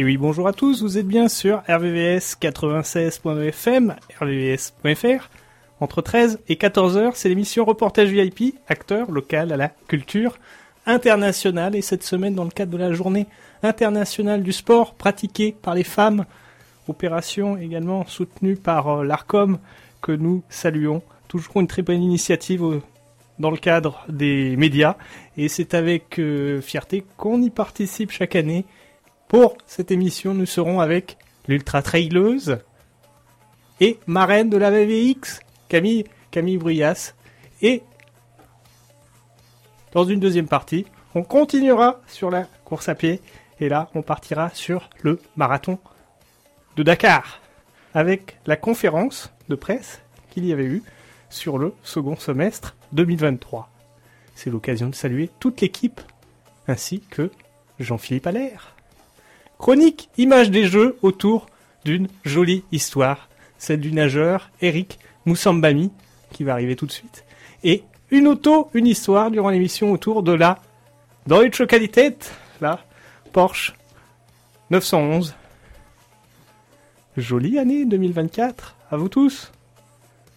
Et 0.00 0.04
oui, 0.04 0.16
bonjour 0.16 0.48
à 0.48 0.54
tous, 0.54 0.80
vous 0.80 0.96
êtes 0.96 1.06
bien 1.06 1.28
sur 1.28 1.58
RVVS 1.68 2.38
96.fm, 2.40 3.94
rvvs.fr. 4.18 5.28
Entre 5.78 6.00
13 6.00 6.38
et 6.48 6.56
14 6.56 6.96
heures, 6.96 7.16
c'est 7.16 7.28
l'émission 7.28 7.66
Reportage 7.66 8.08
VIP, 8.08 8.54
acteur 8.66 9.10
local 9.10 9.52
à 9.52 9.58
la 9.58 9.68
culture 9.88 10.38
internationale. 10.86 11.76
Et 11.76 11.82
cette 11.82 12.02
semaine, 12.02 12.34
dans 12.34 12.44
le 12.44 12.50
cadre 12.50 12.72
de 12.72 12.78
la 12.78 12.94
journée 12.94 13.26
internationale 13.62 14.42
du 14.42 14.52
sport 14.52 14.94
pratiqué 14.94 15.54
par 15.60 15.74
les 15.74 15.84
femmes, 15.84 16.24
opération 16.88 17.58
également 17.58 18.06
soutenue 18.06 18.56
par 18.56 18.88
euh, 18.88 19.04
l'ARCOM, 19.04 19.58
que 20.00 20.12
nous 20.12 20.42
saluons. 20.48 21.02
Toujours 21.28 21.58
une 21.60 21.66
très 21.68 21.82
bonne 21.82 22.02
initiative 22.02 22.62
au- 22.62 22.80
dans 23.38 23.50
le 23.50 23.58
cadre 23.58 24.02
des 24.08 24.56
médias. 24.56 24.96
Et 25.36 25.48
c'est 25.48 25.74
avec 25.74 26.18
euh, 26.18 26.62
fierté 26.62 27.04
qu'on 27.18 27.42
y 27.42 27.50
participe 27.50 28.12
chaque 28.12 28.34
année. 28.34 28.64
Pour 29.30 29.56
cette 29.64 29.92
émission, 29.92 30.34
nous 30.34 30.44
serons 30.44 30.80
avec 30.80 31.16
l'ultra 31.46 31.82
traileuse 31.82 32.58
et 33.78 34.00
marraine 34.08 34.50
de 34.50 34.56
la 34.56 34.72
VVX, 34.72 35.38
Camille, 35.68 36.04
Camille 36.32 36.56
Bruyas. 36.56 37.14
Et 37.62 37.84
dans 39.92 40.02
une 40.02 40.18
deuxième 40.18 40.48
partie, 40.48 40.84
on 41.14 41.22
continuera 41.22 42.00
sur 42.08 42.28
la 42.28 42.48
course 42.64 42.88
à 42.88 42.96
pied. 42.96 43.20
Et 43.60 43.68
là, 43.68 43.88
on 43.94 44.02
partira 44.02 44.50
sur 44.50 44.90
le 45.00 45.20
marathon 45.36 45.78
de 46.74 46.82
Dakar 46.82 47.40
avec 47.94 48.36
la 48.46 48.56
conférence 48.56 49.32
de 49.48 49.54
presse 49.54 50.02
qu'il 50.30 50.44
y 50.44 50.52
avait 50.52 50.64
eu 50.64 50.82
sur 51.28 51.56
le 51.56 51.72
second 51.84 52.16
semestre 52.16 52.74
2023. 52.94 53.70
C'est 54.34 54.50
l'occasion 54.50 54.88
de 54.88 54.94
saluer 54.96 55.30
toute 55.38 55.60
l'équipe 55.60 56.00
ainsi 56.66 56.98
que 56.98 57.30
Jean-Philippe 57.78 58.26
Allaire. 58.26 58.74
Chronique 59.60 60.08
image 60.16 60.50
des 60.50 60.66
jeux 60.66 60.96
autour 61.02 61.44
d'une 61.84 62.08
jolie 62.24 62.64
histoire, 62.72 63.28
celle 63.58 63.80
du 63.80 63.92
nageur 63.92 64.50
Eric 64.62 64.98
Moussambami, 65.26 65.92
qui 66.32 66.44
va 66.44 66.54
arriver 66.54 66.76
tout 66.76 66.86
de 66.86 66.92
suite, 66.92 67.26
et 67.62 67.84
une 68.10 68.26
auto, 68.26 68.70
une 68.72 68.86
histoire 68.86 69.30
durant 69.30 69.50
l'émission 69.50 69.92
autour 69.92 70.22
de 70.22 70.32
la 70.32 70.58
Deutsche 71.26 71.66
Qualität, 71.66 72.32
la 72.62 72.82
Porsche 73.34 73.74
911. 74.70 75.34
Jolie 77.18 77.58
année 77.58 77.84
2024, 77.84 78.76
à 78.90 78.96
vous 78.96 79.10
tous. 79.10 79.52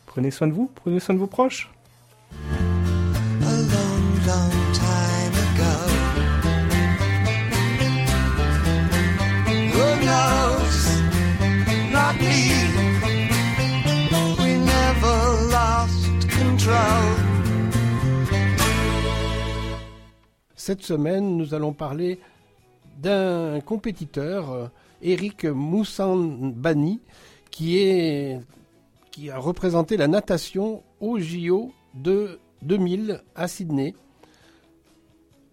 Prenez 0.06 0.32
soin 0.32 0.48
de 0.50 0.54
vous, 0.54 0.70
prenez 0.76 1.00
soin 1.00 1.16
de 1.16 1.20
vos 1.20 1.28
proches. 1.28 1.73
Cette 20.66 20.84
semaine, 20.84 21.36
nous 21.36 21.54
allons 21.54 21.74
parler 21.74 22.22
d'un 22.98 23.60
compétiteur, 23.60 24.50
euh, 24.50 24.68
Eric 25.02 25.46
est, 27.78 28.40
qui 29.12 29.30
a 29.30 29.38
représenté 29.38 29.98
la 29.98 30.08
natation 30.08 30.82
au 31.02 31.20
JO 31.20 31.74
de 31.96 32.40
2000 32.62 33.22
à 33.36 33.50
Sydney, 33.50 33.94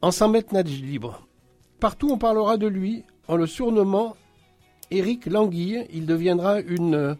en 0.01 0.13
100 0.13 0.29
mètres 0.29 0.55
nage 0.55 0.81
libre. 0.81 1.27
Partout, 1.81 2.11
on 2.13 2.17
parlera 2.17 2.57
de 2.57 2.69
lui 2.69 3.03
en 3.27 3.35
le 3.35 3.49
surnommant 3.49 4.15
Eric 4.93 5.27
Languille. 5.27 5.89
Il 5.93 6.07
deviendra 6.07 6.61
une 6.61 6.95
euh, 6.95 7.15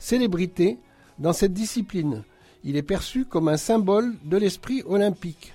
célébrité 0.00 0.78
dans 1.20 1.32
cette 1.32 1.52
discipline. 1.52 2.24
Il 2.64 2.76
est 2.76 2.82
perçu 2.82 3.24
comme 3.24 3.46
un 3.46 3.56
symbole 3.56 4.16
de 4.24 4.36
l'esprit 4.36 4.82
olympique. 4.84 5.52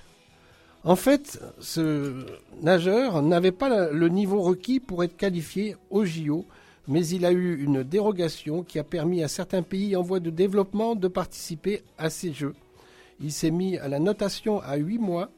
En 0.84 0.96
fait, 0.96 1.40
ce 1.60 2.26
nageur 2.60 3.22
n'avait 3.22 3.52
pas 3.52 3.90
le 3.90 4.08
niveau 4.08 4.40
requis 4.40 4.80
pour 4.80 5.04
être 5.04 5.16
qualifié 5.16 5.76
au 5.90 6.04
JO, 6.04 6.44
mais 6.88 7.06
il 7.06 7.24
a 7.24 7.30
eu 7.30 7.62
une 7.62 7.84
dérogation 7.84 8.64
qui 8.64 8.80
a 8.80 8.84
permis 8.84 9.22
à 9.22 9.28
certains 9.28 9.62
pays 9.62 9.94
en 9.94 10.02
voie 10.02 10.18
de 10.18 10.30
développement 10.30 10.96
de 10.96 11.06
participer 11.06 11.82
à 11.98 12.10
ces 12.10 12.32
Jeux. 12.32 12.54
Il 13.20 13.30
s'est 13.30 13.52
mis 13.52 13.78
à 13.78 13.86
la 13.86 14.00
notation 14.00 14.60
à 14.60 14.74
8 14.74 14.98
mois 14.98 15.30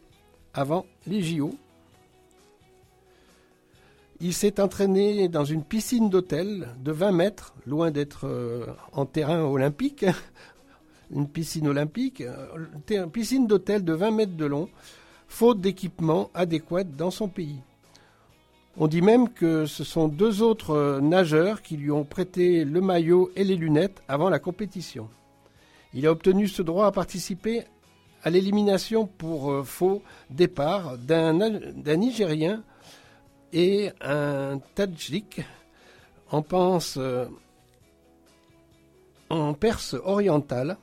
avant 0.54 0.87
les 1.06 1.21
JO. 1.22 1.50
Il 4.21 4.33
s'est 4.33 4.60
entraîné 4.60 5.28
dans 5.28 5.44
une 5.44 5.62
piscine 5.62 6.09
d'hôtel 6.09 6.69
de 6.83 6.93
20 6.93 7.12
mètres, 7.12 7.54
loin 7.66 7.91
d'être 7.91 8.27
euh, 8.27 8.65
en 8.93 9.04
terrain 9.04 9.43
olympique, 9.43 10.06
une 11.10 11.28
piscine 11.28 11.69
olympique, 11.69 12.22
euh, 12.22 13.06
piscine 13.09 13.47
d'hôtel 13.47 13.84
de 13.84 13.93
20 13.93 14.10
mètres 14.12 14.37
de 14.37 14.47
long, 14.47 14.71
faute 15.29 15.61
d'équipement 15.61 16.31
adéquat 16.35 16.85
dans 16.85 17.11
son 17.11 17.29
pays. 17.29 17.61
On 18.77 18.89
dit 18.89 19.03
même 19.03 19.29
que 19.29 19.67
ce 19.67 19.85
sont 19.85 20.09
deux 20.09 20.43
autres 20.43 20.71
euh, 20.71 21.01
nageurs 21.01 21.62
qui 21.62 21.77
lui 21.77 21.93
ont 21.93 22.05
prêté 22.05 22.65
le 22.65 22.81
maillot 22.81 23.31
et 23.37 23.45
les 23.45 23.55
lunettes 23.55 24.03
avant 24.09 24.29
la 24.29 24.41
compétition. 24.41 25.09
Il 25.93 26.07
a 26.07 26.11
obtenu 26.11 26.49
ce 26.49 26.61
droit 26.61 26.87
à 26.87 26.91
participer 26.91 27.63
à 28.25 28.31
l'élimination 28.31 29.07
pour 29.07 29.53
euh, 29.53 29.63
faux 29.63 30.03
départ 30.29 30.99
d'un 30.99 31.34
Nigérien 31.97 32.65
et 33.53 33.93
un 34.01 34.59
Tadjik 34.75 35.43
en 36.33 36.43
pense 36.43 36.97
euh, 36.99 37.27
en 39.31 39.55
Perse 39.55 39.95
orientale. 40.03 40.79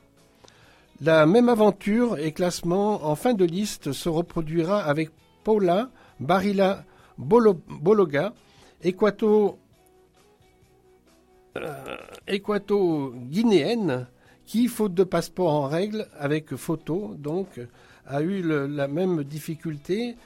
La 1.04 1.26
même 1.26 1.48
aventure 1.48 2.16
et 2.18 2.30
classement 2.30 3.04
en 3.04 3.16
fin 3.16 3.34
de 3.34 3.44
liste 3.44 3.90
se 3.92 4.08
reproduira 4.08 4.80
avec 4.84 5.10
Paula 5.42 5.90
Barilla 6.20 6.84
Bolo- 7.18 7.60
Bologa, 7.68 8.32
équato, 8.84 9.58
euh, 11.56 11.96
équato-guinéenne, 12.28 14.06
qui, 14.46 14.68
faute 14.68 14.94
de 14.94 15.02
passeport 15.02 15.52
en 15.52 15.66
règle, 15.66 16.06
avec 16.18 16.54
photo, 16.54 17.14
donc, 17.18 17.60
a 18.06 18.22
eu 18.22 18.42
la 18.42 18.86
même 18.86 19.24
difficulté. 19.24 20.16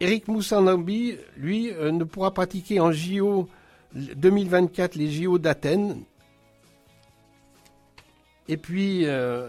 Eric 0.00 0.26
Moussanambi, 0.26 1.14
lui, 1.36 1.70
euh, 1.70 1.92
ne 1.92 2.02
pourra 2.04 2.32
pratiquer 2.32 2.80
en 2.80 2.90
JO 2.90 3.48
2024 3.94 4.96
les 4.96 5.08
JO 5.10 5.38
d'Athènes. 5.38 6.02
Et 8.50 8.56
puis, 8.56 9.06
euh, 9.06 9.48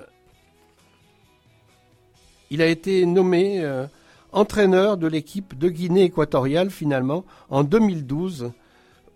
il 2.52 2.62
a 2.62 2.68
été 2.68 3.06
nommé 3.06 3.60
euh, 3.62 3.88
entraîneur 4.32 4.96
de 4.98 5.08
l'équipe 5.08 5.58
de 5.58 5.70
Guinée 5.70 6.04
équatoriale, 6.04 6.70
finalement, 6.70 7.26
en 7.50 7.64
2012, 7.64 8.52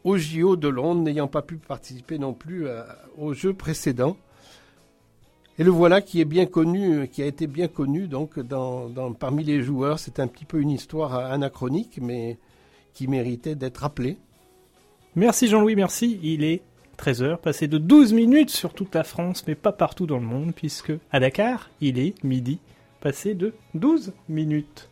aux 0.03 0.17
JO 0.17 0.55
de 0.55 0.67
Londres, 0.67 1.01
n'ayant 1.01 1.27
pas 1.27 1.41
pu 1.43 1.57
participer 1.57 2.17
non 2.17 2.33
plus 2.33 2.67
à- 2.67 2.97
aux 3.17 3.33
Jeux 3.33 3.53
précédents. 3.53 4.17
Et 5.59 5.63
le 5.63 5.69
voilà 5.71 6.01
qui 6.01 6.19
est 6.19 6.25
bien 6.25 6.47
connu, 6.47 6.93
euh, 7.01 7.05
qui 7.05 7.21
a 7.21 7.25
été 7.27 7.45
bien 7.47 7.67
connu 7.67 8.07
donc 8.07 8.39
parmi 9.19 9.43
les 9.43 9.61
joueurs. 9.61 9.99
C'est 9.99 10.19
un 10.19 10.27
petit 10.27 10.45
peu 10.45 10.59
une 10.59 10.71
histoire 10.71 11.15
euh, 11.15 11.31
anachronique, 11.31 11.99
mais 12.01 12.37
qui 12.93 13.07
méritait 13.07 13.55
d'être 13.55 13.77
rappelée. 13.77 14.17
Merci 15.15 15.47
Jean-Louis, 15.47 15.75
merci. 15.75 16.19
Il 16.23 16.43
est 16.43 16.61
13h, 16.97 17.37
passé 17.37 17.67
de 17.67 17.77
12 17.77 18.13
minutes 18.13 18.49
sur 18.49 18.73
toute 18.73 18.93
la 18.95 19.03
France, 19.03 19.43
mais 19.47 19.55
pas 19.55 19.71
partout 19.71 20.05
dans 20.05 20.17
le 20.17 20.25
monde, 20.25 20.53
puisque 20.55 20.93
à 21.11 21.19
Dakar, 21.19 21.69
il 21.81 21.99
est 21.99 22.21
midi, 22.23 22.59
passé 23.01 23.33
de 23.33 23.53
12 23.73 24.13
minutes. 24.29 24.89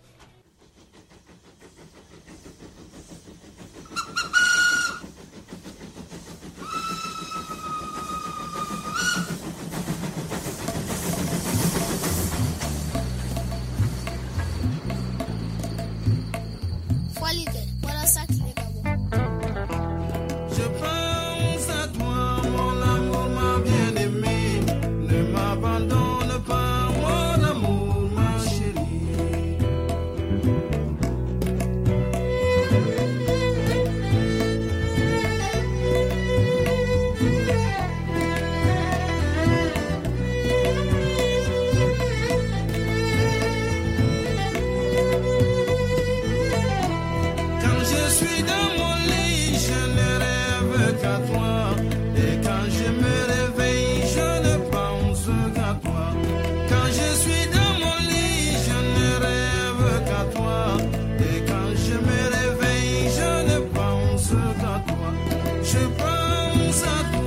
dança 66.54 67.23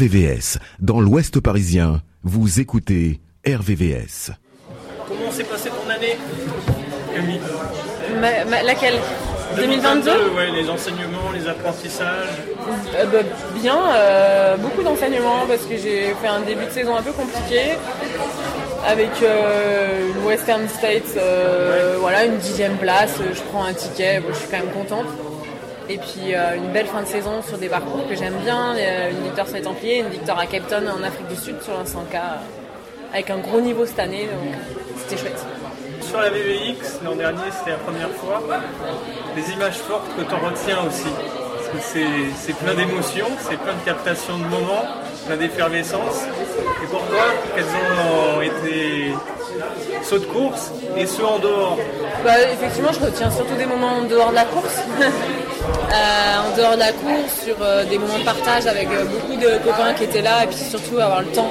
RVVS, 0.00 0.56
dans 0.80 0.98
l'Ouest 0.98 1.40
parisien, 1.40 2.00
vous 2.24 2.58
écoutez 2.58 3.20
RVVS. 3.46 4.30
Comment 5.06 5.30
s'est 5.30 5.44
passée 5.44 5.68
ton 5.68 5.90
année 5.90 6.16
Camille? 7.14 7.38
Ma- 8.18 8.46
ma- 8.46 8.62
laquelle? 8.62 8.94
2022 9.56 10.10
Ouais, 10.34 10.50
les 10.52 10.70
enseignements, 10.70 11.30
les 11.34 11.46
apprentissages. 11.46 12.28
Euh, 12.96 13.04
bah, 13.12 13.18
Bien, 13.60 13.76
euh, 13.94 14.56
beaucoup 14.56 14.82
d'enseignements 14.82 15.44
parce 15.46 15.66
que 15.66 15.76
j'ai 15.76 16.14
fait 16.22 16.28
un 16.28 16.40
début 16.40 16.64
de 16.64 16.70
saison 16.70 16.96
un 16.96 17.02
peu 17.02 17.12
compliqué 17.12 17.76
avec 18.86 19.10
euh, 19.22 20.08
une 20.16 20.24
Western 20.26 20.66
States, 20.66 21.14
euh, 21.18 21.96
voilà, 22.00 22.24
une 22.24 22.38
dixième 22.38 22.78
place, 22.78 23.16
je 23.34 23.40
prends 23.52 23.64
un 23.64 23.74
ticket, 23.74 24.20
bon, 24.20 24.28
je 24.32 24.38
suis 24.38 24.48
quand 24.48 24.60
même 24.64 24.72
contente. 24.72 25.04
Et 25.92 25.98
puis 25.98 26.34
euh, 26.36 26.54
une 26.56 26.70
belle 26.72 26.86
fin 26.86 27.02
de 27.02 27.06
saison 27.06 27.42
sur 27.46 27.58
des 27.58 27.68
parcours 27.68 28.06
que 28.08 28.14
j'aime 28.14 28.36
bien, 28.44 28.76
euh, 28.76 29.10
une 29.10 29.24
victoire 29.24 29.48
sur 29.48 29.56
les 29.56 29.62
Templiers, 29.62 29.98
une 29.98 30.08
victoire 30.08 30.38
à 30.38 30.46
Cape 30.46 30.68
Town 30.68 30.84
en 30.88 31.02
Afrique 31.02 31.26
du 31.26 31.34
Sud 31.34 31.60
sur 31.62 31.72
un 31.76 31.82
100K 31.82 32.14
euh, 32.14 32.18
avec 33.12 33.28
un 33.30 33.38
gros 33.38 33.60
niveau 33.60 33.84
cette 33.86 33.98
année, 33.98 34.26
donc 34.26 34.54
c'était 34.98 35.20
chouette. 35.20 35.44
Sur 36.00 36.20
la 36.20 36.30
VVX, 36.30 37.00
l'an 37.04 37.16
dernier, 37.16 37.42
c'était 37.58 37.72
la 37.72 37.78
première 37.78 38.10
fois. 38.10 38.40
Des 39.34 39.50
images 39.52 39.78
fortes 39.78 40.06
que 40.16 40.22
tu 40.22 40.32
en 40.32 40.38
retiens 40.38 40.78
aussi. 40.86 41.08
Parce 41.72 41.92
que 41.92 42.00
c'est- 42.36 42.52
plein 42.54 42.74
d'émotions, 42.74 43.26
c'est 43.40 43.56
plein 43.58 43.74
de 43.74 43.84
captations 43.84 44.38
de 44.38 44.44
moments, 44.44 44.84
plein 45.26 45.36
d'effervescence. 45.36 46.22
Et 46.82 46.86
pour 46.86 47.00
toi, 47.06 47.24
quels 47.54 47.64
ont 47.64 48.40
été 48.40 49.12
ceux 50.02 50.20
de 50.20 50.24
course 50.26 50.70
et 50.96 51.06
ceux 51.06 51.24
en 51.26 51.38
dehors? 51.38 51.76
Bah, 52.24 52.40
effectivement, 52.52 52.92
je 52.92 53.00
retiens 53.06 53.30
surtout 53.30 53.54
des 53.56 53.66
moments 53.66 53.98
en 53.98 54.02
dehors 54.02 54.30
de 54.30 54.34
la 54.36 54.44
course. 54.44 54.78
Euh, 55.62 56.52
en 56.52 56.56
dehors 56.56 56.74
de 56.74 56.78
la 56.78 56.92
course, 56.92 57.44
sur 57.44 57.56
euh, 57.60 57.84
des 57.84 57.98
moments 57.98 58.18
de 58.18 58.24
partage 58.24 58.66
avec 58.66 58.88
euh, 58.88 59.04
beaucoup 59.04 59.36
de 59.36 59.58
copains 59.64 59.92
qui 59.94 60.04
étaient 60.04 60.22
là, 60.22 60.44
et 60.44 60.46
puis 60.46 60.56
surtout 60.56 60.98
avoir 60.98 61.20
le 61.20 61.28
temps 61.28 61.50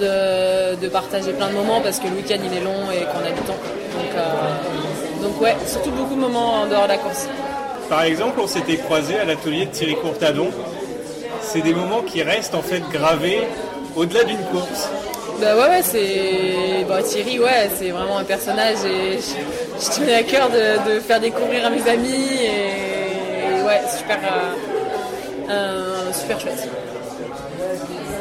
de, 0.00 0.74
de 0.76 0.88
partager 0.88 1.32
plein 1.32 1.48
de 1.48 1.52
moments 1.54 1.80
parce 1.80 1.98
que 1.98 2.08
le 2.08 2.14
week-end 2.16 2.38
il 2.44 2.56
est 2.56 2.64
long 2.64 2.90
et 2.92 3.04
qu'on 3.04 3.20
a 3.20 3.30
du 3.30 3.42
temps. 3.42 3.60
Donc, 3.96 4.12
euh, 4.16 5.22
donc 5.22 5.40
ouais, 5.40 5.56
surtout 5.66 5.90
beaucoup 5.90 6.14
de 6.14 6.20
moments 6.20 6.62
en 6.62 6.66
dehors 6.66 6.84
de 6.84 6.88
la 6.88 6.98
course. 6.98 7.28
Par 7.88 8.02
exemple, 8.04 8.40
on 8.40 8.46
s'était 8.46 8.76
croisés 8.78 9.18
à 9.18 9.24
l'atelier 9.24 9.66
de 9.66 9.70
Thierry 9.70 9.96
Courtadon. 9.96 10.48
C'est 11.42 11.60
des 11.60 11.74
moments 11.74 12.00
qui 12.00 12.22
restent 12.22 12.54
en 12.54 12.62
fait 12.62 12.82
gravés 12.90 13.42
au-delà 13.96 14.24
d'une 14.24 14.42
course. 14.44 14.88
Bah 15.40 15.56
ouais, 15.56 15.68
ouais 15.68 15.82
c'est. 15.82 16.84
Bah, 16.88 17.02
Thierry, 17.02 17.38
ouais, 17.38 17.68
c'est 17.76 17.90
vraiment 17.90 18.18
un 18.18 18.24
personnage 18.24 18.78
et 18.86 19.18
je, 19.18 19.84
je 19.84 19.90
tenais 19.96 20.14
à 20.14 20.22
cœur 20.22 20.48
de, 20.48 20.94
de 20.94 21.00
faire 21.00 21.20
découvrir 21.20 21.66
à 21.66 21.70
mes 21.70 21.86
amis 21.88 22.38
et 22.44 22.71
ouais, 23.72 23.88
super, 23.96 24.18
euh, 24.18 25.50
euh, 25.50 26.12
super 26.12 26.40
chouette. 26.40 26.68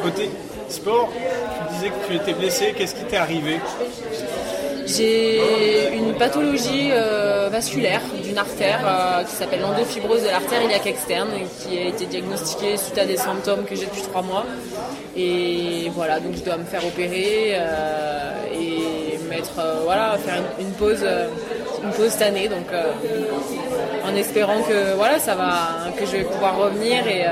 Côté 0.03 0.29
sport, 0.70 1.10
tu 1.13 1.74
disais 1.75 1.89
que 1.89 2.08
tu 2.08 2.15
étais 2.15 2.34
blessé, 2.34 2.74
qu'est-ce 2.77 2.96
qui 2.96 3.03
t'est 3.03 3.17
arrivé? 3.17 3.60
J'ai 4.88 5.93
une 5.96 6.15
pathologie 6.15 6.89
euh, 6.91 7.50
vasculaire 7.51 8.01
d'une 8.24 8.38
artère 8.38 8.79
euh, 8.84 9.24
qui 9.24 9.36
s'appelle 9.36 9.62
l'endofibrose 9.62 10.24
de 10.24 10.27
l'artère 10.27 10.62
iliaque 10.63 10.88
externe 10.88 11.29
et 11.36 11.46
qui 11.62 11.77
a 11.77 11.86
été 11.88 12.05
diagnostiquée 12.08 12.77
suite 12.77 12.98
à 12.98 13.05
des 13.05 13.15
symptômes 13.15 13.63
que 13.63 13.75
j'ai 13.75 13.86
depuis 13.86 14.01
trois 14.01 14.22
mois. 14.22 14.46
Et 15.15 15.91
voilà, 15.93 16.20
donc 16.20 16.34
je 16.36 16.41
dois 16.41 16.58
me 16.58 16.65
faire 16.65 16.86
opérer 16.86 17.53
euh, 17.53 18.31
et 18.53 19.17
mettre, 19.29 19.62
voilà, 19.86 20.17
faire 20.17 20.41
une, 20.60 20.65
une 20.65 20.74
pause, 20.74 21.05
une 21.84 21.92
pause 21.92 22.10
cette 22.10 22.22
année. 22.22 22.48
Donc 22.48 22.66
euh, 22.72 22.92
en 24.06 24.16
espérant 24.16 24.62
que 24.62 24.96
voilà, 24.96 25.20
ça 25.20 25.36
va, 25.36 25.92
que 25.98 26.06
je 26.06 26.12
vais 26.18 26.24
pouvoir 26.24 26.58
revenir 26.58 27.08
et 27.08 27.26
euh, 27.26 27.30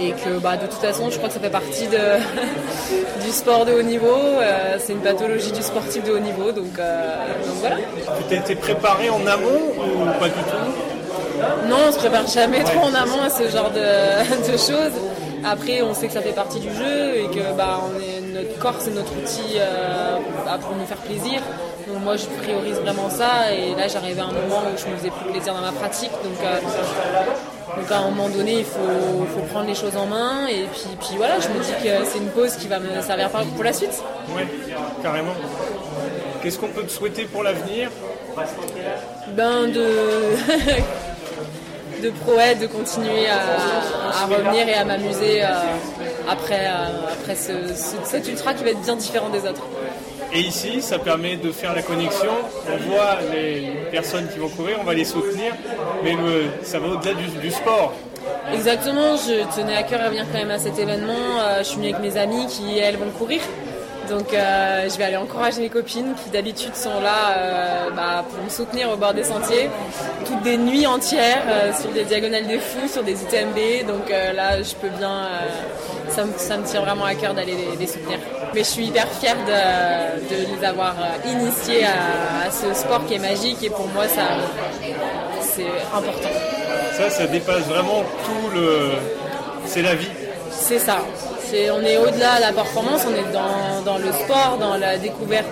et 0.00 0.12
que 0.12 0.38
bah, 0.38 0.56
de 0.56 0.66
toute 0.66 0.80
façon 0.80 1.10
je 1.10 1.16
crois 1.16 1.28
que 1.28 1.34
ça 1.34 1.40
fait 1.40 1.50
partie 1.50 1.86
de, 1.88 1.98
du 3.24 3.30
sport 3.30 3.64
de 3.64 3.72
haut 3.72 3.82
niveau, 3.82 4.06
euh, 4.06 4.76
c'est 4.78 4.92
une 4.92 5.00
pathologie 5.00 5.52
du 5.52 5.62
sportif 5.62 6.04
de 6.04 6.12
haut 6.12 6.18
niveau, 6.20 6.52
donc, 6.52 6.78
euh, 6.78 7.16
donc 7.44 7.56
voilà. 7.56 7.76
Tu 8.18 8.24
t'étais 8.28 8.54
préparé 8.54 9.10
en 9.10 9.26
amont 9.26 9.72
ou 9.76 10.18
pas 10.18 10.28
du 10.28 10.34
tout? 10.34 11.68
Non, 11.68 11.76
on 11.88 11.92
se 11.92 11.98
prépare 11.98 12.26
jamais 12.26 12.62
trop 12.64 12.80
en 12.80 12.94
amont 12.94 13.22
à 13.22 13.30
ce 13.30 13.48
genre 13.48 13.70
de, 13.70 14.50
de 14.52 14.56
choses. 14.56 14.96
Après, 15.44 15.82
on 15.82 15.94
sait 15.94 16.08
que 16.08 16.12
ça 16.12 16.20
fait 16.20 16.32
partie 16.32 16.58
du 16.58 16.68
jeu 16.68 17.16
et 17.16 17.26
que 17.26 17.56
bah, 17.56 17.80
on 17.84 18.00
est, 18.00 18.20
notre 18.34 18.58
corps 18.58 18.76
c'est 18.78 18.94
notre 18.94 19.12
outil 19.12 19.56
euh, 19.56 20.16
pour 20.60 20.76
nous 20.76 20.86
faire 20.86 20.98
plaisir. 20.98 21.40
Donc 21.88 22.02
moi 22.04 22.16
je 22.16 22.26
priorise 22.26 22.76
vraiment 22.76 23.08
ça 23.08 23.52
et 23.52 23.74
là 23.74 23.88
j'arrivais 23.88 24.20
à 24.20 24.24
un 24.24 24.32
moment 24.32 24.62
où 24.72 24.76
je 24.78 24.86
me 24.90 24.96
faisais 24.96 25.10
plus 25.10 25.30
plaisir 25.32 25.54
dans 25.54 25.60
ma 25.62 25.72
pratique. 25.72 26.10
Donc, 26.22 26.38
euh, 26.44 26.60
donc 27.80 27.90
à 27.90 27.98
un 27.98 28.10
moment 28.10 28.28
donné 28.28 28.58
il 28.60 28.64
faut, 28.64 29.26
faut 29.34 29.46
prendre 29.52 29.66
les 29.66 29.74
choses 29.74 29.96
en 29.96 30.06
main 30.06 30.46
et 30.48 30.66
puis, 30.72 30.88
puis 31.00 31.16
voilà, 31.16 31.40
je 31.40 31.48
me 31.48 31.58
dis 31.62 31.72
que 31.82 32.04
c'est 32.04 32.18
une 32.18 32.28
pause 32.30 32.56
qui 32.56 32.68
va 32.68 32.78
me 32.78 33.00
servir 33.00 33.30
pour- 33.30 33.44
pour 33.46 33.64
la 33.64 33.72
suite. 33.72 34.02
Ouais, 34.36 34.46
carrément. 35.02 35.32
Qu'est-ce 36.42 36.58
qu'on 36.58 36.68
peut 36.68 36.82
te 36.84 36.92
souhaiter 36.92 37.24
pour 37.24 37.42
l'avenir? 37.42 37.90
Ben 39.28 39.66
de 39.68 39.86
de 42.02 42.10
prouette, 42.10 42.60
de 42.60 42.66
continuer 42.68 43.26
à, 43.28 44.22
à 44.22 44.26
revenir 44.26 44.68
et 44.68 44.74
à 44.74 44.84
m'amuser 44.84 45.42
euh, 45.42 45.48
après, 46.30 46.66
euh, 46.66 47.12
après 47.12 47.34
ce- 47.34 47.74
ce- 47.74 47.96
cet 48.08 48.28
ultra 48.28 48.54
qui 48.54 48.62
va 48.62 48.70
être 48.70 48.80
bien 48.82 48.94
différent 48.94 49.28
des 49.30 49.40
autres. 49.40 49.62
Et 50.32 50.40
ici, 50.40 50.82
ça 50.82 50.98
permet 50.98 51.36
de 51.36 51.50
faire 51.50 51.74
la 51.74 51.82
connexion. 51.82 52.32
On 52.70 52.76
voit 52.88 53.18
les 53.32 53.72
personnes 53.90 54.28
qui 54.28 54.38
vont 54.38 54.48
courir, 54.48 54.76
on 54.80 54.84
va 54.84 54.92
les 54.92 55.04
soutenir, 55.04 55.54
mais 56.04 56.16
ça 56.62 56.78
va 56.78 56.88
au-delà 56.88 57.14
du, 57.14 57.50
sport. 57.50 57.94
Exactement, 58.52 59.16
je 59.16 59.56
tenais 59.56 59.76
à 59.76 59.82
cœur 59.84 60.02
à 60.02 60.08
venir 60.08 60.26
quand 60.30 60.38
même 60.38 60.50
à 60.50 60.58
cet 60.58 60.78
événement. 60.78 61.40
Euh, 61.40 61.58
je 61.60 61.64
suis 61.64 61.76
venue 61.76 61.94
avec 61.94 62.02
mes 62.02 62.18
amies 62.18 62.46
qui, 62.46 62.78
elles, 62.78 62.96
vont 62.96 63.10
courir. 63.10 63.40
Donc 64.10 64.32
euh, 64.32 64.88
je 64.88 64.96
vais 64.96 65.04
aller 65.04 65.16
encourager 65.18 65.60
mes 65.60 65.68
copines 65.68 66.14
qui 66.22 66.30
d'habitude 66.30 66.74
sont 66.74 66.98
là 67.02 67.36
euh, 67.36 67.90
bah, 67.90 68.24
pour 68.28 68.42
me 68.42 68.48
soutenir 68.48 68.90
au 68.90 68.96
bord 68.96 69.12
des 69.12 69.24
sentiers. 69.24 69.68
Toutes 70.26 70.42
des 70.42 70.56
nuits 70.56 70.86
entières 70.86 71.42
sur 71.78 71.90
des 71.90 72.04
diagonales 72.04 72.46
des 72.46 72.58
fous, 72.58 72.88
sur 72.88 73.02
des 73.02 73.12
UTMB. 73.22 73.86
Donc 73.86 74.10
là, 74.10 74.62
je 74.62 74.74
peux 74.74 74.88
bien... 74.88 75.28
ça, 76.10 76.24
me, 76.24 76.64
tient 76.64 76.80
vraiment 76.80 77.04
à 77.04 77.14
cœur 77.14 77.32
d'aller 77.34 77.54
les 77.78 77.86
soutenir. 77.86 78.18
Mais 78.54 78.60
je 78.60 78.68
suis 78.68 78.86
hyper 78.86 79.06
fière 79.20 79.36
de, 79.46 80.28
de 80.34 80.56
les 80.56 80.64
avoir 80.66 80.94
euh, 80.98 81.30
initiés 81.30 81.84
à, 81.84 82.46
à 82.46 82.50
ce 82.50 82.72
sport 82.80 83.04
qui 83.06 83.14
est 83.14 83.18
magique 83.18 83.62
et 83.62 83.70
pour 83.70 83.86
moi, 83.88 84.08
ça 84.08 84.22
c'est 85.42 85.66
important. 85.94 86.28
Ça, 86.96 87.10
ça 87.10 87.26
dépasse 87.26 87.62
vraiment 87.62 88.02
tout 88.24 88.54
le. 88.54 88.90
C'est 89.66 89.82
la 89.82 89.94
vie. 89.94 90.10
C'est 90.50 90.78
ça. 90.78 90.98
C'est, 91.44 91.70
on 91.70 91.80
est 91.80 91.96
au-delà 91.96 92.36
de 92.36 92.40
la 92.42 92.52
performance, 92.52 93.02
on 93.08 93.14
est 93.14 93.32
dans, 93.32 93.80
dans 93.84 93.98
le 93.98 94.12
sport, 94.12 94.58
dans 94.60 94.76
la 94.76 94.98
découverte 94.98 95.46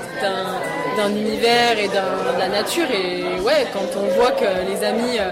d'un, 0.97 1.09
univers 1.11 1.79
et 1.79 1.89
d'un- 1.89 2.35
de 2.35 2.39
la 2.39 2.49
nature. 2.49 2.87
Et 2.91 3.41
ouais, 3.41 3.67
quand 3.73 3.99
on 3.99 4.07
voit 4.21 4.33
que 4.33 4.45
les 4.71 4.85
amis 4.85 5.19
euh, 5.19 5.31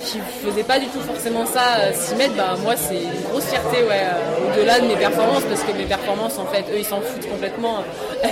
qui 0.00 0.18
faisaient 0.44 0.62
pas 0.64 0.78
du 0.78 0.86
tout 0.86 1.00
forcément 1.00 1.44
ça 1.46 1.76
euh, 1.80 1.92
s'y 1.92 2.14
mettent, 2.14 2.36
bah 2.36 2.56
moi 2.62 2.74
c'est 2.76 3.02
une 3.02 3.22
grosse 3.30 3.44
fierté 3.46 3.82
ouais, 3.82 4.02
euh, 4.02 4.52
au-delà 4.52 4.80
de 4.80 4.86
mes 4.86 4.96
performances, 4.96 5.44
parce 5.44 5.62
que 5.62 5.72
mes 5.72 5.84
performances 5.84 6.38
en 6.38 6.46
fait, 6.46 6.64
eux 6.72 6.78
ils 6.78 6.84
s'en 6.84 7.00
foutent 7.00 7.28
complètement. 7.28 7.84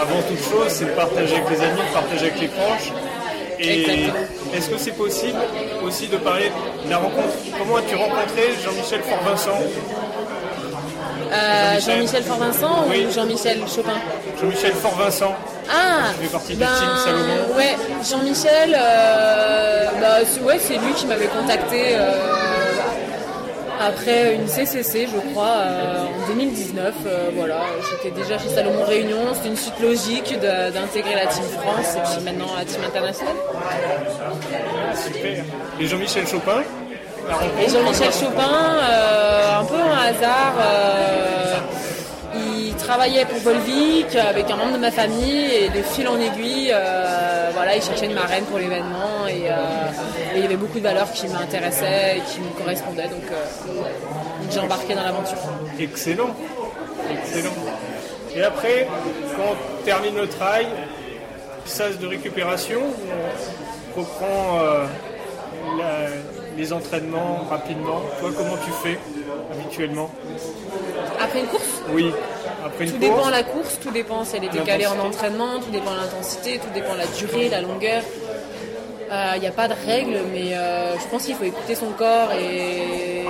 Avant 0.00 0.22
toute 0.28 0.38
chose, 0.38 0.68
c'est 0.68 0.86
de 0.86 0.90
partager 0.90 1.36
avec 1.36 1.50
les 1.50 1.60
amis, 1.62 1.80
de 1.88 1.92
partager 1.94 2.26
avec 2.26 2.40
les 2.40 2.48
proches. 2.48 2.92
Et 3.60 4.08
est-ce 4.54 4.68
que 4.68 4.76
c'est 4.76 4.96
possible 4.96 5.38
aussi 5.84 6.08
de 6.08 6.16
parler 6.16 6.50
de 6.84 6.90
la 6.90 6.98
rencontre? 6.98 7.34
Comment 7.56 7.76
as-tu 7.76 7.94
rencontré 7.94 8.52
Jean-Michel 8.62 9.00
Fort-Vincent? 9.02 9.58
Euh, 11.34 11.72
Jean-Michel. 11.80 11.94
Jean-Michel 11.96 12.22
Fort-Vincent 12.24 12.84
Oui. 12.88 13.06
ou 13.08 13.12
Jean-Michel 13.12 13.58
Chopin 13.74 13.92
Jean-Michel 14.40 14.72
Fort-Vincent, 14.72 15.34
Ah 15.70 16.10
fais 16.20 16.28
partie 16.28 16.52
du 16.54 16.58
ben, 16.60 16.66
team 16.78 16.88
Salomon 17.04 17.56
Ouais, 17.56 17.76
Jean-Michel, 18.08 18.76
euh, 18.78 19.86
bah, 20.00 20.16
c'est 20.26 20.40
ouais, 20.42 20.58
c'est 20.60 20.74
lui 20.78 20.92
qui 20.94 21.06
m'avait 21.06 21.26
contacté 21.26 21.96
euh, 21.96 22.12
après 23.80 24.34
une 24.34 24.46
CCC, 24.46 25.08
je 25.12 25.30
crois, 25.32 25.46
euh, 25.58 26.04
en 26.24 26.28
2019. 26.28 26.94
euh, 27.06 27.30
voilà, 27.36 27.62
j'étais 27.90 28.14
déjà 28.14 28.38
chez 28.38 28.48
Salomon 28.48 28.84
Réunion, 28.84 29.34
c'était 29.34 29.48
une 29.48 29.56
suite 29.56 29.78
logique 29.80 30.38
d'intégrer 30.40 31.14
la 31.16 31.26
Team 31.26 31.44
France 31.60 31.96
et 31.96 32.00
puis 32.16 32.24
maintenant 32.24 32.46
la 32.56 32.64
Team 32.64 32.82
Internationale. 32.86 33.34
super. 34.94 35.44
Et 35.80 35.86
Jean-Michel 35.86 36.26
Chopin, 36.26 36.62
Et 37.60 37.68
Jean-Michel 37.70 38.12
Chopin, 38.12 38.78
euh, 38.82 39.60
un 39.60 39.64
peu 39.64 39.76
un 39.76 40.08
hasard, 40.08 40.54
euh, 40.60 41.54
il 42.36 42.74
travaillait 42.74 43.24
pour 43.24 43.38
Volvic 43.38 44.14
avec 44.16 44.50
un 44.50 44.56
membre 44.56 44.74
de 44.74 44.78
ma 44.78 44.90
famille 44.90 45.46
et 45.54 45.68
de 45.68 45.82
fil 45.82 46.06
en 46.08 46.18
aiguille, 46.20 46.70
euh, 46.72 47.50
voilà, 47.54 47.76
il 47.76 47.82
cherchait 47.82 48.06
une 48.06 48.14
marraine 48.14 48.44
pour 48.44 48.58
l'événement 48.58 49.26
et, 49.28 49.48
il 50.34 50.42
y 50.42 50.44
avait 50.44 50.56
beaucoup 50.56 50.78
de 50.78 50.84
valeurs 50.84 51.10
qui 51.12 51.28
m'intéressaient 51.28 52.18
et 52.18 52.20
qui 52.30 52.40
me 52.40 52.48
correspondaient, 52.58 53.04
donc, 53.08 53.22
donc 53.66 53.86
j'ai 54.50 54.60
embarqué 54.60 54.94
dans 54.94 55.04
l'aventure. 55.04 55.38
Excellent. 55.78 56.34
Excellent. 57.10 57.54
Et 58.34 58.42
après, 58.42 58.88
quand 59.36 59.52
on 59.52 59.84
termine 59.84 60.16
le 60.16 60.26
trail, 60.26 60.66
sas 61.64 61.98
de 61.98 62.06
récupération, 62.06 62.80
on 63.96 64.00
reprend 64.00 64.58
la- 65.78 66.43
les 66.56 66.72
entraînements 66.72 67.44
rapidement. 67.50 68.00
Toi, 68.20 68.30
comment 68.36 68.56
tu 68.64 68.70
fais 68.82 68.98
habituellement 69.52 70.10
Après 71.20 71.40
une 71.40 71.46
course, 71.46 71.82
Oui, 71.92 72.10
après 72.64 72.84
une 72.84 72.90
tout 72.92 72.98
course. 72.98 73.10
dépend 73.16 73.26
de 73.26 73.32
la 73.32 73.42
course, 73.42 73.78
tout 73.82 73.90
dépend 73.90 74.24
si 74.24 74.36
elle 74.36 74.44
est 74.44 74.48
décalée 74.48 74.86
en 74.86 74.98
entraînement, 74.98 75.58
tout 75.60 75.70
dépend 75.70 75.92
de 75.92 75.96
l'intensité, 75.98 76.58
tout 76.58 76.70
dépend 76.74 76.94
de 76.94 76.98
la 76.98 77.06
durée, 77.06 77.48
la 77.48 77.60
longueur. 77.60 78.02
Il 79.36 79.40
n'y 79.40 79.46
a 79.46 79.52
pas 79.52 79.68
de 79.68 79.74
règle, 79.86 80.18
mais 80.32 80.54
euh, 80.56 80.94
je 80.98 81.06
pense 81.08 81.24
qu'il 81.24 81.36
faut 81.36 81.44
écouter 81.44 81.76
son 81.76 81.90
corps 81.90 82.32
et, 82.32 83.20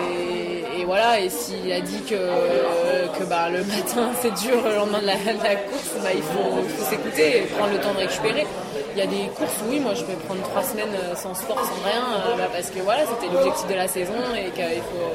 et 0.81 0.85
voilà. 0.87 1.21
Et 1.21 1.29
s'il 1.29 1.71
a 1.73 1.81
dit 1.83 2.01
que, 2.09 3.19
que 3.19 3.25
bah, 3.25 3.51
le 3.51 3.59
matin 3.65 4.11
c'est 4.23 4.33
dur, 4.35 4.63
le 4.67 4.77
lendemain 4.77 5.01
de 5.01 5.07
la, 5.07 5.15
de 5.17 5.43
la 5.45 5.57
course, 5.57 5.91
bah, 6.03 6.09
il 6.15 6.23
faut, 6.23 6.59
il 6.63 6.71
faut 6.71 6.85
s'écouter 6.89 7.39
et 7.39 7.41
prendre 7.43 7.73
le 7.73 7.79
temps 7.81 7.93
de 7.93 7.99
récupérer. 7.99 8.47
Il 8.95 9.01
y 9.01 9.03
a 9.03 9.07
des 9.07 9.29
courses, 9.35 9.59
oui, 9.69 9.81
moi 9.81 9.93
je 9.95 10.05
peux 10.05 10.13
prendre 10.13 10.41
trois 10.43 10.63
semaines 10.63 10.95
euh, 10.95 11.17
sans 11.17 11.35
sport, 11.35 11.59
sans 11.59 11.85
rien, 11.85 12.05
euh, 12.15 12.37
bah, 12.39 12.49
parce 12.53 12.71
que 12.71 12.79
voilà, 12.79 13.01
c'était 13.01 13.33
l'objectif 13.33 13.67
de 13.67 13.75
la 13.75 13.89
saison 13.89 14.15
et 14.37 14.51
qu'il 14.53 14.83
faut, 14.83 15.11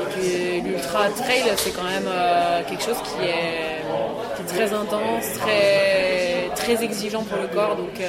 et 0.00 0.60
que 0.62 0.66
l'ultra 0.66 1.10
trail 1.10 1.52
c'est 1.56 1.72
quand 1.72 1.84
même 1.84 2.08
euh, 2.08 2.62
quelque 2.66 2.82
chose 2.82 2.96
qui 3.04 3.26
est, 3.26 4.46
très 4.46 4.72
intense, 4.72 5.34
très, 5.38 6.48
très 6.54 6.82
exigeant 6.82 7.22
pour 7.24 7.36
le 7.36 7.48
corps. 7.48 7.76
Donc, 7.76 8.00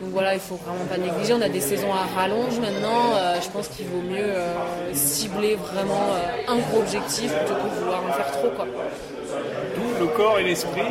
donc 0.00 0.10
voilà, 0.10 0.34
il 0.34 0.40
faut 0.40 0.56
vraiment 0.56 0.84
pas 0.84 0.98
négliger. 0.98 1.32
On 1.32 1.40
a 1.40 1.48
des 1.48 1.60
saisons 1.60 1.92
à 1.94 2.04
rallonge 2.14 2.58
maintenant. 2.60 3.14
Je 3.40 3.48
pense 3.48 3.68
qu'il 3.68 3.86
vaut 3.86 4.02
mieux 4.02 4.34
cibler 4.92 5.54
vraiment 5.54 6.08
un 6.46 6.56
gros 6.56 6.80
objectif 6.80 7.32
plutôt 7.32 7.54
que 7.54 7.70
de 7.70 7.80
vouloir 7.80 8.02
en 8.06 8.12
faire 8.12 8.30
trop. 8.32 8.50
D'où 9.76 10.04
le 10.04 10.06
corps 10.08 10.38
et 10.38 10.42
l'esprit. 10.42 10.82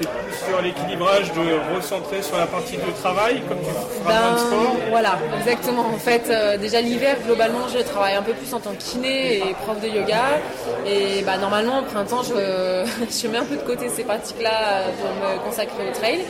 T'es 0.00 0.06
plus 0.06 0.34
sur 0.48 0.62
l'équilibrage 0.62 1.30
de 1.32 1.76
recentrer 1.76 2.22
sur 2.22 2.38
la 2.38 2.46
partie 2.46 2.76
de 2.78 2.90
travail, 3.02 3.42
comme 3.46 3.58
tu 3.58 3.66
feras 4.02 4.12
de 4.12 4.32
Ben, 4.32 4.38
sport. 4.38 4.76
voilà, 4.88 5.18
exactement. 5.38 5.82
En 5.94 5.98
fait, 5.98 6.22
euh, 6.30 6.56
déjà 6.56 6.80
l'hiver, 6.80 7.16
globalement, 7.26 7.68
je 7.68 7.78
travaille 7.82 8.14
un 8.14 8.22
peu 8.22 8.32
plus 8.32 8.52
en 8.54 8.60
tant 8.60 8.70
que 8.70 8.82
kiné 8.82 9.36
et 9.38 9.54
prof 9.64 9.78
de 9.80 9.88
yoga. 9.88 10.40
Et 10.86 11.22
bah, 11.22 11.36
normalement, 11.36 11.80
au 11.80 11.82
printemps, 11.82 12.22
je, 12.22 12.32
je 13.22 13.28
mets 13.28 13.38
un 13.38 13.44
peu 13.44 13.56
de 13.56 13.62
côté 13.62 13.90
ces 13.90 14.04
pratiques-là 14.04 14.84
pour 15.00 15.10
me 15.10 15.38
consacrer 15.44 15.90
au 15.90 15.92
trail. 15.92 16.20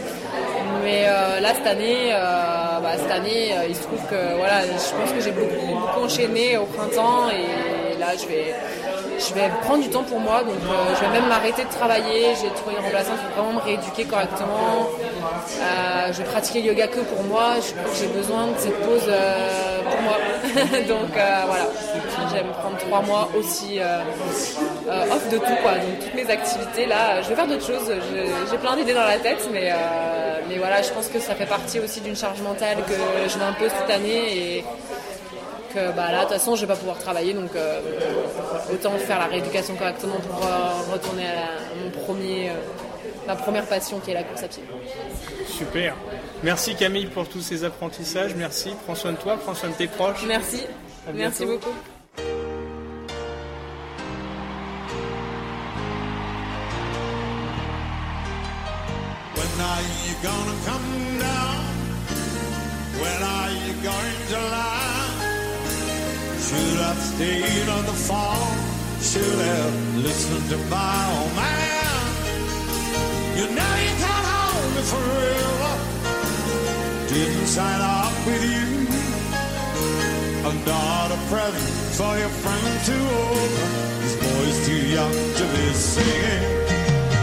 Mais 0.83 1.05
euh, 1.07 1.41
là, 1.41 1.55
cette 1.55 1.67
année, 1.67 2.11
euh, 2.13 2.81
bah, 2.83 2.93
cette 2.97 3.11
année 3.11 3.53
euh, 3.53 3.67
il 3.69 3.77
se 3.77 3.83
trouve 3.83 4.01
que 4.09 4.37
voilà, 4.39 4.63
je 4.67 4.97
pense 4.99 5.13
que 5.13 5.21
j'ai 5.21 5.31
beaucoup, 5.33 5.67
beaucoup 5.67 6.01
enchaîné 6.07 6.57
au 6.59 6.65
printemps. 6.65 7.29
Et 7.31 7.99
là, 7.99 8.09
je 8.21 8.27
vais, 8.27 8.55
je 9.21 9.35
vais 9.35 9.49
prendre 9.63 9.83
du 9.83 9.91
temps 9.91 10.03
pour 10.03 10.21
moi. 10.21 10.43
Donc, 10.43 10.57
euh, 10.65 10.95
je 10.95 11.01
vais 11.01 11.21
même 11.21 11.29
m'arrêter 11.29 11.65
de 11.65 11.69
travailler. 11.69 12.35
J'ai 12.41 12.51
trouvé 12.51 12.77
une 12.77 12.85
remplaçante 12.85 13.19
pour 13.19 13.45
vraiment 13.45 13.61
me 13.61 13.65
rééduquer 13.65 14.05
correctement. 14.05 14.89
Euh, 15.61 16.13
je 16.13 16.19
vais 16.19 16.25
pratiquer 16.25 16.63
le 16.63 16.69
yoga 16.69 16.87
que 16.89 17.01
pour 17.01 17.23
moi. 17.25 17.55
J'ai 17.99 18.07
besoin 18.09 18.47
de 18.49 18.59
cette 18.59 18.81
pause 18.81 19.09
euh, 19.09 19.83
pour 19.83 20.01
moi. 20.03 20.17
Donc 20.89 21.13
voilà, 21.13 21.67
j'aime 22.33 22.51
prendre 22.61 22.77
trois 22.79 23.03
mois 23.03 23.29
aussi 23.39 23.79
off 23.81 25.29
de 25.29 25.39
tout. 25.39 25.45
Donc 25.45 26.01
toutes 26.01 26.15
mes 26.15 26.31
activités 26.31 26.87
là, 26.87 27.23
je 27.23 27.29
vais 27.29 27.35
faire 27.35 27.47
d'autres 27.47 27.67
choses. 27.67 27.93
J'ai 28.51 28.59
plein 28.59 28.77
d'idées 28.77 28.95
dans 28.95 29.05
la 29.05 29.19
tête, 29.19 29.49
mais 29.53 29.73
mais 30.49 30.59
voilà, 30.59 30.83
je 30.83 30.91
pense 30.91 31.09
que 31.09 31.21
ça 31.21 31.35
fait 31.35 31.47
partie 31.47 31.79
aussi 31.79 32.01
d'une 32.01 32.17
charge 32.17 32.41
mentale 32.41 32.79
que 32.87 32.95
je 33.29 33.39
peu 33.59 33.69
cette 33.69 33.91
année 33.91 34.57
et 34.59 34.65
que 35.73 35.93
bah 35.97 36.11
là 36.13 36.19
de 36.19 36.23
toute 36.25 36.33
façon 36.35 36.55
je 36.57 36.63
vais 36.63 36.67
pas 36.67 36.77
pouvoir 36.77 36.99
travailler 36.99 37.33
donc 37.35 37.55
euh, 37.57 37.81
autant 38.73 38.93
faire 38.99 39.19
la 39.19 39.27
rééducation 39.27 39.75
correctement 39.77 40.17
pour 40.29 40.47
euh, 40.47 40.93
retourner 40.93 41.27
à, 41.27 41.35
la- 41.35 41.41
à 41.41 41.75
mon 41.85 41.91
premier 42.05 42.51
euh, 42.51 42.55
ma 43.27 43.37
première 43.37 43.67
passion 43.67 43.99
qui 44.01 44.11
est 44.11 44.15
la 44.15 44.23
course 44.25 44.43
à 44.43 44.49
pied. 44.49 44.63
Super. 45.47 45.95
Merci 46.43 46.75
Camille 46.75 47.07
pour 47.07 47.29
tous 47.29 47.41
ces 47.43 47.65
apprentissages. 47.65 48.35
Merci. 48.35 48.71
Prends 48.85 48.95
soin 48.95 49.13
de 49.13 49.17
toi, 49.19 49.37
prends 49.37 49.55
soin 49.55 49.69
de 49.69 49.75
tes 49.75 49.87
proches. 49.87 50.25
Merci, 50.27 50.63
merci 51.15 51.45
beaucoup. 51.47 51.71
When 59.37 59.61
are 59.69 59.83
you 60.05 60.15
gonna 60.23 60.57
come 60.67 61.19
down? 61.19 61.65
When 63.01 63.23
are 63.23 63.51
you 63.65 63.73
going 63.83 64.17
to 64.33 64.39
land? 64.53 64.80
Should 66.51 66.81
have 66.81 67.01
stayed 67.01 67.69
on 67.69 67.87
the 67.87 67.93
farm. 67.93 68.59
Should 69.01 69.39
have 69.39 69.97
listened 69.99 70.49
to 70.51 70.57
my 70.67 71.01
old 71.15 71.33
man. 71.37 72.03
You 73.39 73.47
know 73.55 73.75
you 73.87 73.95
can't 74.03 74.27
hold 74.35 74.71
me 74.75 74.83
forever. 74.95 75.73
Didn't 77.07 77.47
sign 77.47 77.81
up 77.81 78.13
with 78.27 78.43
you. 78.43 78.67
I'm 80.45 80.59
not 80.65 81.13
a 81.13 81.19
present 81.31 81.71
for 81.95 82.19
your 82.19 82.35
friend 82.43 82.85
to 82.89 82.97
open. 83.29 83.71
This 84.03 84.17
boy's 84.19 84.67
too 84.67 84.83
young 84.97 85.13
to 85.39 85.45
be 85.55 85.73
singing 85.73 86.43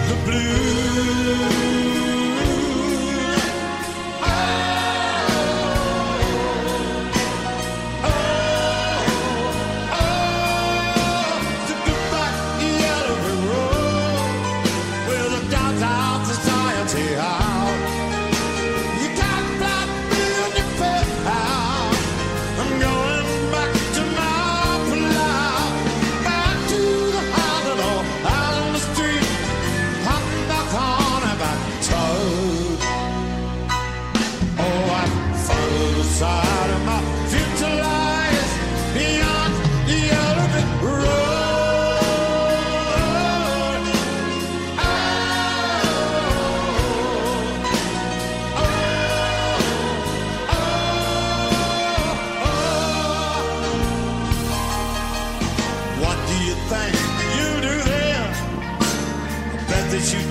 the 0.07 0.15
blues. 0.23 2.16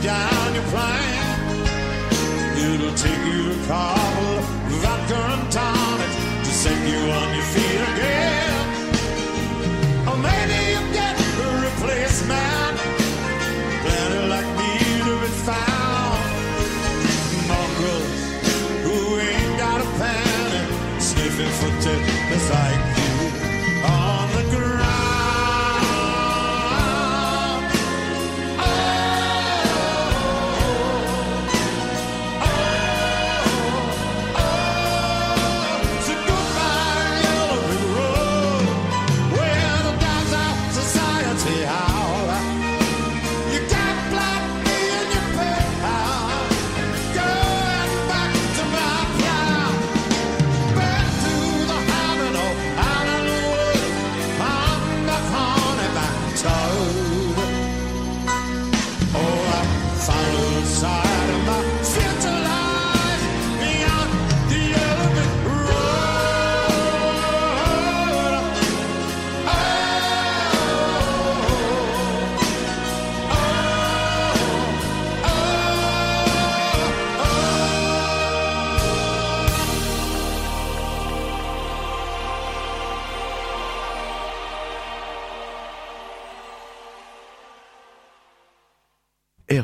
Down 0.07 0.55
your 0.55 0.63
plane. 0.71 1.27
It'll 2.63 2.95
take 2.95 3.23
you 3.33 3.43
a 3.51 3.61
couple 3.67 4.39
of 4.39 4.79
vodka 4.83 5.19
and 5.35 5.51
tonic 5.51 6.13
to 6.47 6.53
set 6.63 6.79
you 6.91 7.01
on 7.19 7.29
your 7.35 7.49
feet 7.55 7.83
again. 7.91 8.63
Or 10.09 10.17
maybe 10.29 10.59
you 10.73 10.81
get 10.99 11.15
a 11.19 11.49
replacement. 11.67 12.75
Plenty 13.83 14.23
like 14.35 14.51
me 14.61 14.73
to 15.07 15.15
be 15.23 15.31
found. 15.49 16.19
Mongrels 17.51 18.23
who 18.85 18.97
ain't 19.27 19.55
got 19.59 19.79
a 19.87 19.89
penny, 19.99 20.63
sniffing 21.01 21.53
for 21.59 21.73
tips 21.83 22.51
like 22.51 22.86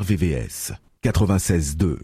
RVVS 0.03 0.73
96.2. 1.01 1.95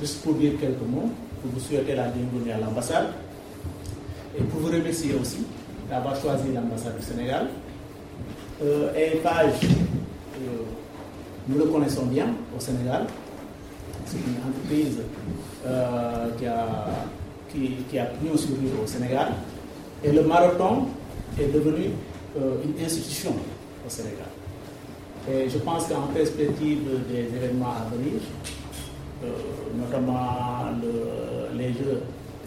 Juste 0.00 0.22
pour 0.22 0.34
dire 0.34 0.52
quelques 0.58 0.80
mots, 0.88 1.10
pour 1.42 1.50
vous 1.52 1.60
souhaiter 1.60 1.94
la 1.94 2.08
bienvenue 2.08 2.50
à 2.50 2.58
l'ambassade 2.58 3.08
et 4.38 4.42
pour 4.44 4.60
vous 4.60 4.68
remercier 4.68 5.14
aussi 5.20 5.44
d'avoir 5.90 6.16
choisi 6.18 6.44
l'ambassade 6.54 6.98
du 6.98 7.04
Sénégal. 7.04 7.48
Euh, 8.62 8.94
et 8.94 9.18
Page, 9.18 9.64
euh, 9.64 10.38
nous 11.48 11.58
le 11.58 11.64
connaissons 11.66 12.06
bien 12.06 12.28
au 12.56 12.60
Sénégal. 12.60 13.06
C'est 14.06 14.16
une 14.16 14.50
entreprise 14.50 14.98
euh, 15.66 16.28
qui, 16.38 16.46
a, 16.46 16.88
qui, 17.52 17.70
qui 17.90 17.98
a 17.98 18.06
pris 18.06 18.28
lui 18.28 18.70
au 18.82 18.86
Sénégal. 18.86 19.28
Et 20.02 20.10
le 20.10 20.22
marathon 20.22 20.86
est 21.38 21.52
devenu 21.52 21.90
euh, 22.38 22.54
une 22.64 22.82
institution 22.82 23.32
au 23.86 23.90
Sénégal. 23.90 24.28
Et 25.30 25.48
je 25.48 25.58
pense 25.58 25.86
qu'en 25.86 26.08
perspective 26.12 26.80
des 27.08 27.36
événements 27.36 27.74
à 27.82 27.94
venir, 27.94 28.20
euh, 29.24 29.28
notamment 29.78 30.66
le- 30.82 31.56
les 31.58 31.68
Jeux, 31.72 32.00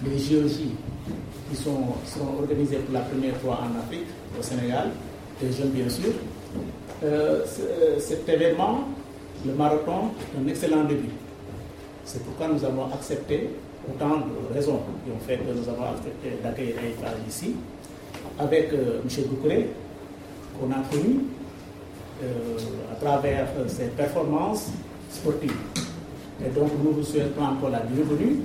les 0.06 0.18
JOJ 0.20 0.68
qui 1.50 1.56
sont, 1.56 1.78
organisés 2.38 2.78
pour 2.78 2.94
la 2.94 3.02
première 3.02 3.36
fois 3.38 3.60
en 3.64 3.80
Afrique, 3.80 4.08
au 4.38 4.44
Sénégal, 4.44 4.90
des 5.42 5.52
jeunes 5.54 5.70
bien 5.70 5.88
sûr. 5.90 6.12
Euh, 7.04 7.44
ce- 7.46 8.00
cet 8.02 8.28
événement, 8.28 8.80
le 9.46 9.54
marathon, 9.54 10.10
un 10.38 10.48
excellent 10.48 10.84
début. 10.84 11.10
C'est 12.04 12.24
pourquoi 12.24 12.48
nous 12.50 12.64
avons 12.66 12.86
accepté, 12.94 13.50
autant 13.90 14.18
de 14.18 14.54
raisons 14.54 14.80
qui 15.06 15.12
ont 15.12 15.20
fait 15.26 15.38
que 15.38 15.54
nous 15.54 15.70
avons 15.70 15.84
accepté 15.96 16.30
d'accueillir 16.44 16.76
Eiffage 16.80 17.20
ici, 17.28 17.56
avec 18.38 18.74
euh, 18.74 19.00
M. 19.04 19.24
Doucouré, 19.30 19.70
qu'on 20.60 20.72
a 20.72 20.84
connu 20.92 21.20
à 22.92 22.96
travers 22.96 23.48
euh, 23.58 23.68
ses 23.68 23.88
performances 23.88 24.70
sportives. 25.12 25.52
Et 26.46 26.50
donc 26.50 26.72
nous 26.84 26.92
vous 26.92 27.04
souhaitons 27.04 27.44
encore 27.44 27.70
la 27.70 27.80
bienvenue 27.80 28.40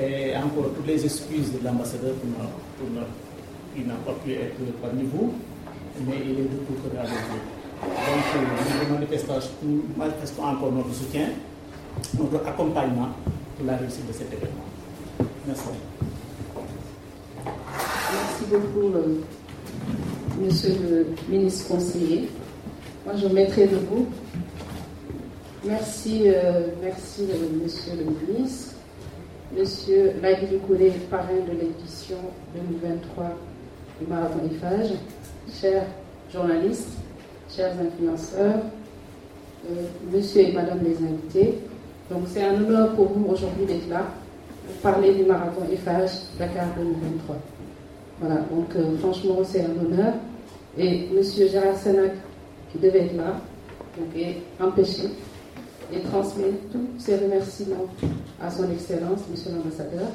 et 0.00 0.36
encore 0.36 0.70
toutes 0.74 0.86
les 0.86 1.04
excuses 1.04 1.52
de 1.52 1.64
l'ambassadeur 1.64 2.14
pour 2.14 2.46
pour 2.78 3.86
n'a 3.86 3.94
pas 4.04 4.12
pu 4.24 4.32
être 4.32 4.56
parmi 4.82 5.04
vous, 5.04 5.32
mais 6.06 6.16
il 6.24 6.30
est 6.30 6.42
de 6.42 6.56
tout 6.66 6.98
avec 6.98 7.10
vous. 7.10 7.60
Donc 7.82 8.24
euh, 8.36 8.88
nous 9.64 9.80
manifestons, 9.96 10.42
encore 10.42 10.72
notre 10.72 10.92
soutien, 10.94 11.28
notre 12.18 12.46
accompagnement 12.46 13.08
pour 13.56 13.66
la 13.66 13.76
réussite 13.76 14.06
de 14.06 14.12
cet 14.12 14.32
événement. 14.32 14.66
Merci. 15.46 15.64
Merci 18.12 18.44
beaucoup, 18.50 18.94
euh, 18.94 19.20
monsieur 20.40 20.74
le 20.82 21.06
ministre 21.28 21.68
conseiller. 21.68 22.28
Moi, 23.06 23.14
je 23.16 23.26
me 23.28 23.32
mettrai 23.32 23.66
debout. 23.66 24.06
Merci, 25.64 26.24
euh, 26.26 26.66
merci, 26.82 27.22
euh, 27.30 27.62
monsieur 27.62 27.92
le 27.96 28.04
ministre. 28.34 28.74
Monsieur 29.56 30.12
Lagui 30.22 30.46
Ducouré, 30.46 30.92
parrain 31.10 31.40
de 31.46 31.52
l'édition 31.58 32.16
2023 32.54 33.38
du 34.00 34.06
Marathon 34.06 34.40
Eiffage. 34.44 34.90
Chers 35.50 35.86
journalistes, 36.30 36.90
chers 37.48 37.72
influenceurs, 37.72 38.60
euh, 39.70 39.74
monsieur 40.12 40.42
et 40.42 40.52
madame 40.52 40.80
les 40.84 40.96
invités. 40.98 41.58
Donc, 42.10 42.24
c'est 42.26 42.44
un 42.44 42.54
honneur 42.54 42.94
pour 42.94 43.06
vous 43.06 43.32
aujourd'hui 43.32 43.64
d'être 43.64 43.88
là 43.88 44.04
pour 44.66 44.92
parler 44.92 45.14
du 45.14 45.24
Marathon 45.24 45.62
Eiffage 45.72 46.10
Dakar 46.38 46.66
2023. 46.76 47.36
Voilà, 48.20 48.42
donc 48.50 48.98
franchement, 48.98 49.38
c'est 49.42 49.62
un 49.62 49.84
honneur. 49.84 50.12
Et 50.78 51.08
M. 51.12 51.22
Gérard 51.50 51.76
Senac, 51.76 52.12
qui 52.72 52.78
devait 52.78 53.06
être 53.06 53.16
là, 53.16 53.40
donc, 53.98 54.16
est 54.16 54.36
empêché 54.62 55.08
et 55.92 56.00
transmet 56.00 56.52
tous 56.70 56.86
ses 56.98 57.16
remerciements 57.16 57.86
à 58.40 58.50
son 58.50 58.70
Excellence, 58.70 59.20
M. 59.28 59.54
l'ambassadeur, 59.56 60.08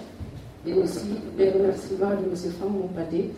et 0.65 0.73
aussi 0.73 1.05
les 1.37 1.51
remerciements 1.51 2.11
de 2.11 2.29
M. 2.29 2.51
Franck 2.57 2.71
Mompaté, 2.71 3.31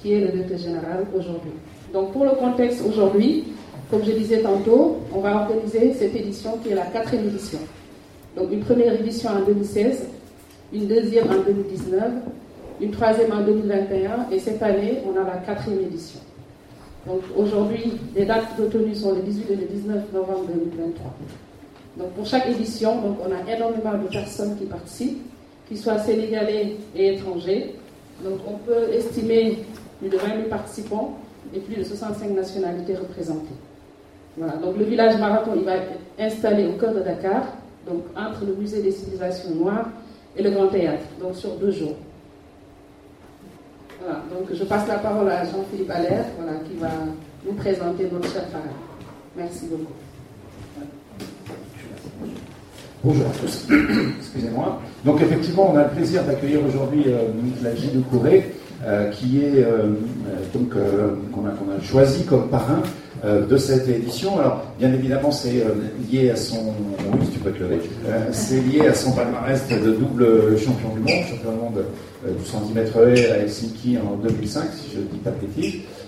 qui 0.00 0.14
est 0.14 0.20
le 0.20 0.28
directeur 0.28 0.58
général 0.58 1.04
aujourd'hui. 1.16 1.52
Donc 1.92 2.12
pour 2.12 2.24
le 2.24 2.30
contexte 2.32 2.82
aujourd'hui, 2.86 3.44
comme 3.90 4.02
je 4.04 4.12
disais 4.12 4.40
tantôt, 4.40 4.98
on 5.14 5.20
va 5.20 5.42
organiser 5.42 5.92
cette 5.94 6.16
édition 6.16 6.58
qui 6.62 6.70
est 6.70 6.74
la 6.74 6.86
quatrième 6.86 7.28
édition. 7.28 7.58
Donc 8.36 8.50
une 8.50 8.60
première 8.60 8.98
édition 8.98 9.30
en 9.30 9.44
2016, 9.44 10.06
une 10.72 10.86
deuxième 10.86 11.30
en 11.30 11.42
2019, 11.42 12.02
une 12.80 12.90
troisième 12.90 13.32
en 13.32 13.42
2021 13.42 14.28
et 14.32 14.38
cette 14.38 14.62
année, 14.62 14.98
on 15.06 15.20
a 15.20 15.24
la 15.24 15.36
quatrième 15.36 15.82
édition. 15.82 16.20
Donc 17.06 17.20
aujourd'hui, 17.36 17.94
les 18.14 18.24
dates 18.24 18.58
de 18.58 18.66
tenue 18.66 18.94
sont 18.94 19.14
le 19.14 19.22
18 19.22 19.50
et 19.50 19.56
le 19.56 19.66
19 19.66 20.12
novembre 20.12 20.44
2023. 20.52 21.12
Donc 21.96 22.10
pour 22.12 22.24
chaque 22.24 22.48
édition, 22.48 23.02
donc 23.02 23.18
on 23.20 23.32
a 23.32 23.54
énormément 23.54 23.94
de 24.02 24.08
personnes 24.08 24.56
qui 24.56 24.64
participent, 24.66 25.20
qu'ils 25.68 25.78
soient 25.78 25.98
sénégalais 25.98 26.76
et 26.94 27.14
étrangers. 27.14 27.74
Donc 28.22 28.38
on 28.46 28.54
peut 28.58 28.92
estimer 28.92 29.58
plus 29.98 30.08
de 30.08 30.16
20 30.16 30.26
000 30.28 30.48
participants 30.48 31.18
et 31.54 31.58
plus 31.58 31.76
de 31.76 31.82
65 31.84 32.30
nationalités 32.30 32.94
représentées. 32.94 33.54
Voilà, 34.36 34.54
donc 34.56 34.78
le 34.78 34.84
village 34.84 35.18
marathon, 35.18 35.52
il 35.56 35.64
va 35.64 35.76
être 35.76 35.92
installé 36.18 36.66
au 36.66 36.72
cœur 36.72 36.94
de 36.94 37.00
Dakar, 37.00 37.42
donc 37.86 38.04
entre 38.16 38.46
le 38.46 38.54
musée 38.54 38.80
des 38.80 38.92
civilisations 38.92 39.50
noires 39.54 39.88
et 40.36 40.42
le 40.42 40.50
Grand 40.50 40.68
Théâtre, 40.68 41.04
donc 41.20 41.36
sur 41.36 41.50
deux 41.56 41.72
jours. 41.72 41.96
Donc 44.30 44.48
je 44.52 44.64
passe 44.64 44.88
la 44.88 44.98
parole 44.98 45.30
à 45.30 45.44
Jean-Philippe 45.44 45.90
Allaire, 45.90 46.24
voilà, 46.36 46.58
qui 46.68 46.76
va 46.76 46.88
nous 47.46 47.52
présenter 47.52 48.08
notre 48.12 48.32
parrain. 48.50 48.64
Merci 49.36 49.66
beaucoup. 49.70 49.92
Bonjour 53.04 53.26
à 53.26 53.38
tous, 53.40 53.66
excusez-moi. 54.18 54.80
Donc 55.04 55.20
effectivement, 55.20 55.72
on 55.72 55.76
a 55.76 55.84
le 55.84 55.90
plaisir 55.90 56.24
d'accueillir 56.24 56.60
aujourd'hui 56.66 57.04
euh, 57.06 57.28
Lagi 57.62 57.88
de 57.88 58.00
Corée, 58.00 58.54
euh, 58.84 59.10
qui 59.10 59.42
est 59.42 59.64
euh, 59.64 59.88
donc 60.54 60.70
qu'on 61.32 61.46
a, 61.46 61.80
choisi 61.82 62.24
comme 62.24 62.48
parrain 62.48 62.82
de 63.24 63.56
cette 63.56 63.88
édition. 63.88 64.38
Alors 64.40 64.64
bien 64.78 64.92
évidemment, 64.92 65.30
c'est 65.30 65.64
lié 66.10 66.30
à 66.30 66.36
son, 66.36 66.74
oui, 67.20 67.26
tu 67.32 67.38
peux 67.38 67.52
c'est 68.32 68.60
lié 68.60 68.88
à 68.88 68.94
son 68.94 69.12
palmarès 69.12 69.68
de 69.68 69.92
double 69.92 70.58
champion 70.58 70.88
du 70.94 71.00
monde, 71.00 71.24
champion 71.28 71.52
du 71.52 71.58
monde 71.58 71.84
du 72.24 72.44
110 72.44 72.72
mètres 72.74 72.96
haies 72.96 73.30
à 73.30 73.38
Helsinki 73.38 73.98
en 73.98 74.16
2005, 74.16 74.64
si 74.74 74.94
je 74.94 74.98
ne 74.98 75.04
dis 75.04 75.18
pas 75.18 75.30
de 75.30 75.36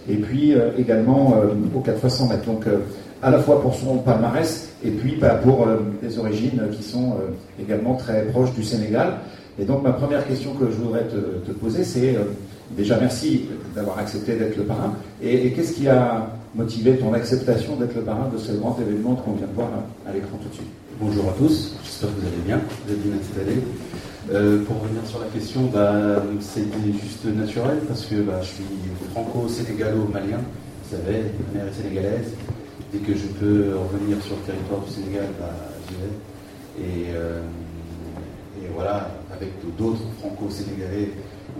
et 0.07 0.16
puis 0.16 0.55
euh, 0.55 0.70
également 0.79 1.35
euh, 1.37 1.55
au 1.74 1.81
4 1.81 1.98
fois 1.98 2.11
100 2.11 2.29
mètres. 2.29 2.44
Donc 2.44 2.66
euh, 2.66 2.79
à 3.24 3.31
la 3.31 3.38
fois 3.38 3.61
pour 3.62 3.74
son 3.74 3.98
palmarès 3.98 4.68
et 4.85 4.90
puis 4.90 5.16
bah, 5.16 5.40
pour 5.42 5.66
euh, 5.66 5.79
des 6.03 6.18
origines 6.18 6.61
qui 6.72 6.83
sont 6.83 7.12
euh, 7.12 7.62
également 7.62 7.94
très 7.94 8.24
proches 8.27 8.53
du 8.53 8.62
Sénégal. 8.62 9.14
Et 9.59 9.64
donc 9.64 9.83
ma 9.83 9.92
première 9.92 10.27
question 10.27 10.53
que 10.53 10.66
je 10.66 10.77
voudrais 10.77 11.05
te, 11.05 11.53
poser, 11.53 11.85
c'est 11.85 12.16
euh, 12.16 12.24
déjà 12.77 12.98
merci 13.00 13.46
d'avoir 13.74 13.98
accepté 13.98 14.37
d'être 14.37 14.57
le 14.57 14.64
parrain. 14.64 14.92
Et, 15.22 15.53
qu'est-ce 15.53 15.72
qui 15.72 15.88
a 15.88 16.29
motivé 16.55 16.96
ton 16.96 17.14
acceptation 17.14 17.77
d'être 17.77 17.94
le 17.94 18.03
parrain 18.03 18.29
de 18.33 18.38
ce 18.38 18.53
grand 18.53 18.77
événement 18.79 19.14
qu'on 19.14 19.33
vient 19.33 19.46
de 19.46 19.55
voir 19.55 19.68
à, 20.07 20.11
à 20.11 20.12
l'écran 20.12 20.37
tout 20.42 20.48
de 20.48 20.55
suite? 20.55 20.72
Bonjour 21.00 21.29
à 21.29 21.33
tous, 21.38 21.74
j'espère 21.83 22.11
que 22.11 22.20
vous 22.20 22.27
allez 22.27 22.42
bien, 22.46 22.61
vous 22.87 22.92
êtes 22.92 23.03
bien 23.03 23.16
installés? 23.18 23.62
Euh, 24.32 24.64
pour 24.64 24.80
revenir 24.80 25.06
sur 25.06 25.20
la 25.20 25.26
question, 25.26 25.64
bah, 25.66 26.22
c'était 26.40 26.92
juste 26.92 27.24
naturel 27.26 27.80
parce 27.87 28.06
que 28.06 28.22
bah, 28.22 28.40
je 28.40 28.46
suis 28.46 28.64
franco-sénégalo-malien, 29.12 30.38
vous 30.38 30.96
savez, 30.96 31.24
ma 31.52 31.58
mère 31.58 31.68
est 31.70 31.82
sénégalaise. 31.82 32.32
Dès 32.92 33.00
que 33.00 33.12
je 33.12 33.26
peux 33.26 33.72
revenir 33.76 34.22
sur 34.22 34.37
le 34.37 34.42
territoire 34.42 34.80
du 34.80 34.90
Sénégal, 34.90 35.26
bah, 35.38 35.50
j'y 35.88 35.94
vais. 35.96 36.87
Et, 36.88 37.06
euh, 37.14 37.42
et 38.62 38.66
voilà, 38.74 39.10
avec 39.34 39.50
d'autres 39.76 40.00
franco-sénégalais, 40.20 41.10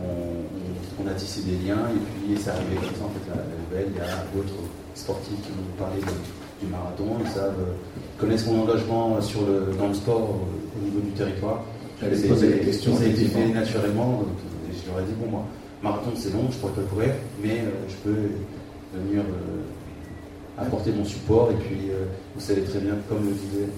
on, 0.01 1.07
a 1.07 1.13
tissé 1.13 1.43
des 1.43 1.69
liens 1.69 1.85
et 1.93 2.01
puis 2.01 2.41
c'est 2.41 2.49
arrivé 2.49 2.77
comme 2.77 2.97
ça 2.97 3.05
en 3.05 3.11
fait 3.11 3.29
la, 3.29 3.45
nouvelle. 3.45 3.93
Il 3.95 3.99
y 3.99 4.01
a 4.01 4.25
d'autres 4.35 4.55
sportifs 4.95 5.37
qui 5.43 5.51
m'ont 5.51 5.77
parlé 5.79 6.01
de- 6.01 6.65
du 6.65 6.73
marathon, 6.73 7.19
ils 7.21 7.31
savent, 7.31 7.61
euh, 7.61 8.19
connaissent 8.19 8.47
mon 8.47 8.63
engagement 8.63 9.19
dans 9.79 9.89
le 9.89 9.95
sport 9.95 10.31
au 10.31 10.85
niveau 10.85 11.01
du 11.01 11.11
territoire. 11.11 11.63
J'allais 12.01 12.17
te 12.17 12.21
C'est- 12.23 12.29
poser 12.29 12.51
c'est- 12.51 12.59
des 12.59 12.65
questions, 12.65 12.97
Ça 12.97 13.03
a 13.05 13.07
été 13.07 13.25
fait 13.25 13.49
naturellement. 13.49 14.11
donc, 14.23 14.29
et 14.71 14.75
je 14.75 14.91
leur 14.91 15.01
ai 15.01 15.05
dit, 15.05 15.15
bon, 15.21 15.31
moi, 15.31 15.45
marathon 15.83 16.11
c'est 16.17 16.33
long, 16.33 16.51
je 16.51 16.57
pourrais 16.59 16.73
pas 16.73 16.83
courir, 16.83 17.11
mais 17.43 17.61
euh, 17.61 17.71
je 17.89 17.95
peux 18.09 18.19
venir 18.99 19.21
euh, 19.23 20.63
apporter 20.63 20.93
mon 20.93 21.05
support. 21.05 21.51
Et 21.53 21.55
puis, 21.57 21.91
euh, 21.91 22.05
vous 22.35 22.41
savez 22.41 22.63
très 22.63 22.81
bien, 22.81 22.95
comme 23.09 23.25
le 23.25 23.33
disait 23.33 23.69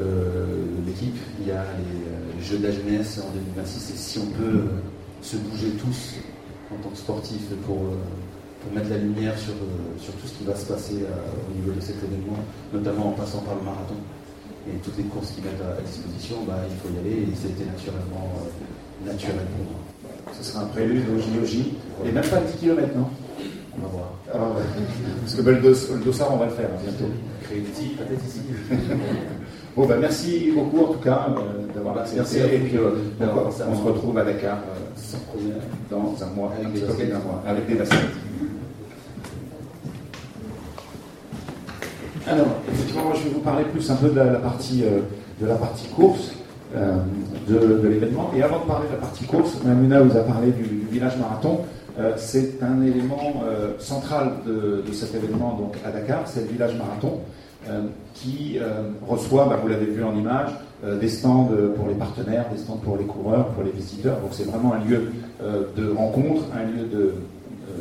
euh, 0.00 0.46
l'équipe, 0.86 1.16
il 1.40 1.48
y 1.48 1.50
a 1.50 1.62
les, 1.78 2.40
euh, 2.40 2.42
Jeux 2.42 2.58
de 2.58 2.64
la 2.66 2.70
jeunesse 2.72 3.18
en 3.26 3.30
2026. 3.32 3.90
Et 3.94 3.96
si 3.96 4.18
on 4.18 4.26
peut 4.26 4.44
euh, 4.58 4.64
se 5.22 5.36
bouger 5.36 5.70
tous 5.80 6.14
en 6.72 6.76
tant 6.82 6.90
que 6.90 6.96
sportifs 6.98 7.48
pour, 7.66 7.76
euh, 7.78 7.96
pour 8.62 8.72
mettre 8.72 8.90
la 8.90 8.98
lumière 8.98 9.36
sur, 9.38 9.52
euh, 9.54 9.98
sur 9.98 10.12
tout 10.14 10.26
ce 10.26 10.34
qui 10.38 10.44
va 10.44 10.54
se 10.54 10.66
passer 10.66 10.94
euh, 11.02 11.50
au 11.50 11.54
niveau 11.58 11.72
de 11.72 11.80
cet 11.80 11.96
événement, 11.96 12.36
notamment 12.72 13.08
en 13.08 13.12
passant 13.12 13.40
par 13.40 13.54
le 13.56 13.62
marathon 13.62 13.94
et 14.68 14.78
toutes 14.82 14.98
les 14.98 15.04
courses 15.04 15.30
qu'ils 15.32 15.44
mettent 15.44 15.62
à, 15.62 15.80
disposition, 15.82 16.36
bah, 16.46 16.58
il 16.68 16.76
faut 16.76 16.94
y 16.94 16.98
aller 16.98 17.22
et 17.22 17.34
c'était 17.34 17.64
naturellement 17.70 18.34
euh, 18.42 19.10
naturel 19.12 19.46
pour 19.56 19.64
moi. 19.72 20.34
Ce 20.38 20.42
sera 20.42 20.64
un 20.64 20.66
prélude 20.66 21.04
au 21.14 21.18
JOJ. 21.18 21.58
Et 22.04 22.12
même 22.12 22.26
pas 22.26 22.40
10 22.40 22.58
km, 22.58 22.88
non? 22.96 23.08
On 23.78 23.82
va 23.82 23.88
voir. 23.88 24.12
Alors, 24.34 24.56
ouais. 24.56 24.62
Parce 25.22 25.34
que 25.34 25.42
bah, 25.42 25.52
le, 25.52 25.60
dos- 25.60 25.94
le 25.94 26.04
dossard, 26.04 26.34
on 26.34 26.36
va 26.36 26.46
le 26.46 26.52
faire 26.52 26.66
hein, 26.66 26.82
bientôt. 26.82 27.12
Créer 27.44 27.58
une 27.58 27.64
petite, 27.64 27.96
peut-être 27.96 28.24
ici. 28.26 28.40
Bon, 29.76 29.84
bah, 29.84 29.96
merci 30.00 30.52
beaucoup 30.54 30.86
en 30.86 30.92
tout 30.94 31.00
cas 31.00 31.26
euh, 31.36 31.70
d'avoir 31.74 31.98
accepté. 31.98 32.38
Et 32.38 32.58
puis, 32.60 32.78
euh, 32.78 32.92
on, 33.20 33.50
se 33.50 33.82
retrouve 33.82 34.16
à 34.16 34.24
Dakar 34.24 34.56
euh, 34.56 35.50
dans 35.90 36.16
un 36.24 36.30
mois, 36.34 36.50
Avec 36.56 36.66
un 36.66 36.70
petit 36.70 36.80
peu 36.80 37.12
mois, 37.12 37.42
avec 37.46 37.66
des 37.66 37.74
baskets. 37.74 37.98
Alors, 42.28 42.46
effectivement, 42.68 43.04
moi, 43.04 43.12
je 43.14 43.28
vais 43.28 43.34
vous 43.34 43.40
parler 43.40 43.64
plus 43.64 43.88
un 43.88 43.94
peu 43.94 44.08
de 44.08 44.16
la, 44.16 44.38
partie, 44.38 44.82
euh, 44.84 45.00
de 45.40 45.46
la 45.46 45.54
partie 45.54 45.86
course 45.88 46.32
euh, 46.74 46.96
de, 47.48 47.86
l'événement. 47.86 48.32
Et 48.36 48.42
avant 48.42 48.60
de 48.60 48.64
parler 48.64 48.88
de 48.88 48.94
la 48.94 48.98
partie 48.98 49.24
course, 49.24 49.62
Mamuna 49.64 50.00
vous 50.00 50.16
a 50.16 50.22
parlé 50.22 50.50
du, 50.50 50.86
village 50.90 51.16
marathon. 51.18 51.60
Euh, 52.00 52.14
c'est 52.16 52.62
un 52.62 52.82
élément 52.82 53.42
central 53.78 54.32
de, 54.44 54.82
cet 54.92 55.14
événement 55.14 55.56
donc 55.58 55.76
à 55.84 55.90
Dakar, 55.90 56.22
c'est 56.26 56.40
le 56.40 56.48
village 56.48 56.74
marathon 56.76 57.20
qui 58.14 58.58
reçoit, 59.08 59.46
bah, 59.46 59.58
vous 59.60 59.68
l'avez 59.68 59.86
vu 59.86 60.04
en 60.04 60.16
image, 60.16 60.50
des 61.00 61.08
stands 61.08 61.50
pour 61.76 61.88
les 61.88 61.94
partenaires, 61.94 62.46
des 62.52 62.58
stands 62.58 62.80
pour 62.82 62.96
les 62.96 63.04
coureurs, 63.04 63.48
pour 63.48 63.64
les 63.64 63.72
visiteurs. 63.72 64.20
Donc 64.20 64.30
c'est 64.32 64.48
vraiment 64.48 64.74
un 64.74 64.88
lieu 64.88 65.10
de 65.42 65.90
rencontre, 65.90 66.42
un 66.54 66.64
lieu 66.64 66.86
de, 66.86 67.14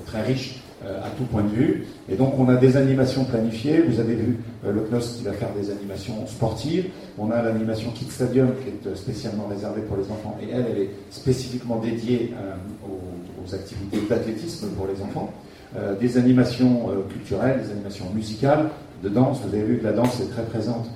très 0.05 0.21
riche 0.23 0.61
à 0.85 1.09
tout 1.17 1.23
point 1.25 1.43
de 1.43 1.49
vue. 1.49 1.85
Et 2.09 2.15
donc 2.15 2.37
on 2.37 2.47
a 2.49 2.55
des 2.55 2.77
animations 2.77 3.25
planifiées. 3.25 3.81
Vous 3.81 3.99
avez 3.99 4.15
vu 4.15 4.37
euh, 4.65 4.71
le 4.71 4.81
CNOS 4.81 5.17
qui 5.17 5.23
va 5.23 5.33
faire 5.33 5.49
des 5.59 5.71
animations 5.71 6.25
sportives. 6.27 6.85
On 7.17 7.31
a 7.31 7.41
l'animation 7.41 7.91
Kid 7.91 8.11
Stadium 8.11 8.49
qui 8.61 8.69
est 8.69 8.91
euh, 8.91 8.95
spécialement 8.95 9.47
réservée 9.47 9.81
pour 9.81 9.97
les 9.97 10.05
enfants 10.05 10.37
et 10.41 10.51
elle, 10.51 10.65
elle 10.71 10.81
est 10.83 10.89
spécifiquement 11.09 11.77
dédiée 11.77 12.33
euh, 12.35 12.55
aux, 12.87 13.53
activités 13.53 13.99
d'athlétisme 14.09 14.69
pour 14.69 14.87
les 14.87 14.99
enfants. 15.03 15.31
Euh, 15.77 15.95
des 15.99 16.17
animations 16.17 16.89
euh, 16.89 17.01
culturelles, 17.11 17.61
des 17.61 17.71
animations 17.71 18.05
musicales, 18.13 18.69
de 19.03 19.09
danse. 19.09 19.41
Vous 19.45 19.53
avez 19.53 19.63
vu 19.63 19.77
que 19.77 19.83
la 19.83 19.91
danse 19.91 20.19
est 20.19 20.31
très 20.31 20.43
présente 20.43 20.87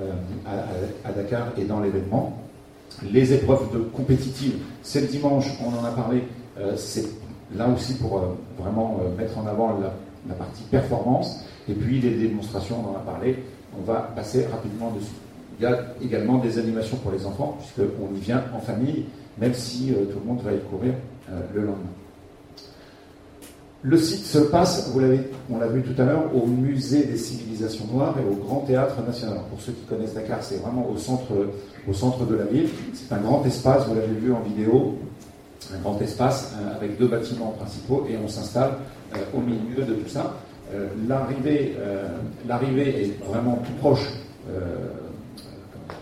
euh, 0.00 0.12
à, 1.04 1.12
Dakar 1.12 1.48
et 1.58 1.64
dans 1.64 1.80
l'événement. 1.80 2.40
Les 3.12 3.32
épreuves 3.32 3.72
de 3.72 3.78
compétitives, 3.78 4.54
c'est 4.82 5.00
le 5.00 5.08
dimanche, 5.08 5.46
on 5.64 5.76
en 5.76 5.84
a 5.84 5.90
parlé, 5.90 6.22
euh, 6.58 6.74
c'est 6.76 7.04
là 7.56 7.68
aussi 7.68 7.94
pour 7.94 8.18
euh, 8.18 8.36
vraiment 8.58 9.00
euh, 9.02 9.16
mettre 9.16 9.38
en 9.38 9.46
avant 9.46 9.78
la, 9.78 10.34
partie 10.34 10.64
performance. 10.64 11.44
Et 11.68 11.72
puis 11.72 12.00
les 12.00 12.10
démonstrations, 12.10 12.76
on 12.84 12.90
en 12.90 12.96
a 12.96 13.00
parlé, 13.00 13.42
on 13.78 13.82
va 13.82 14.12
passer 14.14 14.46
rapidement 14.46 14.90
dessus. 14.90 15.06
Il 15.58 15.62
y 15.62 15.66
a 15.66 15.78
également 16.02 16.38
des 16.38 16.58
animations 16.58 16.98
pour 16.98 17.12
les 17.12 17.24
enfants, 17.24 17.56
puisqu'on 17.58 18.14
y 18.14 18.20
vient 18.20 18.44
en 18.54 18.60
famille, 18.60 19.06
même 19.38 19.54
si 19.54 19.90
euh, 19.90 20.04
tout 20.04 20.18
le 20.20 20.26
monde 20.26 20.42
va 20.42 20.52
y 20.52 20.60
courir 20.60 20.94
le 21.54 21.60
lendemain. 21.60 21.90
Le 23.82 23.98
site 23.98 24.24
se 24.24 24.38
passe, 24.38 24.90
vous 24.92 24.98
l'avez, 24.98 25.20
on 25.50 25.58
l'a 25.58 25.66
vu 25.66 25.82
tout 25.82 26.00
à 26.00 26.04
l'heure, 26.04 26.34
au 26.34 26.46
musée 26.46 27.04
des 27.04 27.18
civilisations 27.18 27.84
noires 27.92 28.16
et 28.18 28.26
au 28.26 28.34
Grand 28.34 28.60
Théâtre 28.60 28.96
National. 29.06 29.40
Pour 29.50 29.60
ceux 29.60 29.72
qui 29.72 29.84
connaissent 29.84 30.14
Dakar, 30.14 30.42
c'est 30.42 30.56
vraiment 30.56 30.88
au 30.90 30.96
centre, 30.96 31.32
au 31.88 31.92
centre 31.92 32.24
de 32.24 32.34
la 32.34 32.44
ville. 32.44 32.68
C'est 32.94 33.12
un 33.14 33.20
grand 33.20 33.44
espace, 33.44 33.86
vous 33.86 33.94
l'avez 33.94 34.14
vu 34.14 34.32
en 34.32 34.40
vidéo, 34.40 34.96
un 35.74 35.78
grand 35.80 36.00
espace 36.00 36.54
euh, 36.54 36.76
avec 36.76 36.98
deux 36.98 37.08
bâtiments 37.08 37.54
principaux 37.58 38.06
et 38.08 38.16
on 38.22 38.28
s'installe 38.28 38.72
euh, 39.14 39.18
au 39.34 39.40
milieu 39.40 39.84
de 39.84 39.94
tout 39.94 40.08
ça. 40.08 40.36
Euh, 40.74 40.88
L'arrivée 41.08 43.02
est 43.02 43.24
vraiment 43.24 43.56
tout 43.64 43.72
proche. 43.80 44.06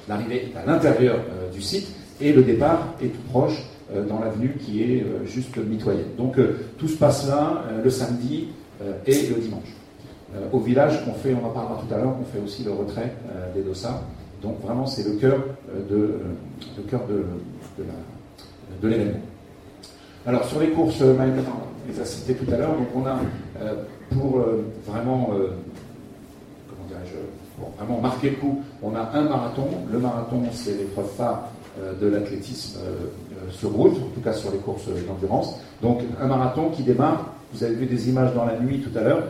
L'arrivée 0.08 0.50
est 0.50 0.56
à 0.56 0.64
l'intérieur 0.64 1.18
du 1.52 1.60
site 1.60 1.88
et 2.20 2.32
le 2.32 2.42
départ 2.42 2.94
est 3.02 3.08
tout 3.08 3.22
proche 3.30 3.64
dans 4.08 4.20
l'avenue 4.20 4.56
qui 4.60 4.82
est 4.82 5.04
juste 5.24 5.56
mitoyenne. 5.56 6.14
Donc 6.16 6.36
tout 6.78 6.86
se 6.86 6.96
passe 6.96 7.26
là 7.28 7.64
le 7.82 7.90
samedi 7.90 8.48
et 9.04 9.28
le 9.28 9.40
dimanche. 9.40 9.74
Au 10.52 10.60
village, 10.60 11.00
on 11.08 11.14
fait, 11.14 11.34
on 11.34 11.44
en 11.44 11.50
parlera 11.50 11.82
tout 11.86 11.92
à 11.92 11.98
l'heure, 11.98 12.14
on 12.20 12.24
fait 12.24 12.44
aussi 12.44 12.62
le 12.62 12.70
retrait 12.70 13.12
des 13.54 13.62
dossards. 13.62 14.02
Donc 14.42 14.60
vraiment, 14.62 14.86
c'est 14.86 15.04
le 15.04 15.16
cœur 15.16 15.38
de, 15.90 16.20
de, 16.78 17.14
de 18.82 18.88
l'événement. 18.88 19.20
Alors 20.26 20.44
sur 20.44 20.58
les 20.58 20.70
courses, 20.70 21.00
euh, 21.02 21.14
Maëlle 21.14 21.34
les 21.88 22.00
a 22.00 22.04
citées 22.04 22.34
tout 22.34 22.52
à 22.52 22.56
l'heure. 22.56 22.72
Donc 22.72 22.88
on 22.96 23.06
a 23.06 23.16
euh, 23.62 23.74
pour 24.10 24.40
euh, 24.40 24.64
vraiment, 24.84 25.30
comment 26.68 26.88
dirais-je, 26.88 27.14
pour 27.56 27.70
vraiment 27.78 28.00
marquer 28.00 28.30
le 28.30 28.36
coup, 28.36 28.60
on 28.82 28.94
a 28.96 29.08
un 29.14 29.22
marathon. 29.22 29.68
Le 29.90 29.98
marathon, 30.00 30.42
c'est 30.52 30.72
l'épreuve 30.72 31.08
phare 31.16 31.48
de 32.00 32.06
l'athlétisme 32.06 32.78
sur 33.50 33.70
route, 33.70 33.96
en 33.96 34.14
tout 34.14 34.20
cas 34.24 34.32
sur 34.32 34.50
les 34.50 34.58
courses 34.58 34.86
d'endurance. 35.06 35.60
Donc 35.82 36.00
un 36.20 36.26
marathon 36.26 36.70
qui 36.70 36.82
démarre. 36.82 37.26
Vous 37.52 37.62
avez 37.62 37.74
vu 37.74 37.86
des 37.86 38.08
images 38.08 38.34
dans 38.34 38.44
la 38.44 38.58
nuit 38.58 38.80
tout 38.80 38.96
à 38.98 39.02
l'heure. 39.02 39.22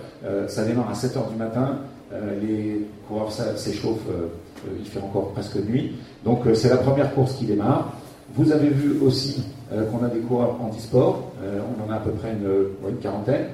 ça 0.48 0.64
démarre 0.64 0.90
à 0.90 0.94
7 0.94 1.16
h 1.16 1.28
du 1.30 1.36
matin. 1.36 1.78
les 2.40 2.86
coureurs 3.08 3.32
s'échauffent. 3.32 4.08
il 4.78 4.86
fait 4.86 5.00
encore 5.00 5.32
presque 5.32 5.56
nuit. 5.56 5.96
Donc 6.24 6.44
c'est 6.54 6.68
la 6.68 6.78
première 6.78 7.12
course 7.14 7.34
qui 7.34 7.44
démarre. 7.46 7.92
Vous 8.34 8.52
avez 8.52 8.68
vu 8.68 9.00
aussi 9.00 9.44
qu'on 9.70 10.04
a 10.04 10.08
des 10.08 10.20
coureurs 10.20 10.56
handisport, 10.60 11.32
euh, 11.42 11.60
on 11.78 11.88
en 11.88 11.92
a 11.92 11.96
à 11.96 12.00
peu 12.00 12.10
près 12.12 12.32
une, 12.32 12.96
quarantaine, 12.98 13.46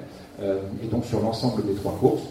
euh, 0.43 0.59
et 0.83 0.87
donc 0.87 1.05
sur 1.05 1.21
l'ensemble 1.21 1.65
des 1.67 1.75
trois 1.75 1.93
courses. 2.01 2.23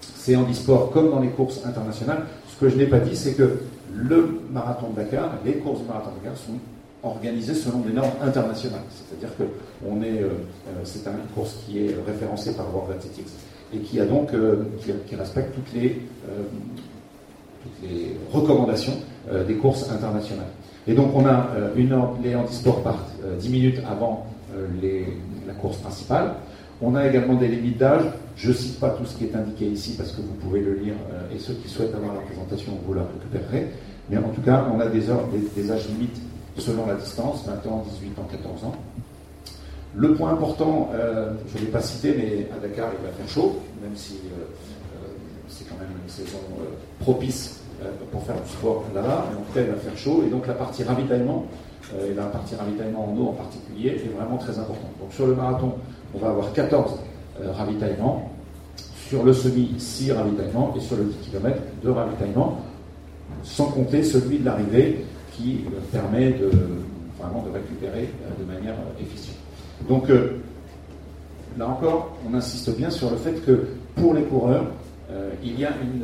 C'est 0.00 0.36
handisport 0.36 0.90
comme 0.90 1.10
dans 1.10 1.20
les 1.20 1.28
courses 1.28 1.64
internationales. 1.64 2.22
Ce 2.48 2.58
que 2.60 2.68
je 2.68 2.76
n'ai 2.76 2.86
pas 2.86 2.98
dit, 3.00 3.16
c'est 3.16 3.32
que 3.34 3.58
le 3.94 4.40
marathon 4.50 4.90
de 4.90 4.96
Dakar, 4.96 5.30
les 5.44 5.54
courses 5.54 5.80
du 5.80 5.86
marathon 5.86 6.10
de 6.10 6.24
Dakar 6.24 6.36
sont 6.36 6.58
organisées 7.02 7.54
selon 7.54 7.78
des 7.78 7.92
normes 7.92 8.10
internationales. 8.22 8.82
C'est-à-dire 8.90 9.34
que 9.36 9.44
euh, 9.44 9.46
euh, 9.86 10.28
c'est 10.84 11.06
un- 11.06 11.12
une 11.12 11.32
course 11.34 11.56
qui 11.64 11.84
est 11.86 11.96
référencée 12.06 12.52
par 12.54 12.66
World 12.74 12.96
Athletics 12.98 13.28
et 13.72 13.78
qui 13.78 14.00
a 14.00 14.04
donc 14.06 14.32
euh, 14.34 14.64
qui, 15.06 15.14
respecte 15.16 15.54
toutes 15.54 15.72
les 15.74 16.02
euh, 16.28 16.42
recommandations 18.32 18.94
euh, 19.30 19.44
des 19.44 19.54
courses 19.54 19.88
internationales. 19.90 20.46
Et 20.88 20.94
donc 20.94 21.14
on 21.14 21.26
a 21.26 21.50
euh, 21.54 21.70
une 21.76 21.92
heure, 21.92 22.14
les 22.24 22.34
handisports 22.34 22.82
partent 22.82 23.12
euh, 23.24 23.36
10 23.36 23.48
minutes 23.50 23.80
avant 23.88 24.26
euh, 24.56 24.66
la 25.46 25.52
course 25.52 25.76
principale. 25.76 26.34
On 26.80 26.94
a 26.94 27.06
également 27.06 27.34
des 27.34 27.48
limites 27.48 27.78
d'âge. 27.78 28.04
Je 28.36 28.48
ne 28.48 28.54
cite 28.54 28.80
pas 28.80 28.90
tout 28.90 29.04
ce 29.04 29.16
qui 29.16 29.24
est 29.24 29.34
indiqué 29.34 29.66
ici 29.66 29.94
parce 29.98 30.12
que 30.12 30.22
vous 30.22 30.34
pouvez 30.40 30.60
le 30.60 30.74
lire 30.74 30.94
euh, 31.12 31.34
et 31.34 31.38
ceux 31.38 31.54
qui 31.54 31.68
souhaitent 31.68 31.94
avoir 31.94 32.14
la 32.14 32.20
présentation, 32.20 32.72
vous 32.86 32.94
la 32.94 33.02
récupérerez. 33.02 33.68
Mais 34.08 34.16
en 34.16 34.30
tout 34.30 34.40
cas, 34.40 34.66
on 34.74 34.80
a 34.80 34.86
des, 34.86 35.02
des, 35.54 35.70
âges 35.70 35.88
limites 35.88 36.16
selon 36.56 36.86
la 36.86 36.94
distance, 36.94 37.44
20 37.46 37.70
ans, 37.70 37.84
18 38.00 38.18
ans, 38.18 38.28
14 38.30 38.64
ans. 38.64 38.74
Le 39.94 40.14
point 40.14 40.32
important, 40.32 40.90
euh, 40.94 41.32
je 41.52 41.58
ne 41.58 41.64
l'ai 41.64 41.70
pas 41.70 41.80
cité, 41.80 42.14
mais 42.16 42.48
à 42.56 42.60
Dakar, 42.60 42.90
il 42.98 43.04
va 43.06 43.12
faire 43.12 43.28
chaud, 43.28 43.58
même 43.82 43.96
si 43.96 44.14
euh, 44.14 44.44
euh, 45.02 45.08
c'est 45.48 45.68
quand 45.68 45.76
même 45.78 45.90
une 46.02 46.10
saison 46.10 46.38
euh, 46.60 46.64
propice 47.00 47.60
euh, 47.60 47.67
pour 48.10 48.22
faire 48.22 48.40
du 48.40 48.48
sport 48.48 48.84
là-bas. 48.94 49.26
Mais 49.30 49.36
en 49.36 49.42
tout 49.42 49.52
cas, 49.54 49.60
il 49.60 49.68
va 49.68 49.76
faire 49.76 49.96
chaud. 49.96 50.22
Et 50.26 50.30
donc, 50.30 50.46
la 50.46 50.54
partie 50.54 50.82
ravitaillement, 50.84 51.46
euh, 51.94 52.10
et 52.10 52.14
la 52.14 52.24
partie 52.24 52.54
ravitaillement 52.54 53.12
en 53.12 53.16
eau 53.16 53.28
en 53.28 53.32
particulier, 53.32 53.90
est 53.90 54.16
vraiment 54.16 54.38
très 54.38 54.58
importante. 54.58 54.90
Donc, 55.00 55.12
sur 55.12 55.26
le 55.26 55.34
marathon, 55.34 55.72
on 56.14 56.18
va 56.18 56.28
avoir 56.30 56.52
14 56.52 56.98
euh, 57.40 57.52
ravitaillements. 57.52 58.30
Sur 59.08 59.24
le 59.24 59.32
semi, 59.32 59.74
6 59.78 60.12
ravitaillements. 60.12 60.74
Et 60.76 60.80
sur 60.80 60.96
le 60.96 61.04
10 61.04 61.30
km, 61.30 61.58
2 61.82 61.90
ravitaillements. 61.90 62.58
Sans 63.42 63.66
compter 63.66 64.02
celui 64.02 64.38
de 64.38 64.44
l'arrivée 64.44 65.04
qui 65.32 65.64
euh, 65.66 65.80
permet 65.92 66.32
de, 66.32 66.50
vraiment 67.18 67.42
de 67.42 67.50
récupérer 67.50 68.08
euh, 68.24 68.42
de 68.42 68.44
manière 68.44 68.74
euh, 68.74 69.02
efficiente. 69.02 69.36
Donc, 69.88 70.10
euh, 70.10 70.38
là 71.56 71.68
encore, 71.68 72.16
on 72.28 72.34
insiste 72.34 72.76
bien 72.76 72.90
sur 72.90 73.10
le 73.10 73.16
fait 73.16 73.44
que 73.44 73.68
pour 73.96 74.14
les 74.14 74.22
coureurs, 74.22 74.66
euh, 75.10 75.30
il 75.42 75.58
y 75.58 75.64
a 75.64 75.70
une, 75.70 76.02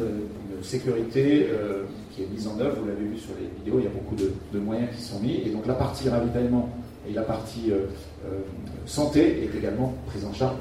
sécurité 0.64 1.48
euh, 1.50 1.84
qui 2.10 2.22
est 2.22 2.26
mise 2.26 2.48
en 2.48 2.58
œuvre. 2.58 2.80
Vous 2.80 2.88
l'avez 2.88 3.04
vu 3.04 3.18
sur 3.18 3.34
les 3.40 3.48
vidéos, 3.58 3.78
il 3.78 3.84
y 3.84 3.88
a 3.88 3.90
beaucoup 3.90 4.16
de, 4.16 4.32
de 4.52 4.58
moyens 4.58 4.90
qui 4.94 5.02
sont 5.02 5.20
mis. 5.20 5.34
Et 5.44 5.50
donc, 5.50 5.66
la 5.66 5.74
partie 5.74 6.08
ravitaillement 6.08 6.70
et 7.08 7.12
la 7.12 7.22
partie 7.22 7.70
euh, 7.70 7.86
euh, 8.26 8.40
santé 8.86 9.44
est 9.44 9.56
également 9.56 9.94
prise 10.06 10.24
en 10.24 10.32
charge. 10.32 10.56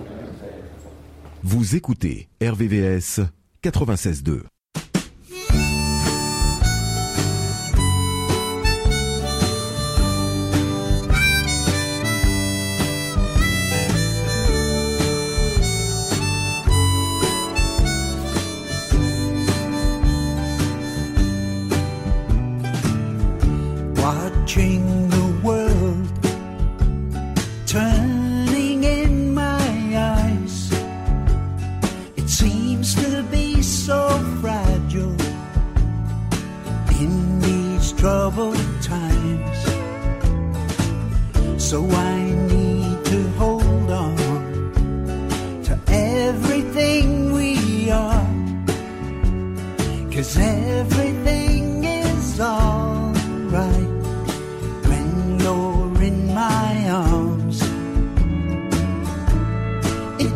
Vous 1.41 1.75
écoutez 1.75 2.29
RVVS 2.41 3.21
96.2. 3.63 4.52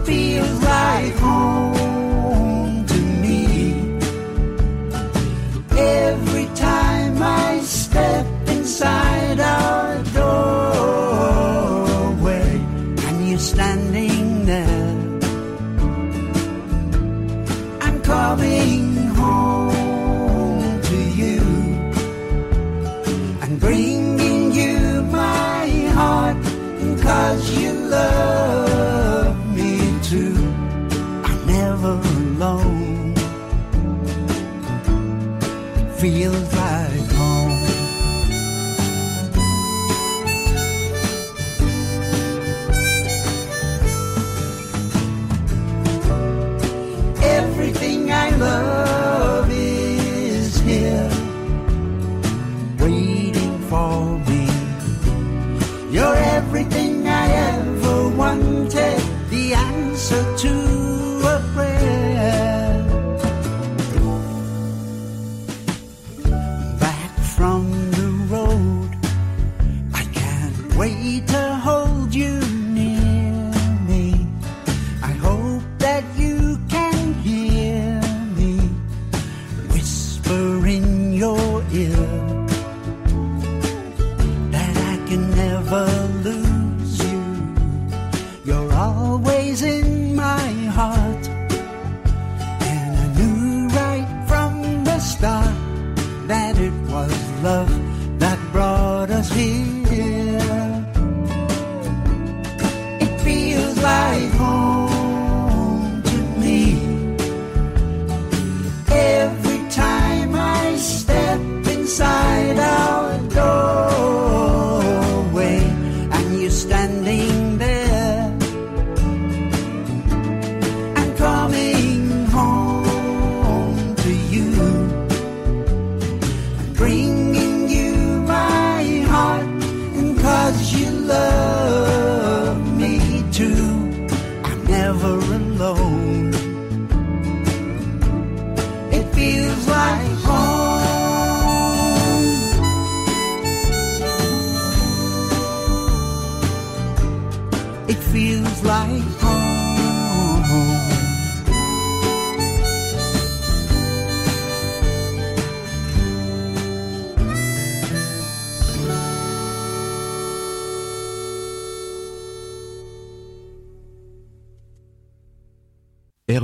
feel 0.07 0.66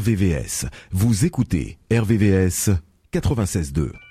RVVS. 0.04 0.66
Vous 0.92 1.24
écoutez 1.24 1.78
RVVS 1.89 2.72
96.2. 3.13 4.03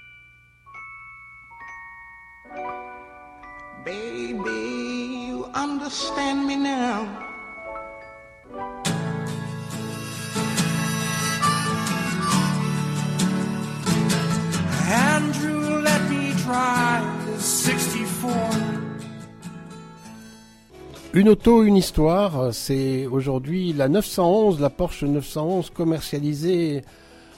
Une 21.22 21.28
auto, 21.28 21.62
une 21.62 21.76
histoire, 21.76 22.52
c'est 22.52 23.06
aujourd'hui 23.06 23.72
la 23.72 23.88
911, 23.88 24.58
la 24.58 24.70
Porsche 24.70 25.04
911 25.04 25.70
commercialisée 25.70 26.82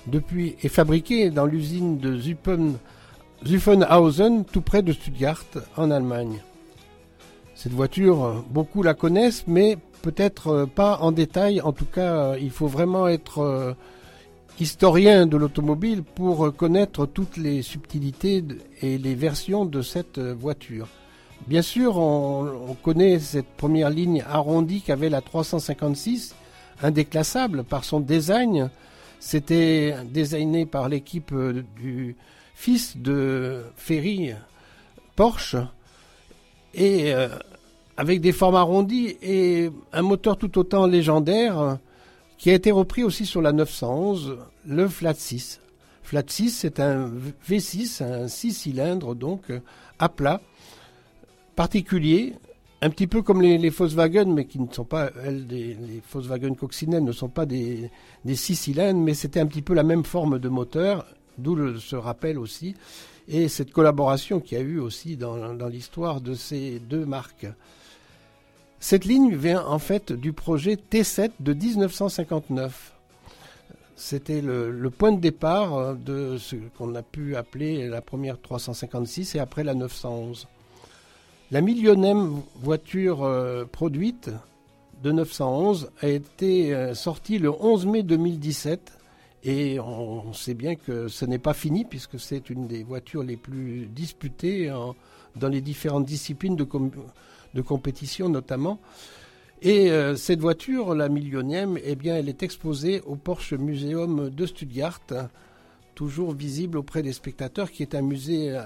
depuis 0.06 0.56
et 0.62 0.70
fabriquée 0.70 1.28
dans 1.28 1.44
l'usine 1.44 1.98
de 1.98 2.16
Zuppen, 2.18 2.78
Zuffenhausen, 3.46 4.46
tout 4.46 4.62
près 4.62 4.80
de 4.80 4.90
Stuttgart, 4.90 5.44
en 5.76 5.90
Allemagne. 5.90 6.42
Cette 7.54 7.72
voiture, 7.72 8.42
beaucoup 8.48 8.82
la 8.82 8.94
connaissent, 8.94 9.44
mais 9.46 9.76
peut-être 10.00 10.66
pas 10.74 11.00
en 11.02 11.12
détail. 11.12 11.60
En 11.60 11.72
tout 11.72 11.84
cas, 11.84 12.36
il 12.38 12.52
faut 12.52 12.68
vraiment 12.68 13.06
être 13.06 13.40
euh, 13.40 13.74
historien 14.58 15.26
de 15.26 15.36
l'automobile 15.36 16.02
pour 16.02 16.56
connaître 16.56 17.04
toutes 17.04 17.36
les 17.36 17.60
subtilités 17.60 18.42
et 18.80 18.96
les 18.96 19.14
versions 19.14 19.66
de 19.66 19.82
cette 19.82 20.16
euh, 20.16 20.32
voiture. 20.32 20.88
Bien 21.46 21.60
sûr, 21.60 21.98
on, 21.98 22.70
on 22.70 22.74
connaît 22.74 23.18
cette 23.18 23.48
première 23.48 23.90
ligne 23.90 24.24
arrondie 24.26 24.80
qu'avait 24.80 25.10
la 25.10 25.20
356, 25.20 26.34
indéclassable 26.82 27.64
par 27.64 27.84
son 27.84 28.00
design. 28.00 28.70
C'était 29.20 29.94
designé 30.06 30.64
par 30.64 30.88
l'équipe 30.88 31.32
euh, 31.32 31.62
du 31.76 32.16
fils 32.54 32.96
de 32.96 33.62
Ferry, 33.76 34.32
Porsche, 35.16 35.56
et 36.72 37.12
euh, 37.14 37.28
avec 37.98 38.22
des 38.22 38.32
formes 38.32 38.56
arrondies 38.56 39.16
et 39.20 39.70
un 39.92 40.02
moteur 40.02 40.38
tout 40.38 40.58
autant 40.58 40.86
légendaire 40.86 41.78
qui 42.38 42.50
a 42.50 42.54
été 42.54 42.70
repris 42.70 43.04
aussi 43.04 43.26
sur 43.26 43.42
la 43.42 43.52
911, 43.52 44.38
le 44.66 44.88
Flat 44.88 45.14
6. 45.14 45.60
Flat 46.02 46.24
6, 46.26 46.50
c'est 46.50 46.80
un 46.80 47.10
V6, 47.48 48.02
un 48.02 48.28
6 48.28 48.52
cylindres 48.52 49.14
donc 49.14 49.52
à 49.98 50.08
plat, 50.08 50.40
particulier, 51.54 52.34
un 52.84 52.90
petit 52.90 53.06
peu 53.06 53.22
comme 53.22 53.40
les, 53.40 53.68
Volkswagen, 53.70 54.26
mais 54.26 54.44
qui 54.44 54.60
ne 54.60 54.70
sont 54.70 54.84
pas, 54.84 55.10
elles, 55.24 55.46
des, 55.46 55.74
les 55.74 56.02
Volkswagen 56.12 56.54
coccinelles 56.54 57.04
ne 57.04 57.12
sont 57.12 57.30
pas 57.30 57.46
des, 57.46 57.90
6 58.26 58.56
cylindres, 58.56 59.00
mais 59.00 59.14
c'était 59.14 59.40
un 59.40 59.46
petit 59.46 59.62
peu 59.62 59.74
la 59.74 59.82
même 59.82 60.04
forme 60.04 60.38
de 60.38 60.48
moteur, 60.50 61.06
d'où 61.38 61.78
ce 61.78 61.96
rappel 61.96 62.38
aussi, 62.38 62.74
et 63.26 63.48
cette 63.48 63.72
collaboration 63.72 64.40
qu'il 64.40 64.58
y 64.58 64.60
a 64.60 64.64
eu 64.64 64.78
aussi 64.78 65.16
dans, 65.16 65.54
l'histoire 65.68 66.20
de 66.20 66.34
ces 66.34 66.78
deux 66.78 67.06
marques. 67.06 67.46
Cette 68.80 69.06
ligne 69.06 69.34
vient 69.34 69.64
en 69.64 69.78
fait 69.78 70.12
du 70.12 70.34
projet 70.34 70.74
T7 70.74 71.30
de 71.40 71.54
1959. 71.54 72.92
C'était 73.96 74.42
le, 74.42 74.70
le 74.70 74.90
point 74.90 75.12
de 75.12 75.20
départ 75.20 75.74
euh, 75.74 75.94
de 75.94 76.36
ce 76.36 76.56
qu'on 76.76 76.94
a 76.96 77.02
pu 77.02 77.36
appeler 77.36 77.86
la 77.88 78.02
première 78.02 78.38
356 78.40 79.36
et 79.36 79.38
après 79.38 79.64
la 79.64 79.72
911. 79.72 80.48
La 81.54 81.60
millionième 81.60 82.42
voiture 82.56 83.22
euh, 83.22 83.64
produite 83.64 84.28
de 85.04 85.12
911 85.12 85.88
a 86.00 86.08
été 86.08 86.74
euh, 86.74 86.94
sortie 86.94 87.38
le 87.38 87.48
11 87.48 87.86
mai 87.86 88.02
2017 88.02 88.92
et 89.44 89.78
on, 89.78 90.32
sait 90.32 90.54
bien 90.54 90.74
que 90.74 91.06
ce 91.06 91.24
n'est 91.24 91.38
pas 91.38 91.54
fini 91.54 91.84
puisque 91.84 92.18
c'est 92.18 92.50
une 92.50 92.66
des 92.66 92.82
voitures 92.82 93.22
les 93.22 93.36
plus 93.36 93.86
disputées 93.86 94.72
en- 94.72 94.96
dans 95.36 95.46
les 95.46 95.60
différentes 95.60 96.06
disciplines 96.06 96.56
de, 96.56 96.64
com- 96.64 96.90
de 97.54 97.62
compétition 97.62 98.28
notamment. 98.28 98.80
Et 99.62 99.92
euh, 99.92 100.16
cette 100.16 100.40
voiture, 100.40 100.92
la 100.96 101.08
millionième, 101.08 101.78
eh 101.84 101.94
bien, 101.94 102.16
elle 102.16 102.28
est 102.28 102.42
exposée 102.42 103.00
au 103.06 103.14
Porsche 103.14 103.52
Museum 103.54 104.28
de 104.28 104.44
Stuttgart, 104.44 105.00
toujours 105.94 106.32
visible 106.32 106.78
auprès 106.78 107.04
des 107.04 107.12
spectateurs, 107.12 107.70
qui 107.70 107.84
est 107.84 107.94
un 107.94 108.02
musée 108.02 108.60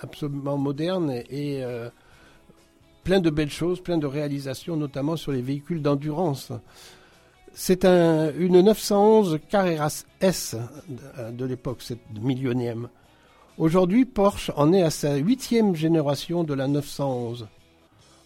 absolument 0.00 0.56
moderne 0.56 1.12
et 1.28 1.62
plein 3.04 3.20
de 3.20 3.30
belles 3.30 3.50
choses, 3.50 3.80
plein 3.80 3.98
de 3.98 4.06
réalisations, 4.06 4.76
notamment 4.76 5.16
sur 5.16 5.32
les 5.32 5.42
véhicules 5.42 5.82
d'endurance. 5.82 6.52
C'est 7.52 7.84
un, 7.84 8.32
une 8.38 8.60
911 8.60 9.38
Carrera 9.48 9.88
S 10.20 10.56
de, 10.88 11.30
de 11.32 11.44
l'époque, 11.44 11.82
cette 11.82 11.98
millionième. 12.20 12.88
Aujourd'hui, 13.58 14.04
Porsche 14.04 14.50
en 14.56 14.72
est 14.72 14.82
à 14.82 14.90
sa 14.90 15.16
huitième 15.16 15.74
génération 15.74 16.44
de 16.44 16.54
la 16.54 16.68
911. 16.68 17.48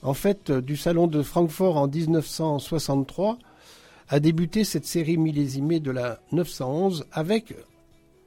En 0.02 0.14
fait, 0.14 0.50
euh, 0.50 0.60
du 0.60 0.76
salon 0.76 1.06
de 1.06 1.22
Francfort 1.22 1.76
en 1.78 1.88
1963 1.88 3.38
a 4.08 4.20
débuté 4.20 4.64
cette 4.64 4.84
série 4.84 5.16
millésimée 5.16 5.80
de 5.80 5.90
la 5.90 6.20
911 6.32 7.06
avec, 7.10 7.54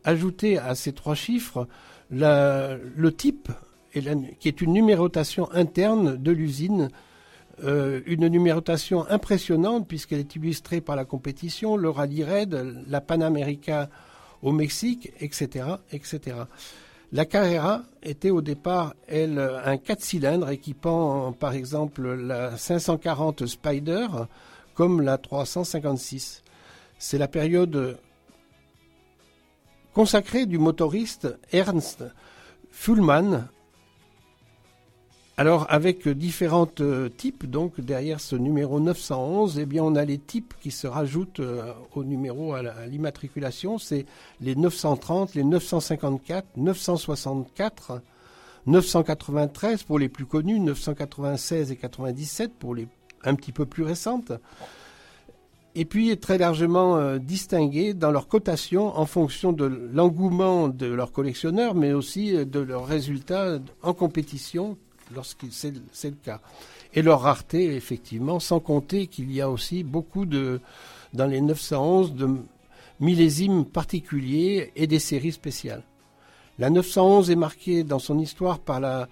ajouté 0.04 0.58
à 0.58 0.74
ces 0.74 0.92
trois 0.94 1.14
chiffres, 1.16 1.68
la- 2.10 2.76
le 2.96 3.14
type, 3.14 3.50
qui 3.94 4.48
est 4.48 4.62
une 4.62 4.74
numérotation 4.74 5.52
interne 5.52 6.18
de 6.18 6.32
l'usine, 6.32 6.90
euh, 7.64 8.02
une 8.06 8.28
numérotation 8.28 9.10
impressionnante 9.10 9.88
puisqu'elle 9.88 10.20
est 10.20 10.36
illustrée 10.36 10.82
par 10.82 10.96
la 10.96 11.06
compétition, 11.06 11.76
le 11.78 11.90
rallye 11.90 12.24
raid, 12.24 12.84
la 12.88 13.02
Panamérica 13.02 13.90
au 14.42 14.52
Mexique, 14.52 15.12
etc., 15.20 15.66
etc. 15.92 16.38
La 17.12 17.26
Carrera 17.26 17.84
était 18.04 18.30
au 18.30 18.42
départ, 18.42 18.94
elle, 19.08 19.40
un 19.40 19.78
4 19.78 20.02
cylindres 20.02 20.50
équipant 20.50 21.32
par 21.32 21.54
exemple 21.54 22.14
la 22.14 22.58
540 22.58 23.48
Spider 23.48 24.08
comme 24.76 25.02
la 25.02 25.18
356. 25.18 26.44
C'est 27.00 27.18
la 27.18 27.28
période 27.28 27.98
consacrée 29.94 30.46
du 30.46 30.60
motoriste 30.60 31.40
Ernst 31.52 32.04
Fuhlmann. 32.70 33.48
Alors 35.40 35.68
avec 35.70 36.08
différents 36.08 36.68
euh, 36.80 37.10
types, 37.10 37.48
donc 37.48 37.80
derrière 37.80 38.20
ce 38.20 38.36
numéro 38.36 38.80
911, 38.80 39.60
eh 39.60 39.66
bien 39.68 39.84
on 39.84 39.94
a 39.96 40.04
les 40.04 40.18
types 40.18 40.56
qui 40.62 40.72
se 40.72 40.88
rajoutent 40.88 41.42
euh, 41.42 41.74
au 41.94 42.04
numéro 42.04 42.54
à 42.56 42.64
la- 42.64 42.74
à 42.76 42.88
l'immatriculation. 42.88 43.78
C'est 43.78 44.08
les 44.42 44.56
930, 44.56 45.36
les 45.36 45.44
954, 45.44 46.48
964, 46.58 48.02
993 48.66 49.84
pour 49.84 50.00
les 50.00 50.10
plus 50.10 50.26
connus, 50.26 50.60
996 50.60 51.72
et 51.72 51.76
97 51.76 52.54
pour 52.58 52.74
les 52.74 52.88
un 53.24 53.36
petit 53.36 53.52
peu 53.52 53.66
plus 53.68 53.84
récentes. 53.84 54.32
Et 55.76 55.86
puis 55.86 56.18
très 56.18 56.40
largement 56.40 56.98
euh, 56.98 57.20
distingués 57.20 57.94
dans 57.94 58.10
leur 58.10 58.28
cotation 58.28 58.98
en 58.98 59.06
fonction 59.06 59.54
de 59.54 59.66
l'engouement 59.66 60.68
de 60.68 60.88
leurs 60.88 61.12
collectionneurs, 61.12 61.76
mais 61.76 61.94
aussi 61.94 62.34
de 62.44 62.60
leurs 62.60 62.88
résultats 62.88 63.60
en 63.84 63.94
compétition 63.94 64.78
lorsque 65.14 65.46
c'est 65.52 65.74
le 65.74 66.16
cas. 66.24 66.42
Et 66.94 67.02
leur 67.02 67.22
rareté, 67.22 67.76
effectivement, 67.76 68.40
sans 68.40 68.60
compter 68.60 69.08
qu'il 69.08 69.32
y 69.32 69.42
a 69.42 69.50
aussi 69.50 69.84
beaucoup 69.84 70.26
dans 70.26 71.28
les 71.28 71.42
911, 71.42 72.14
de 72.14 72.38
millésimes 73.00 73.66
particuliers 73.66 74.72
et 74.76 74.88
des 74.88 75.00
séries 75.00 75.32
spéciales. 75.32 75.84
La 76.60 76.70
911 76.70 77.30
est 77.30 77.36
marquée 77.36 77.84
dans 77.84 78.00
son 78.00 78.18
histoire 78.18 78.60
par 78.60 78.80
la 78.80 79.08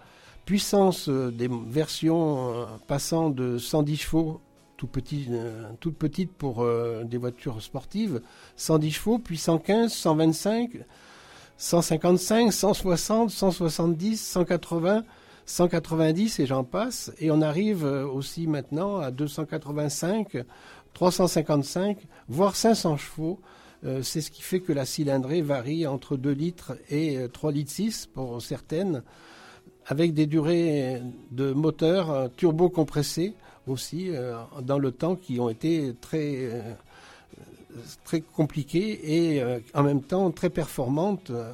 puissance 0.45 1.09
euh, 1.09 1.31
des 1.31 1.49
versions 1.67 2.53
euh, 2.53 2.65
passant 2.87 3.29
de 3.29 3.57
110 3.57 3.97
chevaux, 3.97 4.41
tout 4.77 4.87
petit, 4.87 5.27
euh, 5.29 5.69
toute 5.79 5.95
petite 5.95 6.31
pour 6.31 6.65
des 7.03 7.17
voitures 7.17 7.61
sportives, 7.61 8.21
110 8.55 8.91
chevaux, 8.91 9.19
puis 9.19 9.37
115, 9.37 9.91
125, 9.93 10.71
155, 11.57 12.51
160, 12.51 13.29
170, 13.29 14.21
180, 14.21 15.03
190 15.45 16.39
et 16.39 16.45
j'en 16.45 16.63
passe. 16.63 17.11
Et 17.19 17.31
on 17.31 17.41
arrive 17.41 17.85
euh, 17.85 18.05
aussi 18.07 18.47
maintenant 18.47 18.97
à 18.97 19.11
285, 19.11 20.43
355, 20.93 21.97
voire 22.27 22.55
500 22.55 22.97
chevaux. 22.97 23.39
Euh, 23.85 24.01
c'est 24.01 24.21
ce 24.21 24.31
qui 24.31 24.41
fait 24.41 24.59
que 24.59 24.73
la 24.73 24.85
cylindrée 24.85 25.41
varie 25.41 25.85
entre 25.85 26.17
2 26.17 26.31
litres 26.31 26.77
et 26.89 27.17
euh, 27.17 27.27
3 27.27 27.51
litres 27.51 27.71
6 27.71 28.07
pour 28.13 28.41
certaines, 28.41 29.03
avec 29.85 30.13
des 30.13 30.25
durées 30.25 31.01
de 31.31 31.51
moteur 31.51 32.09
euh, 32.09 32.27
turbo-compressés 32.35 33.35
aussi 33.67 34.09
euh, 34.09 34.35
dans 34.61 34.79
le 34.79 34.91
temps 34.91 35.15
qui 35.15 35.39
ont 35.39 35.49
été 35.49 35.93
très, 35.99 36.49
euh, 36.51 38.19
compliquées 38.33 39.33
et 39.33 39.41
euh, 39.41 39.59
en 39.73 39.83
même 39.83 40.01
temps 40.01 40.31
très 40.31 40.49
performantes 40.49 41.29
euh, 41.31 41.51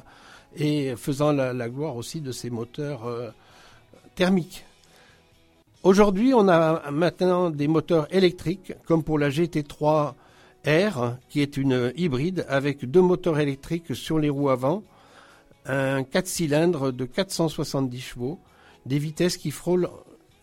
et 0.54 0.94
faisant 0.96 1.32
la 1.32 1.68
gloire 1.70 1.96
aussi 1.96 2.20
de 2.20 2.30
ces 2.30 2.50
moteurs 2.50 3.32
thermiques. 4.14 4.64
Aujourd'hui, 5.82 6.32
on 6.32 6.48
a 6.48 6.90
maintenant 6.90 7.50
des 7.50 7.66
moteurs 7.66 8.06
électriques, 8.14 8.72
comme 8.86 9.02
pour 9.02 9.18
la 9.18 9.30
GT3 9.30 10.14
R, 10.64 11.16
qui 11.28 11.40
est 11.40 11.56
une 11.56 11.92
hybride 11.96 12.46
avec 12.48 12.88
deux 12.88 13.00
moteurs 13.00 13.40
électriques 13.40 13.96
sur 13.96 14.18
les 14.18 14.30
roues 14.30 14.50
avant, 14.50 14.84
un 15.66 16.04
4 16.04 16.26
cylindres 16.26 16.92
de 16.92 17.04
470 17.04 18.00
chevaux, 18.00 18.38
des 18.86 18.98
vitesses 18.98 19.36
qui 19.36 19.50
frôlent 19.50 19.88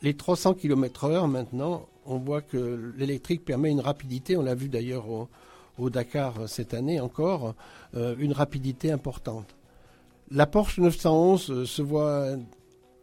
les 0.02 0.14
300 0.14 0.56
km/h 0.56 1.30
maintenant. 1.30 1.88
On 2.06 2.18
voit 2.18 2.42
que 2.42 2.94
l'électrique 2.98 3.46
permet 3.46 3.70
une 3.70 3.82
rapidité, 3.82 4.36
on 4.36 4.42
l'a 4.42 4.56
vu 4.56 4.68
d'ailleurs 4.68 5.06
au, 5.78 5.90
Dakar 5.90 6.50
cette 6.50 6.74
année 6.74 7.00
encore, 7.00 7.56
euh, 7.96 8.14
une 8.20 8.34
rapidité 8.34 8.92
importante. 8.92 9.56
La 10.30 10.46
Porsche 10.46 10.80
911 10.80 11.50
euh, 11.50 11.66
se 11.66 11.82
voit 11.82 12.36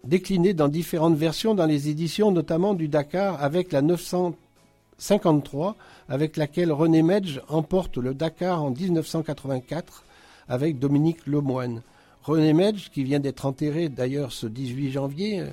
déclinée 0.05 0.55
dans 0.55 0.69
différentes 0.69 1.17
versions 1.17 1.55
dans 1.55 1.67
les 1.67 1.89
éditions, 1.89 2.31
notamment 2.31 2.75
du 2.75 2.89
Dakar 2.89 3.43
avec 3.43 3.73
la 3.73 3.83
953, 3.83 5.77
avec 6.09 6.37
laquelle 6.37 6.73
René 6.73 7.03
Medge 7.03 7.41
emporte 7.49 7.97
le 7.97 8.15
Dakar 8.15 8.63
en 8.63 8.71
1984 8.71 10.05
avec 10.49 10.79
Dominique 10.79 11.27
Lemoine. 11.27 11.83
René 12.23 12.53
Medge, 12.53 12.91
qui 12.91 13.05
vient 13.05 13.21
d'être 13.21 13.47
enterré 13.47 13.89
d'ailleurs 13.89 14.33
ce 14.33 14.47
18 14.47 14.91
janvier, 14.91 15.41
euh, 15.41 15.51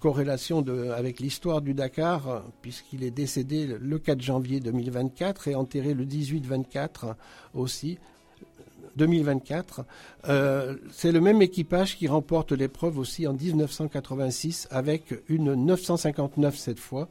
corrélation 0.00 0.64
avec 0.96 1.20
l'histoire 1.20 1.60
du 1.62 1.74
Dakar, 1.74 2.28
euh, 2.28 2.40
puisqu'il 2.60 3.04
est 3.04 3.10
décédé 3.10 3.66
le 3.80 3.98
4 3.98 4.20
janvier 4.20 4.60
2024 4.60 5.48
et 5.48 5.54
enterré 5.54 5.94
le 5.94 6.04
18-24 6.04 7.14
aussi. 7.54 7.98
2024. 8.96 9.84
Euh, 10.28 10.76
c'est 10.90 11.12
le 11.12 11.20
même 11.20 11.42
équipage 11.42 11.96
qui 11.96 12.08
remporte 12.08 12.52
l'épreuve 12.52 12.98
aussi 12.98 13.26
en 13.26 13.32
1986 13.32 14.68
avec 14.70 15.14
une 15.28 15.54
959 15.54 16.56
cette 16.56 16.80
fois. 16.80 17.08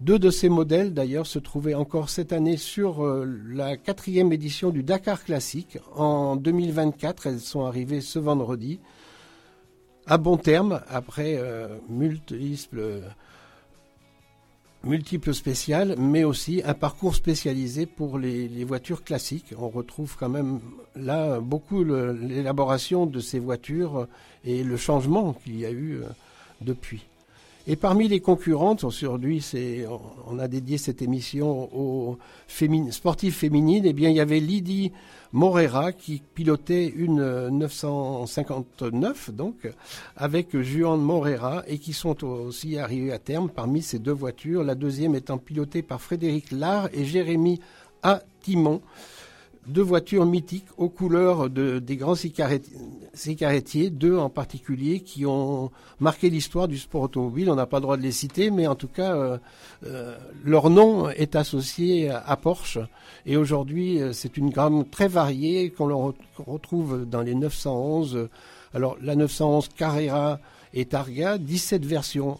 Deux 0.00 0.18
de 0.18 0.30
ces 0.30 0.48
modèles 0.48 0.94
d'ailleurs 0.94 1.26
se 1.26 1.40
trouvaient 1.40 1.74
encore 1.74 2.08
cette 2.08 2.32
année 2.32 2.56
sur 2.56 3.04
euh, 3.04 3.26
la 3.48 3.76
quatrième 3.76 4.32
édition 4.32 4.70
du 4.70 4.84
Dakar 4.84 5.24
Classique. 5.24 5.78
En 5.96 6.36
2024, 6.36 7.26
elles 7.26 7.40
sont 7.40 7.64
arrivées 7.64 8.00
ce 8.00 8.18
vendredi 8.18 8.78
à 10.06 10.16
bon 10.16 10.36
terme 10.36 10.80
après 10.88 11.36
euh, 11.36 11.78
multiples 14.84 15.34
spéciales, 15.34 15.96
mais 15.98 16.24
aussi 16.24 16.62
un 16.64 16.74
parcours 16.74 17.14
spécialisé 17.14 17.86
pour 17.86 18.18
les, 18.18 18.64
voitures 18.64 19.02
classiques. 19.04 19.54
On 19.58 19.68
retrouve 19.68 20.16
quand 20.18 20.28
même 20.28 20.60
là 20.96 21.40
beaucoup 21.40 21.84
l'élaboration 21.84 23.06
de 23.06 23.20
ces 23.20 23.38
voitures 23.38 24.06
et 24.44 24.62
le 24.62 24.76
changement 24.76 25.32
qu'il 25.32 25.58
y 25.58 25.66
a 25.66 25.70
eu 25.70 25.96
euh, 25.96 26.06
depuis. 26.60 27.04
Et 27.66 27.76
parmi 27.76 28.08
les 28.08 28.20
concurrentes, 28.20 28.82
aujourd'hui, 28.84 29.44
on- 30.26 30.38
a 30.38 30.48
dédié 30.48 30.78
cette 30.78 31.02
émission 31.02 31.68
aux 31.76 32.16
sportives 32.90 33.34
féminines. 33.34 33.84
Eh 33.84 33.92
bien, 33.92 34.08
il 34.08 34.16
y 34.16 34.20
avait 34.20 34.40
Lydie 34.40 34.92
Morera 35.32 35.92
qui 35.92 36.22
pilotait 36.34 36.86
une 36.86 37.20
euh, 37.20 37.50
959, 37.50 39.30
donc, 39.30 39.68
avec 40.16 40.58
Juan 40.60 41.00
Morera, 41.00 41.62
et 41.66 41.78
qui 41.78 41.92
sont 41.92 42.24
aussi 42.24 42.78
arrivés 42.78 43.12
à 43.12 43.18
terme 43.18 43.50
parmi 43.50 43.82
ces 43.82 43.98
deux 43.98 44.12
voitures. 44.12 44.64
La 44.64 44.74
deuxième 44.74 45.14
étant 45.14 45.38
pilotée 45.38 45.82
par 45.82 46.00
Frédéric 46.00 46.50
Lard 46.50 46.88
et 46.92 47.04
Jérémy 47.04 47.60
A. 48.02 48.20
Timon. 48.40 48.80
Deux 49.68 49.82
voitures 49.82 50.24
mythiques 50.24 50.68
aux 50.78 50.88
couleurs 50.88 51.50
de, 51.50 51.78
des 51.78 51.96
grands 51.96 52.14
cigaretti- 52.14 52.72
cigarettiers, 53.12 53.90
deux 53.90 54.16
en 54.16 54.30
particulier 54.30 55.00
qui 55.00 55.26
ont 55.26 55.70
marqué 56.00 56.30
l'histoire 56.30 56.68
du 56.68 56.78
sport 56.78 57.02
automobile. 57.02 57.50
On 57.50 57.54
n'a 57.54 57.66
pas 57.66 57.76
le 57.76 57.82
droit 57.82 57.98
de 57.98 58.02
les 58.02 58.12
citer, 58.12 58.50
mais 58.50 58.66
en 58.66 58.74
tout 58.74 58.88
cas, 58.88 59.14
euh, 59.14 59.36
euh, 59.84 60.16
leur 60.42 60.70
nom 60.70 61.10
est 61.10 61.36
associé 61.36 62.08
à, 62.08 62.34
Porsche. 62.36 62.78
Et 63.26 63.36
aujourd'hui, 63.36 64.00
euh, 64.00 64.14
c'est 64.14 64.38
une 64.38 64.48
gamme 64.48 64.86
très 64.88 65.06
variée 65.06 65.68
qu'on 65.68 66.14
retrouve 66.38 67.04
dans 67.04 67.20
les 67.20 67.34
911. 67.34 68.30
Alors, 68.72 68.96
la 69.02 69.16
911 69.16 69.68
Carrera 69.76 70.40
et 70.72 70.86
Targa, 70.86 71.36
17 71.36 71.84
versions 71.84 72.38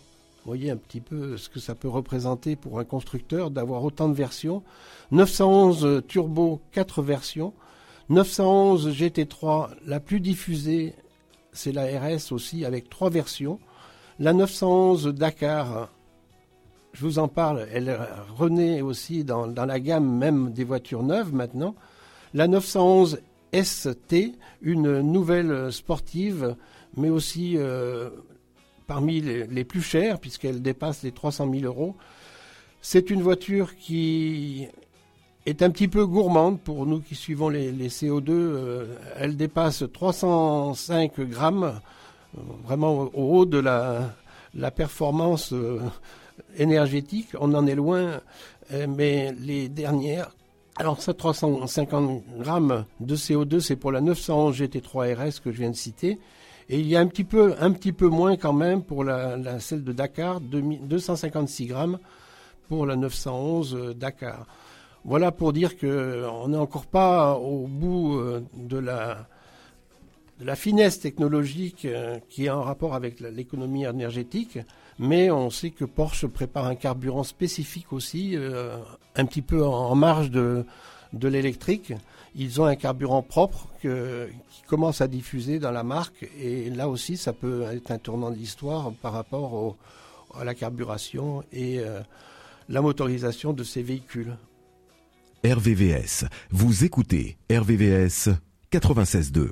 voyez 0.48 0.70
un 0.70 0.76
petit 0.76 1.00
peu 1.00 1.36
ce 1.36 1.48
que 1.48 1.60
ça 1.60 1.74
peut 1.74 1.88
représenter 1.88 2.56
pour 2.56 2.80
un 2.80 2.84
constructeur 2.84 3.50
d'avoir 3.50 3.84
autant 3.84 4.08
de 4.08 4.14
versions. 4.14 4.62
911 5.10 6.02
Turbo, 6.08 6.60
4 6.72 7.02
versions. 7.02 7.52
911 8.08 8.88
GT3, 8.88 9.68
la 9.86 10.00
plus 10.00 10.20
diffusée, 10.20 10.94
c'est 11.52 11.72
la 11.72 11.84
RS 11.84 12.32
aussi, 12.32 12.64
avec 12.64 12.88
3 12.88 13.10
versions. 13.10 13.58
La 14.18 14.32
911 14.32 15.08
Dakar, 15.08 15.90
je 16.94 17.04
vous 17.04 17.18
en 17.18 17.28
parle, 17.28 17.68
elle 17.70 17.98
renaît 18.34 18.80
aussi 18.80 19.24
dans, 19.24 19.46
dans 19.46 19.66
la 19.66 19.78
gamme 19.78 20.10
même 20.10 20.52
des 20.52 20.64
voitures 20.64 21.02
neuves 21.02 21.34
maintenant. 21.34 21.74
La 22.32 22.48
911 22.48 23.20
ST, 23.52 24.16
une 24.62 25.00
nouvelle 25.00 25.70
sportive, 25.70 26.56
mais 26.96 27.10
aussi 27.10 27.58
euh, 27.58 28.08
parmi 28.88 29.20
les, 29.20 29.64
plus 29.64 29.82
chères, 29.82 30.18
puisqu'elle 30.18 30.62
dépasse 30.62 31.04
les 31.04 31.12
300 31.12 31.52
000 31.52 31.64
euros. 31.66 31.94
C'est 32.80 33.10
une 33.10 33.22
voiture 33.22 33.76
qui 33.76 34.66
est 35.44 35.62
un 35.62 35.70
petit 35.70 35.88
peu 35.88 36.06
gourmande 36.06 36.58
pour 36.58 36.86
nous 36.86 37.00
qui 37.00 37.14
suivons 37.14 37.50
les, 37.50 37.70
les 37.70 37.90
CO2. 37.90 38.30
euh, 38.30 38.86
elle 39.16 39.36
dépasse 39.36 39.84
305 39.92 41.20
grammes, 41.20 41.80
euh, 42.36 42.40
vraiment 42.64 43.02
au, 43.02 43.10
au 43.12 43.38
haut 43.38 43.46
de 43.46 43.58
la, 43.58 44.70
performance 44.74 45.52
euh, 45.52 45.80
énergétique. 46.56 47.28
On 47.38 47.52
en 47.54 47.66
est 47.66 47.74
loin, 47.74 48.20
mais 48.88 49.34
les 49.38 49.68
dernières. 49.68 50.30
Alors 50.76 51.02
ça, 51.02 51.12
350 51.12 52.22
grammes 52.38 52.84
de 53.00 53.16
CO2, 53.16 53.60
c'est 53.60 53.76
pour 53.76 53.92
la 53.92 54.00
911 54.00 54.62
GT3 54.62 55.14
RS 55.14 55.40
que 55.40 55.52
je 55.52 55.58
viens 55.58 55.70
de 55.70 55.76
citer. 55.76 56.18
Et 56.70 56.80
il 56.80 56.86
y 56.86 56.96
a 56.96 57.00
un 57.00 57.06
petit 57.06 57.24
peu, 57.24 57.54
un 57.60 57.72
petit 57.72 57.92
peu 57.92 58.08
moins 58.08 58.36
quand 58.36 58.52
même 58.52 58.82
pour 58.82 59.02
la, 59.02 59.58
celle 59.58 59.84
de 59.84 59.92
Dakar, 59.92 60.40
2000 60.40 60.86
256 60.86 61.66
grammes 61.66 61.98
pour 62.68 62.84
la 62.84 62.96
911 62.96 63.74
euh, 63.74 63.94
Dakar. 63.94 64.46
Voilà 65.04 65.32
pour 65.32 65.54
dire 65.54 65.78
que 65.78 66.26
on 66.30 66.48
n'est 66.48 66.58
encore 66.58 66.84
pas 66.86 67.36
au 67.36 67.66
bout 67.66 68.18
euh, 68.18 68.42
de 68.54 68.76
la, 68.76 69.26
de 70.40 70.44
la 70.44 70.56
finesse 70.56 71.00
technologique 71.00 71.86
euh, 71.86 72.18
qui 72.28 72.46
est 72.46 72.50
en 72.50 72.62
rapport 72.62 72.94
avec 72.94 73.20
l'économie 73.20 73.84
énergétique, 73.84 74.58
mais 74.98 75.30
on 75.30 75.48
sait 75.48 75.70
que 75.70 75.86
Porsche 75.86 76.26
prépare 76.26 76.66
un 76.66 76.74
carburant 76.74 77.22
spécifique 77.22 77.94
aussi, 77.94 78.36
un 79.16 79.24
petit 79.24 79.42
peu 79.42 79.64
en, 79.64 79.72
en 79.72 79.94
marge 79.94 80.30
de, 80.30 80.66
de 81.14 81.28
l'électrique. 81.28 81.94
Ils 82.40 82.60
ont 82.60 82.64
un 82.66 82.76
carburant 82.76 83.20
propre 83.22 83.66
que- 83.82 84.28
qui 84.50 84.62
commence 84.62 85.00
à 85.00 85.08
diffuser 85.08 85.58
dans 85.58 85.72
la 85.72 85.82
marque, 85.82 86.28
et 86.40 86.70
là 86.70 86.88
aussi, 86.88 87.16
ça 87.16 87.32
peut 87.32 87.64
être 87.72 87.90
un 87.90 87.98
tournant 87.98 88.30
de 88.30 88.36
l'histoire 88.36 88.92
par 89.02 89.12
rapport 89.12 89.52
au- 89.54 89.76
à 90.38 90.44
la 90.44 90.54
carburation 90.54 91.42
et 91.52 91.80
euh, 91.80 92.00
la 92.68 92.80
motorisation 92.80 93.52
de 93.52 93.64
ces 93.64 93.82
véhicules. 93.82 94.36
RVVS. 95.44 96.26
Vous 96.50 96.84
écoutez 96.84 97.36
RVVS 97.50 98.30
96.2. 98.70 99.50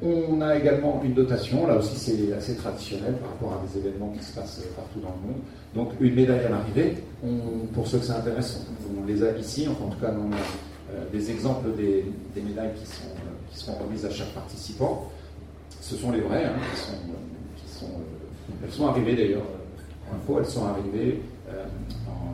On 0.00 0.40
a 0.40 0.56
également 0.56 1.02
une 1.02 1.14
dotation, 1.14 1.66
là 1.66 1.76
aussi 1.78 1.96
c'est 1.96 2.32
assez 2.32 2.54
traditionnel 2.56 3.14
par 3.16 3.30
rapport 3.30 3.52
à 3.54 3.66
des 3.66 3.78
événements 3.78 4.10
qui 4.16 4.22
se 4.22 4.32
passent 4.32 4.60
partout 4.76 5.00
dans 5.00 5.08
le 5.20 5.28
monde. 5.32 5.40
Donc 5.74 5.92
une 6.00 6.14
médaille 6.14 6.44
à 6.44 6.48
l'arrivée, 6.50 6.98
pour 7.74 7.86
ceux 7.88 7.98
que 7.98 8.04
ça 8.04 8.18
intéresse, 8.18 8.64
on, 8.96 9.02
on 9.02 9.04
les 9.06 9.24
a 9.24 9.36
ici, 9.36 9.66
enfin 9.68 9.86
en 9.86 9.88
tout 9.88 9.98
cas 9.98 10.12
on 10.16 10.30
a 10.30 10.36
euh, 10.36 10.38
des 11.12 11.30
exemples 11.30 11.68
des, 11.76 12.04
médailles 12.42 12.72
qui 12.78 12.86
sont, 12.86 13.08
euh, 13.16 13.50
qui 13.50 13.58
seront 13.58 13.74
remises 13.84 14.04
à 14.04 14.10
chaque 14.10 14.32
participant. 14.34 15.10
Ce 15.80 15.96
sont 15.96 16.10
les 16.12 16.20
vraies, 16.20 16.44
hein, 16.44 16.52
qui 16.74 16.80
sont, 16.80 16.92
euh, 16.92 17.56
qui 17.56 17.68
sont, 17.68 17.86
euh, 17.86 18.52
elles 18.64 18.70
sont 18.72 18.86
arrivées 18.86 19.16
d'ailleurs, 19.16 19.42
euh, 19.42 20.12
pour 20.26 20.36
info, 20.38 20.44
elles 20.44 20.50
sont 20.52 20.66
arrivées 20.66 21.20
euh, 21.50 21.64
en- 22.08 22.32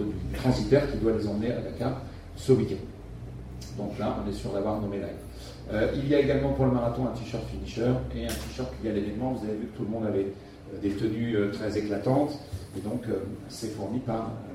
au 0.00 0.04
niveau 0.04 0.12
du 0.12 0.38
transitaire 0.38 0.90
qui 0.90 0.98
doit 0.98 1.12
les 1.12 1.26
emmener 1.26 1.52
à 1.52 1.60
Dakar 1.60 2.00
ce 2.36 2.52
week-end. 2.52 2.76
Donc 3.76 3.98
là, 3.98 4.16
on 4.24 4.28
est 4.30 4.34
sûr 4.34 4.52
d'avoir 4.52 4.80
nos 4.80 4.88
médailles. 4.88 5.10
Euh, 5.72 5.92
il 5.94 6.08
y 6.08 6.14
a 6.14 6.20
également 6.20 6.52
pour 6.52 6.64
le 6.66 6.72
marathon 6.72 7.06
un 7.06 7.10
t-shirt 7.16 7.44
finisher 7.50 7.92
et 8.14 8.24
un 8.24 8.28
t-shirt 8.28 8.72
lié 8.82 8.90
à 8.90 8.92
l'événement. 8.94 9.32
Vous 9.32 9.44
avez 9.46 9.56
vu 9.58 9.66
que 9.66 9.76
tout 9.76 9.84
le 9.84 9.90
monde 9.90 10.06
avait 10.06 10.32
euh, 10.74 10.78
des 10.80 10.90
tenues 10.90 11.36
euh, 11.36 11.52
très 11.52 11.76
éclatantes 11.78 12.38
et 12.76 12.80
donc 12.80 13.02
euh, 13.08 13.24
c'est 13.48 13.68
fourni 13.74 13.98
par 14.00 14.30
euh. 14.30 14.47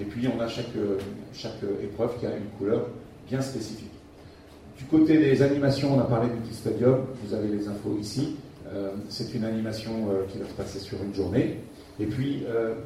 Et 0.00 0.04
puis 0.04 0.28
on 0.28 0.40
a 0.40 0.48
chaque, 0.48 0.76
euh, 0.76 0.98
chaque 1.32 1.62
euh, 1.64 1.82
épreuve 1.84 2.18
qui 2.18 2.26
a 2.26 2.36
une 2.36 2.48
couleur 2.58 2.86
bien 3.28 3.40
spécifique. 3.40 3.90
Du 4.76 4.84
côté 4.84 5.18
des 5.18 5.42
animations, 5.42 5.94
on 5.94 6.00
a 6.00 6.04
parlé 6.04 6.28
du 6.46 6.54
stadium, 6.54 7.00
vous 7.24 7.34
avez 7.34 7.48
les 7.48 7.66
infos 7.68 7.96
ici. 8.00 8.36
Euh, 8.72 8.90
c'est 9.08 9.34
une 9.34 9.44
animation 9.44 10.08
qui 10.30 10.38
va 10.38 10.44
se 10.46 10.52
passer 10.52 10.78
sur 10.78 11.02
une 11.02 11.12
journée. 11.14 11.58
Et 11.98 12.06
puis, 12.06 12.44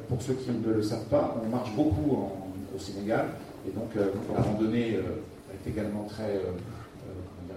pour 0.08 0.22
ceux 0.22 0.32
qui 0.32 0.50
ne 0.50 0.72
le 0.72 0.82
savent 0.82 1.04
pas, 1.10 1.36
on 1.44 1.50
marche 1.50 1.70
beaucoup 1.76 2.16
au 2.74 2.78
Sénégal. 2.78 3.26
Et 3.68 3.72
donc, 3.72 3.90
la 3.94 4.42
randonnée 4.42 4.94
est 4.94 5.70
également 5.70 6.04
très, 6.04 6.40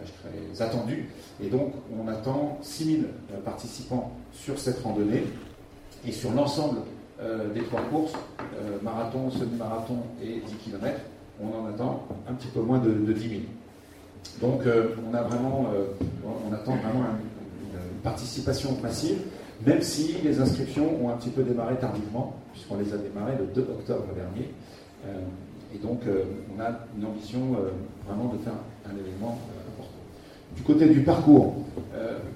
très 0.05 0.61
attendue. 0.61 1.09
Et 1.43 1.47
donc, 1.47 1.73
on 1.91 2.07
attend 2.07 2.57
6000 2.61 3.05
euh, 3.05 3.41
participants 3.43 4.11
sur 4.33 4.57
cette 4.59 4.79
randonnée. 4.79 5.23
Et 6.07 6.11
sur 6.11 6.31
l'ensemble 6.31 6.79
euh, 7.21 7.53
des 7.53 7.61
trois 7.63 7.81
courses, 7.81 8.13
euh, 8.39 8.77
marathon, 8.81 9.31
semi-marathon 9.31 9.97
et 10.21 10.41
10 10.45 10.55
km, 10.63 10.99
on 11.41 11.47
en 11.47 11.65
attend 11.67 12.07
un 12.29 12.33
petit 12.33 12.47
peu 12.47 12.61
moins 12.61 12.79
de, 12.79 12.91
de 12.91 13.13
10 13.13 13.29
000. 13.29 13.41
Donc 14.41 14.65
euh, 14.65 14.95
on 15.09 15.13
attend 15.13 16.75
vraiment 16.75 17.03
une, 17.03 18.01
participation 18.03 18.77
massive, 18.83 19.17
même 19.65 19.81
si 19.81 20.17
les 20.23 20.39
inscriptions 20.39 21.03
ont 21.03 21.09
un 21.09 21.13
petit 21.13 21.31
peu 21.31 21.41
démarré 21.41 21.75
tardivement, 21.77 22.35
puisqu'on 22.53 22.77
les 22.77 22.93
a 22.93 22.97
démarrées 22.97 23.33
le 23.39 23.47
2 23.47 23.61
octobre 23.61 24.05
dernier. 24.15 24.51
Et 25.73 25.79
donc 25.79 26.01
on 26.05 26.61
a 26.61 26.69
une 26.95 27.05
ambition 27.05 27.55
vraiment 28.07 28.31
de 28.31 28.37
faire 28.39 28.53
un 28.85 28.97
événement 28.97 29.39
euh, 29.49 29.69
important. 29.69 29.97
Du 30.55 30.61
côté 30.61 30.87
du 30.87 31.01
parcours, 31.01 31.55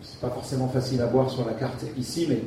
c'est 0.02 0.20
pas 0.20 0.30
forcément 0.30 0.68
facile 0.68 1.02
à 1.02 1.06
voir 1.06 1.30
sur 1.30 1.46
la 1.46 1.54
carte 1.54 1.86
ici, 1.98 2.26
mais 2.28 2.42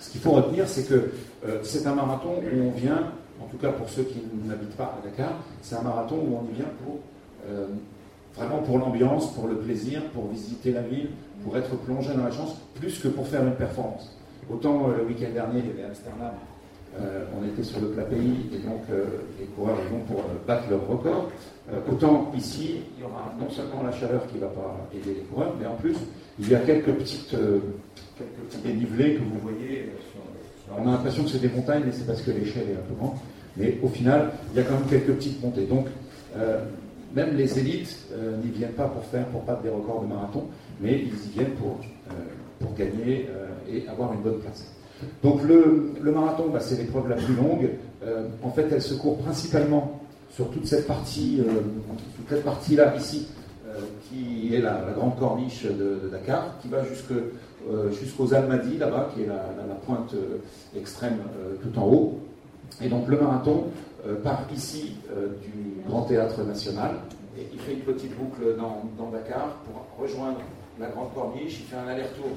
ce 0.00 0.10
qu'il 0.10 0.20
faut 0.20 0.32
retenir, 0.32 0.66
c'est 0.66 0.88
que 0.88 1.10
euh, 1.46 1.58
c'est 1.62 1.86
un 1.86 1.94
marathon 1.94 2.30
où 2.30 2.62
on 2.62 2.70
vient, 2.70 3.12
en 3.40 3.46
tout 3.46 3.58
cas 3.58 3.70
pour 3.70 3.88
ceux 3.88 4.02
qui 4.02 4.22
n'habitent 4.46 4.76
pas 4.76 4.98
à 4.98 5.06
Dakar, 5.06 5.34
c'est 5.62 5.76
un 5.76 5.82
marathon 5.82 6.16
où 6.16 6.38
on 6.42 6.50
y 6.50 6.56
vient 6.56 6.70
pour 6.84 6.98
euh, 7.48 7.66
vraiment 8.34 8.58
pour 8.62 8.78
l'ambiance, 8.78 9.32
pour 9.34 9.46
le 9.46 9.56
plaisir, 9.56 10.02
pour 10.14 10.28
visiter 10.28 10.72
la 10.72 10.82
ville, 10.82 11.10
pour 11.44 11.56
être 11.56 11.76
plongé 11.76 12.14
dans 12.14 12.24
la 12.24 12.30
chance, 12.30 12.56
plus 12.74 12.98
que 12.98 13.08
pour 13.08 13.26
faire 13.26 13.44
une 13.44 13.54
performance. 13.54 14.16
Autant 14.50 14.88
euh, 14.88 14.98
le 14.98 15.04
week-end 15.04 15.32
dernier, 15.34 15.60
il 15.60 15.66
y 15.66 15.70
avait 15.70 15.84
Amsterdam, 15.84 16.32
on 16.98 17.46
était 17.46 17.62
sur 17.62 17.80
le 17.80 17.90
plat 17.90 18.02
pays 18.02 18.50
et 18.52 18.58
donc 18.58 18.82
coureurs 19.50 19.76
ils 19.84 19.92
vont 19.92 20.00
pour 20.04 20.20
euh, 20.20 20.34
battre 20.46 20.64
leur 20.70 20.86
record. 20.86 21.28
Euh, 21.72 21.78
autant 21.90 22.32
ici, 22.36 22.76
il 22.96 23.02
y 23.02 23.04
aura 23.04 23.32
non 23.38 23.48
seulement 23.50 23.82
la 23.84 23.92
chaleur 23.92 24.26
qui 24.26 24.36
ne 24.36 24.40
va 24.40 24.48
pas 24.48 24.88
aider 24.94 25.14
les 25.14 25.20
coureurs, 25.22 25.54
mais 25.60 25.66
en 25.66 25.76
plus, 25.76 25.94
il 26.38 26.48
y 26.48 26.54
a 26.54 26.60
quelques 26.60 26.92
petites 26.92 27.34
euh, 27.34 27.60
quelques 28.18 28.48
petits 28.50 28.58
dénivelés 28.62 29.14
que 29.14 29.20
vous 29.20 29.38
voyez. 29.42 29.90
sur- 30.12 30.20
on 30.78 30.88
a 30.88 30.92
l'impression 30.92 31.24
que 31.24 31.30
c'est 31.30 31.40
des 31.40 31.48
montagnes, 31.48 31.82
mais 31.86 31.92
c'est 31.92 32.06
parce 32.06 32.22
que 32.22 32.30
l'échelle 32.30 32.68
est 32.70 32.74
un 32.74 32.86
peu 32.88 32.94
grande. 32.98 33.16
Mais 33.56 33.76
au 33.82 33.88
final, 33.88 34.30
il 34.52 34.56
y 34.58 34.60
a 34.60 34.64
quand 34.64 34.74
même 34.74 34.88
quelques 34.88 35.12
petites 35.14 35.42
montées. 35.42 35.64
Donc, 35.66 35.86
même 37.14 37.36
les 37.36 37.58
élites 37.58 38.06
n'y 38.44 38.50
viennent 38.52 38.70
pas 38.72 38.86
pour 38.86 39.04
faire, 39.06 39.26
pour 39.26 39.42
battre 39.42 39.62
des 39.62 39.68
records 39.68 40.02
de 40.02 40.06
marathon, 40.06 40.44
mais 40.80 41.00
ils 41.00 41.08
y 41.08 41.32
viennent 41.34 41.54
pour, 41.54 41.80
pour 42.60 42.72
gagner 42.74 43.26
et 43.68 43.88
avoir 43.88 44.12
une 44.12 44.20
bonne 44.20 44.38
place. 44.38 44.72
Donc 45.22 45.42
le, 45.42 45.92
marathon, 46.12 46.48
bah, 46.52 46.60
c'est 46.60 46.76
l'épreuve 46.76 47.08
la 47.08 47.16
plus 47.16 47.34
longue. 47.34 47.70
Euh, 48.04 48.26
en 48.42 48.50
fait, 48.50 48.66
elle 48.70 48.82
se 48.82 48.94
court 48.94 49.18
principalement 49.18 50.00
sur 50.30 50.50
toute 50.50 50.66
cette 50.66 50.86
partie, 50.86 51.40
euh, 51.40 51.60
toute 52.16 52.28
cette 52.28 52.44
partie-là 52.44 52.94
ici, 52.96 53.28
euh, 53.68 53.80
qui 54.08 54.54
est 54.54 54.60
la, 54.60 54.86
grande 54.96 55.18
corniche 55.18 55.64
de, 55.64 56.08
Dakar, 56.10 56.58
qui 56.62 56.68
va 56.68 56.84
jusque, 56.84 57.12
jusqu'aux 58.00 58.32
Almadies 58.32 58.78
là-bas, 58.78 59.10
qui 59.14 59.22
est 59.22 59.26
la, 59.26 59.74
pointe 59.86 60.14
extrême 60.76 61.18
tout 61.62 61.78
en 61.78 61.86
haut. 61.86 62.20
Et 62.82 62.88
donc 62.88 63.08
le 63.08 63.18
marathon 63.18 63.64
part 64.22 64.44
ici 64.54 64.94
du 65.42 65.82
Grand 65.86 66.02
Théâtre 66.02 66.42
National 66.44 66.92
et 67.38 67.46
il 67.52 67.58
fait 67.60 67.72
une 67.72 67.80
petite 67.80 68.16
boucle 68.16 68.56
dans, 68.56 68.82
dans 68.98 69.10
Dakar 69.10 69.56
pour 69.64 70.02
rejoindre 70.02 70.40
la 70.78 70.88
Grande 70.88 71.12
Corniche. 71.14 71.60
Il 71.60 71.66
fait 71.66 71.76
un 71.76 71.88
aller-retour 71.88 72.30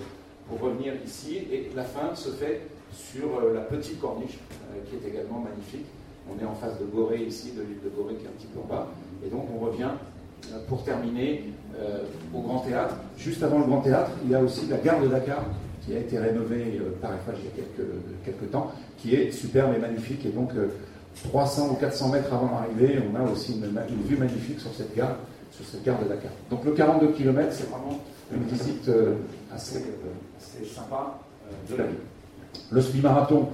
pour 0.48 0.60
revenir 0.60 0.94
ici 1.06 1.38
et 1.52 1.70
la 1.76 1.84
fin 1.84 2.16
se 2.16 2.30
fait 2.30 2.62
sur 2.96 3.40
euh, 3.40 3.54
la 3.54 3.62
petite 3.62 4.00
corniche 4.00 4.38
euh, 4.72 4.80
qui 4.88 4.96
est 4.96 5.10
également 5.10 5.40
magnifique. 5.40 5.86
On 6.30 6.42
est 6.42 6.46
en 6.46 6.56
face 6.56 6.80
de 6.80 6.86
Gorée 6.86 7.24
ici, 7.24 7.52
de 7.52 7.62
l'île 7.62 7.82
de 7.84 7.90
Gorée 7.90 8.16
qui 8.16 8.26
est 8.26 8.30
un 8.30 8.32
petit 8.32 8.48
peu 8.48 8.60
en 8.60 8.68
bas. 8.68 8.88
Et 9.26 9.30
donc 9.30 9.48
on 9.54 9.60
revient 9.66 9.90
euh, 10.52 10.60
pour 10.68 10.84
terminer 10.84 11.46
au 12.36 12.42
Grand 12.42 12.60
Théâtre. 12.60 12.96
Juste 13.18 13.42
avant 13.42 13.58
le 13.58 13.66
Grand 13.66 13.82
Théâtre, 13.82 14.12
il 14.24 14.30
y 14.30 14.36
a 14.36 14.40
aussi 14.40 14.68
la 14.68 14.78
gare 14.78 15.02
de 15.02 15.08
Dakar 15.08 15.44
qui 15.84 15.96
a 15.96 16.00
été 16.00 16.20
rénovée 16.20 16.80
par 17.02 17.12
Eiffage 17.14 17.38
il 17.40 17.46
y 17.46 17.48
a 17.48 17.52
quelques, 17.66 17.90
quelques 18.24 18.52
temps, 18.52 18.72
qui 19.00 19.16
est 19.16 19.32
superbe 19.32 19.74
et 19.76 19.80
magnifique. 19.80 20.24
Et 20.26 20.30
donc 20.30 20.52
euh, 20.56 20.68
300 21.30 21.70
ou 21.72 21.76
400 21.76 22.10
mètres 22.10 22.32
avant 22.32 22.52
l'arrivée, 22.52 23.00
on 23.12 23.16
a 23.16 23.30
aussi 23.30 23.54
une, 23.54 23.64
une 23.66 24.04
vue 24.04 24.18
magnifique 24.18 24.60
sur 24.60 24.72
cette 24.74 24.96
gare, 24.96 25.18
sur 25.52 25.66
cette 25.66 25.84
gare 25.84 26.00
de 26.04 26.08
Dakar. 26.08 26.32
Donc 26.52 26.64
le 26.64 26.72
42 26.74 27.08
km, 27.14 27.48
c'est 27.52 27.70
vraiment 27.70 28.00
une 28.32 28.44
visite 28.44 28.88
assez, 29.54 29.78
euh, 29.78 30.38
assez 30.38 30.66
sympa 30.66 31.20
euh, 31.48 31.72
de 31.72 31.78
la 31.78 31.86
ville. 31.86 31.98
Le 32.72 32.82
semi-marathon, 32.82 33.50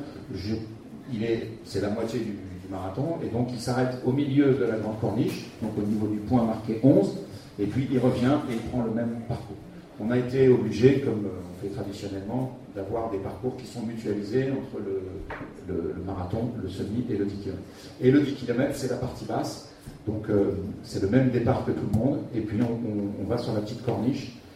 c'est 1.66 1.82
la 1.82 1.90
moitié 1.90 2.20
du, 2.20 2.38
marathon, 2.70 3.18
et 3.24 3.30
donc 3.30 3.48
il 3.52 3.60
s'arrête 3.60 3.98
au 4.06 4.12
milieu 4.12 4.54
de 4.54 4.64
la 4.64 4.78
grande 4.78 5.00
corniche, 5.00 5.48
donc 5.60 5.72
au 5.78 5.82
niveau 5.82 6.06
du 6.06 6.20
point 6.20 6.44
marqué 6.44 6.80
11, 6.84 7.18
et 7.58 7.66
puis 7.66 7.88
il 7.92 7.98
revient 7.98 8.38
et 8.50 8.54
il 8.54 8.60
prend 8.70 8.84
le 8.84 8.92
même 8.92 9.22
parcours. 9.28 9.58
On 10.00 10.12
a 10.12 10.18
été 10.18 10.48
obligé, 10.48 11.02
comme 11.02 11.26
euh, 11.26 11.42
on 11.52 11.62
fait 11.62 11.74
traditionnellement, 11.74 12.58
d'avoir 12.76 13.10
des 13.10 13.18
parcours 13.18 13.58
qui 13.58 13.66
sont 13.66 13.82
mutualisés 13.82 14.52
entre 14.52 14.82
le, 14.86 16.04
marathon, 16.06 16.52
le 16.62 16.70
semi 16.70 17.06
et 17.10 17.18
le 17.18 17.26
10 17.26 17.36
km. 17.38 17.58
Et 18.02 18.12
le 18.12 18.22
10 18.22 18.34
km, 18.34 18.72
c'est 18.76 18.90
la 18.90 18.98
partie 18.98 19.26
basse, 19.26 19.70
donc 20.08 20.30
euh, 20.30 20.52
c'est 20.84 21.02
le 21.02 21.10
même 21.10 21.30
départ 21.32 21.66
que 21.66 21.72
tout 21.72 21.86
le 21.92 22.00
monde, 22.00 22.20
et 22.34 22.42
puis 22.42 22.58
on, 22.62 23.28
va 23.28 23.38
sur 23.38 23.54
la 23.54 23.62
petite 23.62 23.84
corniche 23.84 24.32
euh, 24.32 24.49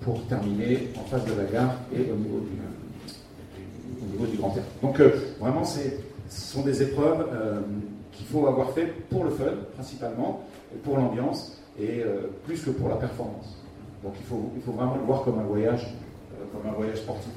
pour 0.00 0.26
terminer 0.28 0.88
en 0.98 1.04
face 1.04 1.24
de 1.24 1.34
la 1.34 1.44
gare 1.44 1.74
et 1.92 2.10
au 2.10 2.16
niveau 2.16 2.40
du, 2.40 4.30
du 4.30 4.36
Grand 4.38 4.56
Air. 4.56 4.62
Donc 4.82 5.00
euh, 5.00 5.10
vraiment, 5.40 5.64
ce 5.64 5.80
sont 6.28 6.62
des 6.62 6.82
épreuves 6.82 7.26
euh, 7.32 7.60
qu'il 8.12 8.26
faut 8.26 8.46
avoir 8.46 8.70
fait 8.70 8.86
pour 9.10 9.24
le 9.24 9.30
fun, 9.30 9.44
principalement, 9.74 10.44
pour 10.84 10.96
l'ambiance, 10.96 11.60
et 11.78 12.02
euh, 12.02 12.30
plus 12.44 12.62
que 12.62 12.70
pour 12.70 12.88
la 12.88 12.96
performance. 12.96 13.58
Donc 14.02 14.14
il 14.18 14.26
faut, 14.26 14.72
vraiment 14.72 14.96
le 14.96 15.02
voir 15.02 15.22
comme 15.22 15.38
un 15.38 15.44
voyage, 15.44 15.94
euh, 16.32 16.44
comme 16.52 16.70
un 16.70 16.74
voyage 16.74 16.98
sportif. 16.98 17.32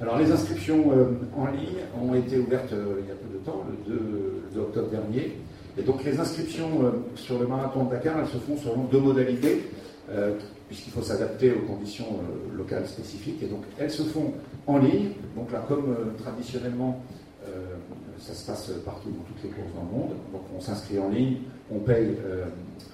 Alors 0.00 0.18
les 0.18 0.30
inscriptions 0.32 0.92
euh, 0.92 1.06
en 1.36 1.46
ligne 1.46 1.78
ont 2.02 2.14
été 2.14 2.38
ouvertes 2.38 2.72
euh, 2.72 3.00
il 3.00 3.08
y 3.08 3.12
a 3.12 3.14
peu 3.14 3.32
de 3.32 3.44
temps, 3.44 3.64
le 3.68 3.94
2, 3.94 4.00
le 4.00 4.54
2 4.54 4.60
octobre 4.60 4.88
dernier. 4.88 5.36
Et 5.78 5.82
donc 5.82 6.04
les 6.04 6.18
inscriptions 6.18 6.70
euh, 6.82 6.90
sur 7.14 7.38
le 7.38 7.46
marathon 7.46 7.84
de 7.84 7.90
Dakar, 7.90 8.18
elles 8.18 8.26
se 8.26 8.38
font 8.38 8.56
selon 8.56 8.84
deux 8.84 9.00
modalités, 9.00 9.70
euh, 10.10 10.34
puisqu'il 10.68 10.92
faut 10.92 11.02
s'adapter 11.02 11.52
aux 11.52 11.66
conditions 11.66 12.06
euh, 12.06 12.56
locales 12.56 12.86
spécifiques. 12.86 13.42
Et 13.42 13.46
donc 13.46 13.64
elles 13.78 13.90
se 13.90 14.02
font 14.02 14.32
en 14.66 14.78
ligne. 14.78 15.10
Donc 15.36 15.52
là, 15.52 15.64
comme 15.68 15.90
euh, 15.90 16.22
traditionnellement, 16.22 17.02
euh, 17.46 17.74
ça 18.18 18.32
se 18.32 18.46
passe 18.46 18.70
partout 18.84 19.10
dans 19.10 19.24
toutes 19.24 19.42
les 19.42 19.50
courses 19.50 19.74
dans 19.74 19.82
le 19.82 19.98
monde. 19.98 20.16
Donc 20.32 20.42
on 20.56 20.60
s'inscrit 20.60 20.98
en 20.98 21.10
ligne, 21.10 21.38
on 21.70 21.78
paye 21.80 22.16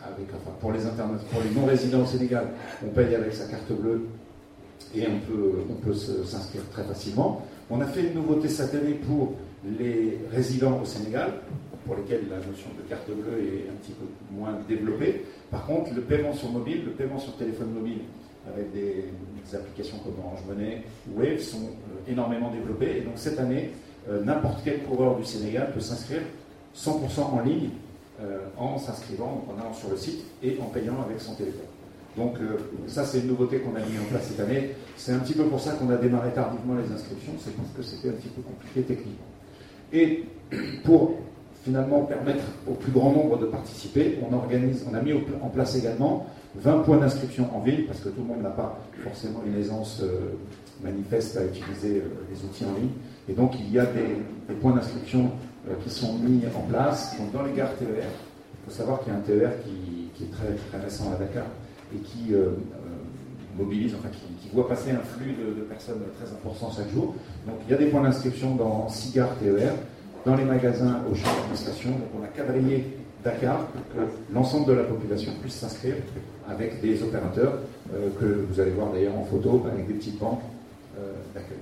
avec, 0.04 0.28
enfin 0.34 0.52
pour 0.60 0.72
les 0.72 0.80
pour 0.80 1.42
les 1.42 1.60
non-résidents 1.60 2.02
au 2.02 2.06
Sénégal, 2.06 2.48
on 2.84 2.88
paye 2.90 3.14
avec 3.14 3.32
sa 3.32 3.46
carte 3.46 3.70
bleue 3.72 4.06
et 4.94 5.06
on 5.06 5.20
peut, 5.30 5.52
on 5.68 5.74
peut 5.74 5.94
s'inscrire 5.94 6.62
très 6.72 6.82
facilement. 6.82 7.42
On 7.68 7.80
a 7.80 7.86
fait 7.86 8.08
une 8.08 8.14
nouveauté 8.14 8.48
cette 8.48 8.74
année 8.74 8.94
pour 8.94 9.34
les 9.78 10.18
résidents 10.32 10.80
au 10.82 10.84
Sénégal, 10.84 11.34
pour 11.91 11.99
lesquels 11.99 12.28
la 12.30 12.36
notion 12.36 12.70
de 12.78 12.88
carte 12.88 13.11
bleue 13.11 13.43
est 13.43 13.68
un 13.68 13.74
petit 13.82 13.91
peu 13.91 14.07
moins 14.32 14.57
développée. 14.68 15.24
Par 15.51 15.66
contre, 15.66 15.93
le 15.93 16.03
paiement 16.03 16.32
sur 16.32 16.49
mobile, 16.53 16.84
le 16.84 16.93
paiement 16.93 17.18
sur 17.18 17.34
téléphone 17.36 17.72
mobile 17.72 18.03
avec 18.47 18.72
des, 18.72 19.07
applications 19.53 19.99
comme 19.99 20.14
Orange 20.24 20.45
Money 20.47 20.84
ou 21.11 21.18
Wave 21.18 21.41
sont 21.41 21.64
euh, 21.64 22.12
énormément 22.12 22.53
développées. 22.53 22.99
Et 22.99 23.01
donc 23.01 23.14
cette 23.16 23.41
année, 23.41 23.70
euh, 24.09 24.22
n'importe 24.22 24.61
quel 24.64 24.84
coureur 24.84 25.16
du 25.16 25.24
Sénégal 25.24 25.72
peut 25.74 25.80
s'inscrire 25.80 26.20
100% 26.76 27.22
en 27.22 27.41
ligne 27.41 27.70
euh, 28.22 28.38
en 28.57 28.78
s'inscrivant, 28.78 29.45
en 29.49 29.61
allant 29.61 29.74
sur 29.74 29.91
le 29.91 29.97
site 29.97 30.24
et 30.45 30.59
en 30.62 30.66
payant 30.66 30.95
avec 31.05 31.20
son 31.20 31.34
téléphone. 31.34 31.66
Donc 32.16 32.36
ça, 32.86 33.05
c'est 33.05 33.20
une 33.20 33.28
nouveauté 33.28 33.59
qu'on 33.59 33.74
a 33.74 33.80
mis 33.80 33.99
en 33.99 34.05
place 34.11 34.28
cette 34.28 34.41
année. 34.41 34.70
C'est 34.97 35.12
un 35.12 35.18
petit 35.18 35.34
peu 35.34 35.45
pour 35.45 35.59
ça 35.59 35.72
qu'on 35.72 35.91
a 35.91 35.97
démarré 35.97 36.30
tardivement 36.32 36.74
les 36.74 36.93
inscriptions, 36.93 37.32
c'est 37.41 37.57
parce 37.57 37.70
que 37.70 37.82
c'était 37.82 38.11
un 38.11 38.18
petit 38.18 38.28
peu 38.28 38.43
compliqué 38.43 38.82
techniquement. 38.82 39.26
Et 39.93 40.24
pour 40.84 41.18
finalement 41.64 42.02
permettre 42.02 42.44
au 42.68 42.74
plus 42.74 42.92
grand 42.92 43.12
nombre 43.12 43.38
de 43.38 43.46
participer, 43.46 44.18
on, 44.28 44.34
organise, 44.34 44.84
on 44.90 44.94
a 44.94 45.00
mis 45.00 45.12
en 45.12 45.48
place 45.48 45.76
également 45.76 46.26
20 46.56 46.78
points 46.80 46.96
d'inscription 46.98 47.48
en 47.54 47.61
ville, 47.61 47.86
parce 47.86 48.00
que 48.00 48.08
tout 48.08 48.22
le 48.22 48.26
monde 48.26 48.42
n'a 48.42 48.50
pas 48.50 48.78
forcément 49.04 49.40
une 49.46 49.61
aisance 49.61 50.00
euh, 50.02 50.36
manifeste 50.82 51.36
à 51.36 51.44
utiliser 51.44 51.98
euh, 51.98 52.08
les 52.30 52.44
outils 52.44 52.64
en 52.64 52.74
ligne. 52.78 52.90
Et 53.28 53.32
donc 53.34 53.52
il 53.58 53.70
y 53.70 53.78
a 53.78 53.86
des, 53.86 54.54
points 54.61 54.74
d'inscription 54.74 55.30
euh, 55.68 55.74
qui 55.84 55.90
sont 55.90 56.14
mis 56.14 56.42
en 56.56 56.62
place 56.62 57.16
donc 57.18 57.32
dans 57.32 57.42
les 57.44 57.52
gares 57.52 57.76
TER. 57.76 57.86
Il 57.86 58.70
faut 58.70 58.76
savoir 58.76 59.00
qu'il 59.00 59.12
y 59.12 59.16
a 59.16 59.18
un 59.18 59.22
TER 59.22 59.50
qui, 59.62 60.24
est 60.24 60.30
très, 60.30 60.54
très 60.70 60.84
récent 60.84 61.12
à 61.12 61.16
Dakar 61.16 61.46
et 61.94 61.98
qui 61.98 62.34
mobilise, 63.58 63.94
enfin 63.94 64.11
qui, 64.11 64.20
qui 64.46 64.54
voit 64.54 64.68
passer 64.68 64.90
un 64.90 64.98
flux 64.98 65.32
de, 65.32 65.58
de 65.58 65.62
personnes 65.62 66.02
très 66.20 66.30
important 66.30 66.70
chaque 66.76 66.90
jour. 66.90 67.14
Donc 67.46 67.56
il 67.66 67.70
y 67.70 67.74
a 67.74 67.78
des 67.78 67.86
points 67.86 68.02
d'inscription 68.02 68.54
dans 68.54 68.86
6 68.88 69.14
gares 69.14 69.34
TER, 69.38 69.72
dans 70.24 70.36
les 70.36 70.44
magasins, 70.44 71.00
aux 71.10 71.14
champs 71.14 71.34
d'administration. 71.34 71.90
Donc 71.90 72.08
on 72.20 72.24
a 72.24 72.28
quadrillé 72.28 72.96
Dakar 73.24 73.66
pour 73.66 73.82
que 73.94 74.10
l'ensemble 74.32 74.66
de 74.66 74.72
la 74.72 74.84
population 74.84 75.32
puisse 75.40 75.54
s'inscrire 75.54 75.96
avec 76.48 76.80
des 76.80 77.02
opérateurs 77.02 77.58
euh, 77.94 78.08
que 78.18 78.46
vous 78.48 78.60
allez 78.60 78.70
voir 78.70 78.90
d'ailleurs 78.92 79.16
en 79.16 79.24
photo 79.24 79.66
avec 79.70 79.86
des 79.86 79.94
petites 79.94 80.18
banques 80.18 80.42
euh, 80.98 81.12
d'accueil. 81.34 81.58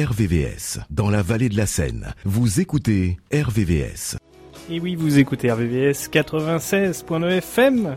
RVVS, 0.00 0.78
dans 0.88 1.10
la 1.10 1.20
vallée 1.20 1.50
de 1.50 1.58
la 1.58 1.66
Seine. 1.66 2.14
Vous 2.24 2.58
écoutez 2.58 3.18
RVVS. 3.34 4.16
Et 4.70 4.80
oui, 4.80 4.94
vous 4.94 5.18
écoutez 5.18 5.52
RVVS 5.52 6.08
96.9 6.10 7.28
FM, 7.28 7.96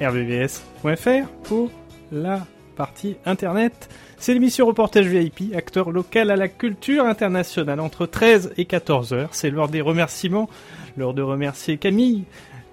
rvvs.fr 0.00 1.28
pour 1.42 1.72
la 2.12 2.46
partie 2.76 3.16
internet. 3.26 3.88
C'est 4.18 4.34
l'émission 4.34 4.66
Reportage 4.66 5.06
VIP, 5.06 5.52
acteur 5.56 5.90
local 5.90 6.30
à 6.30 6.36
la 6.36 6.46
culture 6.46 7.06
internationale 7.06 7.80
entre 7.80 8.06
13 8.06 8.52
et 8.56 8.64
14 8.64 9.12
heures. 9.12 9.30
C'est 9.32 9.50
l'heure 9.50 9.68
des 9.68 9.80
remerciements, 9.80 10.48
l'heure 10.96 11.14
de 11.14 11.22
remercier 11.22 11.76
Camille, 11.76 12.22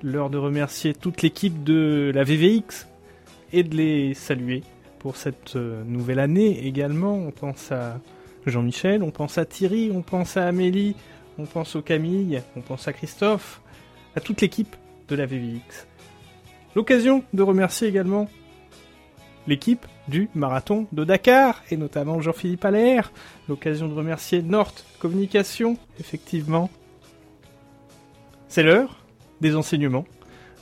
l'heure 0.03 0.29
de 0.29 0.37
remercier 0.37 0.93
toute 0.93 1.23
l'équipe 1.23 1.63
de 1.63 2.11
la 2.13 2.23
VVX 2.23 2.87
et 3.51 3.63
de 3.63 3.75
les 3.75 4.13
saluer 4.13 4.61
pour 4.99 5.15
cette 5.15 5.55
euh, 5.55 5.83
nouvelle 5.85 6.19
année 6.19 6.67
également. 6.67 7.15
On 7.15 7.31
pense 7.31 7.71
à 7.71 7.99
Jean-Michel, 8.45 9.03
on 9.03 9.11
pense 9.11 9.37
à 9.37 9.45
Thierry, 9.45 9.91
on 9.93 10.01
pense 10.01 10.37
à 10.37 10.47
Amélie, 10.47 10.95
on 11.37 11.45
pense 11.45 11.75
au 11.75 11.81
Camille, 11.81 12.41
on 12.55 12.61
pense 12.61 12.87
à 12.87 12.93
Christophe, 12.93 13.61
à 14.15 14.19
toute 14.19 14.41
l'équipe 14.41 14.75
de 15.07 15.15
la 15.15 15.25
VVX. 15.25 15.87
L'occasion 16.75 17.23
de 17.33 17.43
remercier 17.43 17.87
également 17.87 18.27
l'équipe 19.47 19.85
du 20.07 20.29
marathon 20.35 20.87
de 20.91 21.03
Dakar, 21.03 21.63
et 21.71 21.77
notamment 21.77 22.21
Jean-Philippe 22.21 22.65
Allaire. 22.65 23.11
L'occasion 23.47 23.87
de 23.87 23.93
remercier 23.93 24.41
Nord 24.41 24.73
Communication, 24.99 25.77
effectivement. 25.99 26.69
C'est 28.47 28.63
l'heure 28.63 29.03
des 29.41 29.55
enseignements 29.55 30.05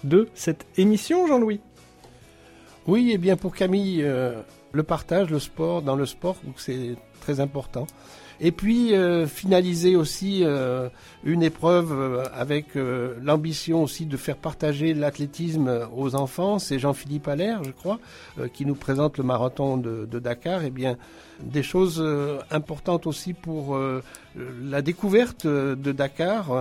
de 0.04 0.30
cette 0.34 0.66
émission, 0.78 1.28
Jean-Louis. 1.28 1.60
Oui, 2.88 3.12
et 3.12 3.18
bien 3.18 3.36
pour 3.36 3.56
Camille, 3.56 4.02
euh, 4.04 4.42
le 4.78 4.84
partage, 4.84 5.30
le 5.30 5.40
sport, 5.40 5.82
dans 5.82 5.96
le 5.96 6.06
sport, 6.06 6.38
c'est 6.56 6.96
très 7.20 7.40
important. 7.40 7.88
Et 8.40 8.52
puis 8.52 8.94
euh, 8.94 9.26
finaliser 9.26 9.96
aussi 9.96 10.42
euh, 10.44 10.90
une 11.24 11.42
épreuve 11.42 11.92
euh, 11.92 12.24
avec 12.32 12.76
l'ambition 12.76 13.82
aussi 13.82 14.06
de 14.06 14.16
faire 14.16 14.38
partager 14.38 14.94
l'athlétisme 14.94 15.88
aux 15.96 16.14
enfants. 16.14 16.60
C'est 16.60 16.78
Jean-Philippe 16.78 17.28
Allaire, 17.28 17.64
je 17.64 17.72
crois, 17.72 18.00
qui 18.54 18.66
nous 18.66 18.76
présente 18.76 19.18
le 19.18 19.24
marathon 19.24 19.78
de, 19.78 20.20
Dakar. 20.20 20.64
Et 20.64 20.70
bien 20.70 20.98
des 21.42 21.64
choses 21.64 22.04
importantes 22.52 23.08
aussi 23.08 23.34
pour 23.34 23.80
la 24.36 24.82
découverte 24.82 25.46
de 25.48 25.92
Dakar. 25.92 26.52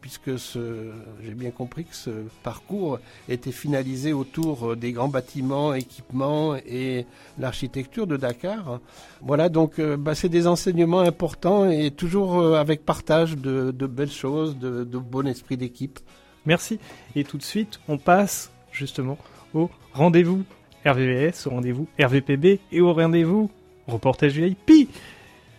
Puisque 0.00 0.30
j'ai 0.36 1.34
bien 1.34 1.50
compris 1.50 1.84
que 1.84 1.94
ce 1.94 2.10
parcours 2.42 2.98
était 3.28 3.52
finalisé 3.52 4.12
autour 4.12 4.70
euh, 4.70 4.76
des 4.76 4.92
grands 4.92 5.08
bâtiments, 5.08 5.74
équipements 5.74 6.56
et 6.56 7.06
l'architecture 7.38 8.06
de 8.06 8.16
Dakar. 8.16 8.80
Voilà, 9.20 9.48
donc 9.48 9.78
euh, 9.78 9.96
bah, 9.96 10.14
c'est 10.14 10.28
des 10.28 10.46
enseignements 10.46 11.00
importants 11.00 11.68
et 11.68 11.90
toujours 11.90 12.40
euh, 12.40 12.54
avec 12.54 12.84
partage 12.84 13.36
de, 13.36 13.70
belles 13.86 14.10
choses, 14.10 14.56
de, 14.58 14.84
bon 14.84 15.26
esprit 15.26 15.56
d'équipe. 15.56 15.98
Merci. 16.46 16.78
Et 17.14 17.24
tout 17.24 17.36
de 17.36 17.42
suite, 17.42 17.80
on 17.88 17.98
passe 17.98 18.50
justement 18.72 19.18
au 19.52 19.68
rendez-vous 19.92 20.44
RVVS, 20.86 21.46
au 21.46 21.50
rendez-vous 21.50 21.86
RVPB 22.00 22.60
et 22.72 22.80
au 22.80 22.92
rendez-vous 22.94 23.50
reportage 23.86 24.32
VIP. 24.38 24.88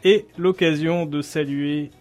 Et 0.04 0.26
l'occasion 0.38 1.06
de 1.06 1.22
saluer 1.22 1.92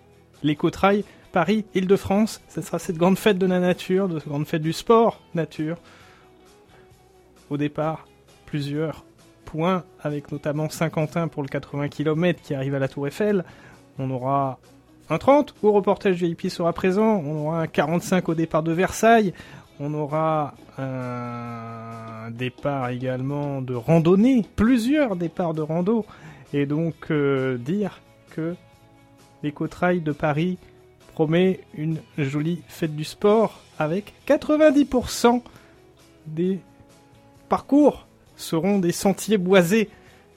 l'éco-trail 0.42 1.04
Paris, 1.32 1.64
Île-de-France. 1.74 2.40
Ce 2.48 2.60
sera 2.60 2.78
cette 2.78 2.96
grande 2.96 3.18
fête 3.18 3.38
de 3.38 3.46
la 3.46 3.60
nature, 3.60 4.08
de 4.08 4.18
cette 4.18 4.28
grande 4.28 4.46
fête 4.46 4.62
du 4.62 4.72
sport 4.72 5.20
nature. 5.34 5.76
Au 7.50 7.56
départ, 7.56 8.06
plusieurs 8.46 9.04
points, 9.44 9.84
avec 10.00 10.30
notamment 10.32 10.68
Saint-Quentin 10.68 11.28
pour 11.28 11.42
le 11.42 11.48
80 11.48 11.88
km 11.88 12.40
qui 12.42 12.54
arrive 12.54 12.74
à 12.74 12.78
la 12.78 12.88
Tour 12.88 13.08
Eiffel. 13.08 13.44
On 13.98 14.10
aura 14.10 14.58
un 15.08 15.18
30 15.18 15.54
où 15.62 15.72
reportage 15.72 16.22
VIP 16.22 16.48
sera 16.48 16.72
présent. 16.72 17.22
On 17.24 17.46
aura 17.46 17.62
un 17.62 17.66
45 17.66 18.28
au 18.28 18.34
départ 18.34 18.62
de 18.62 18.72
Versailles. 18.72 19.32
On 19.80 19.94
aura 19.94 20.54
un 20.78 22.30
départ 22.30 22.90
également 22.90 23.62
de 23.62 23.74
randonnée, 23.74 24.44
plusieurs 24.56 25.16
départs 25.16 25.54
de 25.54 25.62
rando. 25.62 26.04
Et 26.52 26.66
donc 26.66 27.10
euh, 27.10 27.58
dire 27.58 28.00
que 28.30 28.54
l'éco-trail 29.42 30.00
de 30.00 30.12
Paris 30.12 30.58
promet 31.20 31.60
une 31.74 31.98
jolie 32.16 32.62
fête 32.66 32.96
du 32.96 33.04
sport 33.04 33.60
avec 33.78 34.14
90% 34.26 35.42
des 36.26 36.60
parcours 37.50 38.06
seront 38.36 38.78
des 38.78 38.92
sentiers 38.92 39.36
boisés. 39.36 39.90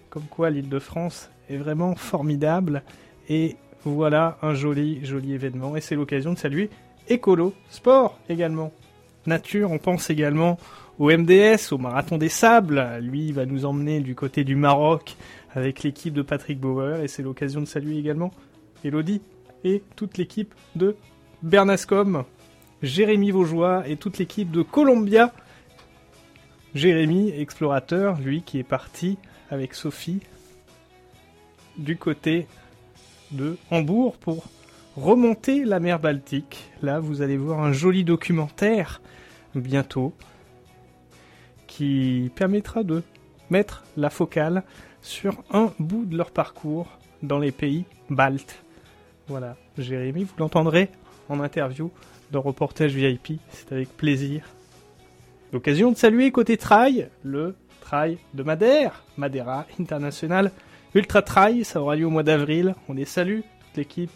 Comme 0.09 0.25
quoi 0.29 0.49
l'île 0.49 0.67
de 0.67 0.79
France 0.79 1.29
est 1.49 1.55
vraiment 1.55 1.95
formidable. 1.95 2.83
Et 3.29 3.55
voilà 3.85 4.37
un 4.41 4.53
joli, 4.55 5.05
joli 5.05 5.31
événement. 5.31 5.77
Et 5.77 5.79
c'est 5.79 5.95
l'occasion 5.95 6.33
de 6.33 6.37
saluer 6.37 6.69
Écolo, 7.07 7.53
sport 7.69 8.19
également. 8.27 8.73
Nature, 9.25 9.71
on 9.71 9.77
pense 9.77 10.09
également 10.09 10.57
au 10.99 11.09
MDS, 11.09 11.71
au 11.71 11.77
Marathon 11.77 12.17
des 12.17 12.27
Sables. 12.27 12.99
Lui, 12.99 13.31
va 13.31 13.45
nous 13.45 13.63
emmener 13.63 14.01
du 14.01 14.15
côté 14.15 14.43
du 14.43 14.57
Maroc 14.57 15.15
avec 15.55 15.81
l'équipe 15.83 16.13
de 16.13 16.23
Patrick 16.23 16.59
Bauer. 16.59 17.01
Et 17.01 17.07
c'est 17.07 17.23
l'occasion 17.23 17.61
de 17.61 17.67
saluer 17.67 17.97
également 17.97 18.31
Elodie 18.83 19.21
et 19.63 19.83
toute 19.95 20.17
l'équipe 20.17 20.53
de 20.75 20.95
Bernascom, 21.41 22.23
Jérémy 22.81 23.31
Vaugeois 23.31 23.87
et 23.87 23.97
toute 23.97 24.17
l'équipe 24.17 24.51
de 24.51 24.61
Columbia. 24.61 25.33
Jérémy, 26.75 27.29
explorateur, 27.29 28.19
lui 28.19 28.41
qui 28.41 28.59
est 28.59 28.63
parti 28.63 29.17
avec 29.49 29.73
Sophie 29.73 30.21
du 31.77 31.97
côté 31.97 32.47
de 33.31 33.57
Hambourg 33.71 34.17
pour 34.17 34.45
remonter 34.95 35.65
la 35.65 35.79
mer 35.79 35.99
Baltique. 35.99 36.71
Là, 36.81 36.99
vous 36.99 37.21
allez 37.21 37.37
voir 37.37 37.61
un 37.61 37.73
joli 37.73 38.03
documentaire 38.03 39.01
bientôt 39.55 40.13
qui 41.67 42.31
permettra 42.35 42.83
de 42.83 43.03
mettre 43.49 43.83
la 43.97 44.09
focale 44.09 44.63
sur 45.01 45.43
un 45.51 45.71
bout 45.79 46.05
de 46.05 46.17
leur 46.17 46.31
parcours 46.31 46.87
dans 47.21 47.39
les 47.39 47.51
pays 47.51 47.85
baltes. 48.09 48.63
Voilà, 49.27 49.55
Jérémy, 49.77 50.23
vous 50.23 50.33
l'entendrez 50.37 50.89
en 51.29 51.39
interview 51.39 51.91
dans 52.31 52.41
Reportage 52.41 52.93
VIP, 52.93 53.39
c'est 53.49 53.71
avec 53.71 53.89
plaisir. 53.95 54.43
L'occasion 55.51 55.91
de 55.91 55.97
saluer 55.97 56.31
côté 56.31 56.57
trail, 56.57 57.09
le 57.23 57.55
trail 57.81 58.17
de 58.33 58.43
Madère, 58.43 59.03
Madeira 59.17 59.65
International 59.79 60.51
Ultra 60.95 61.23
Trail, 61.23 61.63
ça 61.63 61.81
aura 61.81 61.95
lieu 61.95 62.05
au 62.05 62.11
mois 62.11 62.21
d'avril. 62.21 62.75
On 62.87 62.93
les 62.93 63.05
salue, 63.05 63.39
toute 63.39 63.77
l'équipe 63.77 64.11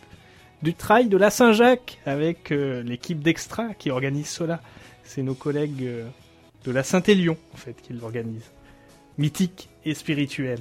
du 0.61 0.75
trail 0.75 1.07
de 1.07 1.17
la 1.17 1.31
Saint-Jacques 1.31 1.99
avec 2.05 2.51
euh, 2.51 2.83
l'équipe 2.83 3.19
d'Extra 3.19 3.73
qui 3.73 3.89
organise 3.89 4.27
cela. 4.27 4.61
C'est 5.03 5.23
nos 5.23 5.33
collègues 5.33 5.83
euh, 5.83 6.07
de 6.65 6.71
la 6.71 6.83
Saint-Élion 6.83 7.35
en 7.53 7.57
fait 7.57 7.81
qui 7.81 7.93
l'organisent. 7.93 8.51
Mythique 9.17 9.69
et 9.85 9.95
spirituel. 9.95 10.59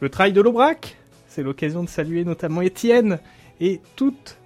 Le 0.00 0.08
trail 0.08 0.32
de 0.32 0.40
l'Aubrac, 0.40 0.96
c'est 1.36 1.42
l'occasion 1.42 1.84
de 1.84 1.88
saluer 1.90 2.24
notamment 2.24 2.62
Étienne 2.62 3.18
et 3.60 3.82
toute 3.94 4.38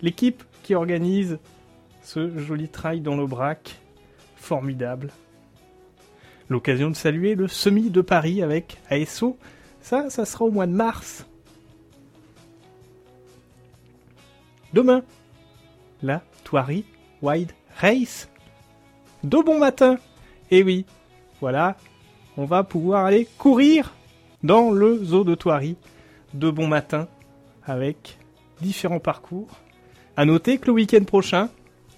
l'équipe 0.00 0.42
qui 0.62 0.74
organise 0.74 1.38
ce 2.00 2.38
joli 2.38 2.70
trail 2.70 3.02
dans 3.02 3.14
l'Aubrac. 3.14 3.78
Formidable. 4.36 5.10
L'occasion 6.48 6.88
de 6.88 6.96
saluer 6.96 7.34
le 7.34 7.46
semi 7.46 7.90
de 7.90 8.00
Paris 8.00 8.42
avec 8.42 8.78
ASO. 8.88 9.36
Ça, 9.82 10.08
ça 10.08 10.24
sera 10.24 10.46
au 10.46 10.50
mois 10.50 10.66
de 10.66 10.72
mars. 10.72 11.26
Demain, 14.72 15.02
la 16.02 16.22
Thoiry 16.44 16.86
Wide 17.20 17.52
Race. 17.76 18.30
De 19.24 19.42
bon 19.44 19.58
matin. 19.58 19.98
Et 20.50 20.62
oui, 20.62 20.86
voilà, 21.42 21.76
on 22.38 22.46
va 22.46 22.64
pouvoir 22.64 23.04
aller 23.04 23.28
courir 23.36 23.92
dans 24.42 24.70
le 24.70 25.04
zoo 25.04 25.24
de 25.24 25.34
Thoiry 25.34 25.76
de 26.34 26.50
bon 26.50 26.66
matin 26.66 27.08
avec 27.64 28.18
différents 28.60 29.00
parcours. 29.00 29.48
À 30.16 30.24
noter 30.24 30.58
que 30.58 30.66
le 30.66 30.72
week-end 30.72 31.04
prochain, 31.04 31.48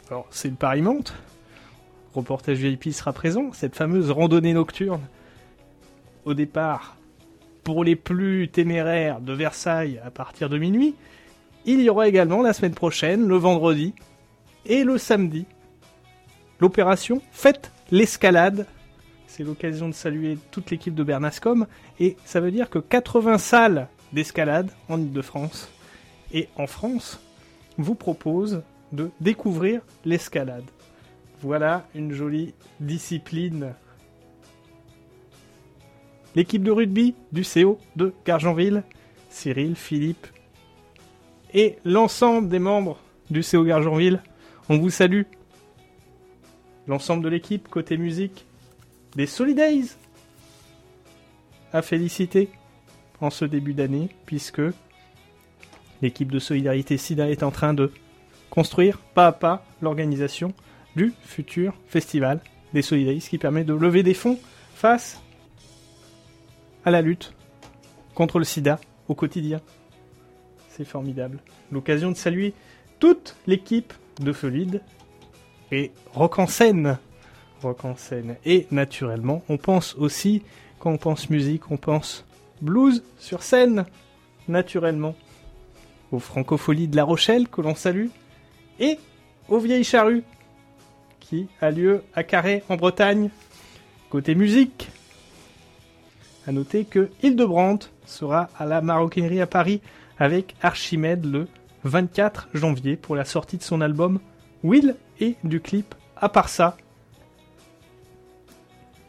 alors 0.08 0.26
c'est 0.30 0.48
le 0.48 0.54
Paris-Monte, 0.54 1.14
reportage 2.14 2.58
VIP 2.58 2.92
sera 2.92 3.12
présent, 3.12 3.52
cette 3.52 3.74
fameuse 3.74 4.10
randonnée 4.10 4.54
nocturne. 4.54 5.02
Au 6.24 6.34
départ, 6.34 6.96
pour 7.64 7.84
les 7.84 7.96
plus 7.96 8.48
téméraires 8.48 9.20
de 9.20 9.32
Versailles 9.32 10.00
à 10.04 10.10
partir 10.10 10.48
de 10.48 10.58
minuit, 10.58 10.94
il 11.64 11.80
y 11.80 11.90
aura 11.90 12.06
également 12.06 12.42
la 12.42 12.52
semaine 12.52 12.74
prochaine, 12.74 13.26
le 13.26 13.36
vendredi 13.36 13.92
et 14.66 14.84
le 14.84 14.98
samedi, 14.98 15.46
l'opération 16.60 17.20
Faites 17.32 17.72
l'escalade. 17.90 18.66
C'est 19.26 19.42
l'occasion 19.42 19.88
de 19.88 19.94
saluer 19.94 20.38
toute 20.50 20.70
l'équipe 20.70 20.94
de 20.94 21.02
Bernascom 21.02 21.66
et 22.00 22.16
ça 22.24 22.40
veut 22.40 22.50
dire 22.50 22.70
que 22.70 22.78
80 22.78 23.38
salles 23.38 23.88
d'escalade 24.12 24.70
en 24.88 25.00
Ile-de-France 25.00 25.68
et 26.32 26.48
en 26.56 26.66
France 26.66 27.20
vous 27.78 27.94
propose 27.94 28.62
de 28.92 29.10
découvrir 29.20 29.82
l'escalade. 30.04 30.64
Voilà 31.42 31.86
une 31.94 32.12
jolie 32.12 32.54
discipline. 32.80 33.74
L'équipe 36.34 36.62
de 36.62 36.70
rugby 36.70 37.14
du 37.32 37.42
CO 37.42 37.78
de 37.96 38.12
Gargenville, 38.24 38.82
Cyril, 39.30 39.76
Philippe 39.76 40.26
et 41.52 41.78
l'ensemble 41.84 42.48
des 42.48 42.58
membres 42.58 42.98
du 43.30 43.42
CO 43.42 43.64
Gargenville, 43.64 44.22
on 44.68 44.78
vous 44.78 44.90
salue. 44.90 45.22
L'ensemble 46.86 47.24
de 47.24 47.28
l'équipe 47.28 47.68
côté 47.68 47.96
musique 47.96 48.44
des 49.16 49.26
Solidays 49.26 49.96
à 51.72 51.82
féliciter 51.82 52.48
en 53.20 53.30
ce 53.30 53.44
début 53.44 53.74
d'année 53.74 54.08
puisque 54.26 54.62
l'équipe 56.02 56.30
de 56.30 56.38
solidarité 56.38 56.96
SIDA 56.96 57.30
est 57.30 57.42
en 57.42 57.50
train 57.50 57.74
de 57.74 57.92
construire 58.50 58.98
pas 58.98 59.26
à 59.28 59.32
pas 59.32 59.64
l'organisation 59.82 60.52
du 60.94 61.12
futur 61.22 61.74
festival 61.88 62.40
des 62.72 62.82
Solidays 62.82 63.18
qui 63.18 63.38
permet 63.38 63.64
de 63.64 63.74
lever 63.74 64.02
des 64.02 64.14
fonds 64.14 64.38
face 64.74 65.20
à 66.84 66.90
la 66.90 67.02
lutte 67.02 67.32
contre 68.14 68.38
le 68.38 68.44
sida 68.44 68.78
au 69.08 69.14
quotidien. 69.14 69.60
C'est 70.68 70.84
formidable. 70.84 71.38
L'occasion 71.72 72.10
de 72.10 72.16
saluer 72.16 72.54
toute 72.98 73.36
l'équipe 73.46 73.92
de 74.20 74.32
Fluide 74.32 74.82
et 75.72 75.90
Rock 76.12 76.38
en 76.38 76.46
scène. 76.46 76.98
Rock 77.62 77.84
en 77.84 77.96
scène. 77.96 78.36
Et 78.44 78.66
naturellement, 78.70 79.42
on 79.48 79.56
pense 79.56 79.94
aussi, 79.94 80.42
quand 80.78 80.92
on 80.92 80.98
pense 80.98 81.30
musique, 81.30 81.70
on 81.70 81.78
pense 81.78 82.25
blues 82.60 83.02
sur 83.18 83.42
scène. 83.42 83.86
Naturellement. 84.48 85.14
Aux 86.12 86.18
Francopholies 86.18 86.88
de 86.88 86.96
La 86.96 87.04
Rochelle, 87.04 87.48
que 87.48 87.60
l'on 87.60 87.74
salue. 87.74 88.08
Et 88.78 88.98
aux 89.48 89.58
Vieilles 89.58 89.84
Charrues, 89.84 90.22
qui 91.20 91.48
a 91.60 91.70
lieu 91.70 92.02
à 92.14 92.22
Carré, 92.22 92.62
en 92.68 92.76
Bretagne. 92.76 93.30
Côté 94.10 94.34
musique, 94.34 94.88
à 96.46 96.52
noter 96.52 96.84
que 96.84 97.10
Hildebrandt 97.22 97.90
sera 98.06 98.48
à 98.56 98.66
la 98.66 98.80
maroquinerie 98.80 99.40
à 99.40 99.46
Paris 99.46 99.80
avec 100.18 100.54
Archimède 100.62 101.24
le 101.24 101.48
24 101.84 102.48
janvier 102.54 102.96
pour 102.96 103.16
la 103.16 103.24
sortie 103.24 103.58
de 103.58 103.62
son 103.62 103.80
album 103.80 104.20
Will 104.62 104.96
et 105.20 105.36
du 105.44 105.60
clip 105.60 105.94
À 106.16 106.28
part 106.28 106.48
ça, 106.48 106.76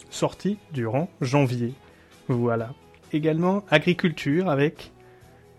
sorti 0.09 0.57
durant 0.73 1.09
janvier. 1.21 1.73
Voilà. 2.27 2.73
Également 3.14 3.64
agriculture 3.70 4.49
avec 4.49 4.91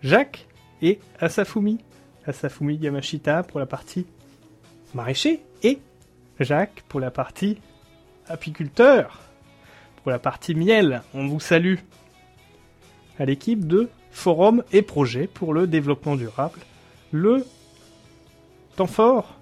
Jacques 0.01 0.47
et 0.81 0.99
Asafumi. 1.19 1.79
Asafumi 2.25 2.75
Yamashita 2.75 3.43
pour 3.43 3.59
la 3.59 3.65
partie 3.65 4.05
maraîcher 4.93 5.41
et 5.63 5.79
Jacques 6.39 6.83
pour 6.87 6.99
la 6.99 7.11
partie 7.11 7.57
apiculteur. 8.27 9.19
Pour 10.03 10.11
la 10.11 10.19
partie 10.19 10.55
miel, 10.55 11.01
on 11.13 11.27
vous 11.27 11.39
salue. 11.39 11.75
À 13.17 13.25
l'équipe 13.25 13.67
de 13.67 13.89
Forum 14.11 14.63
et 14.71 14.81
Projet 14.81 15.27
pour 15.27 15.53
le 15.53 15.67
développement 15.67 16.15
durable. 16.15 16.59
Le 17.11 17.45
temps 18.75 18.87
fort 18.87 19.35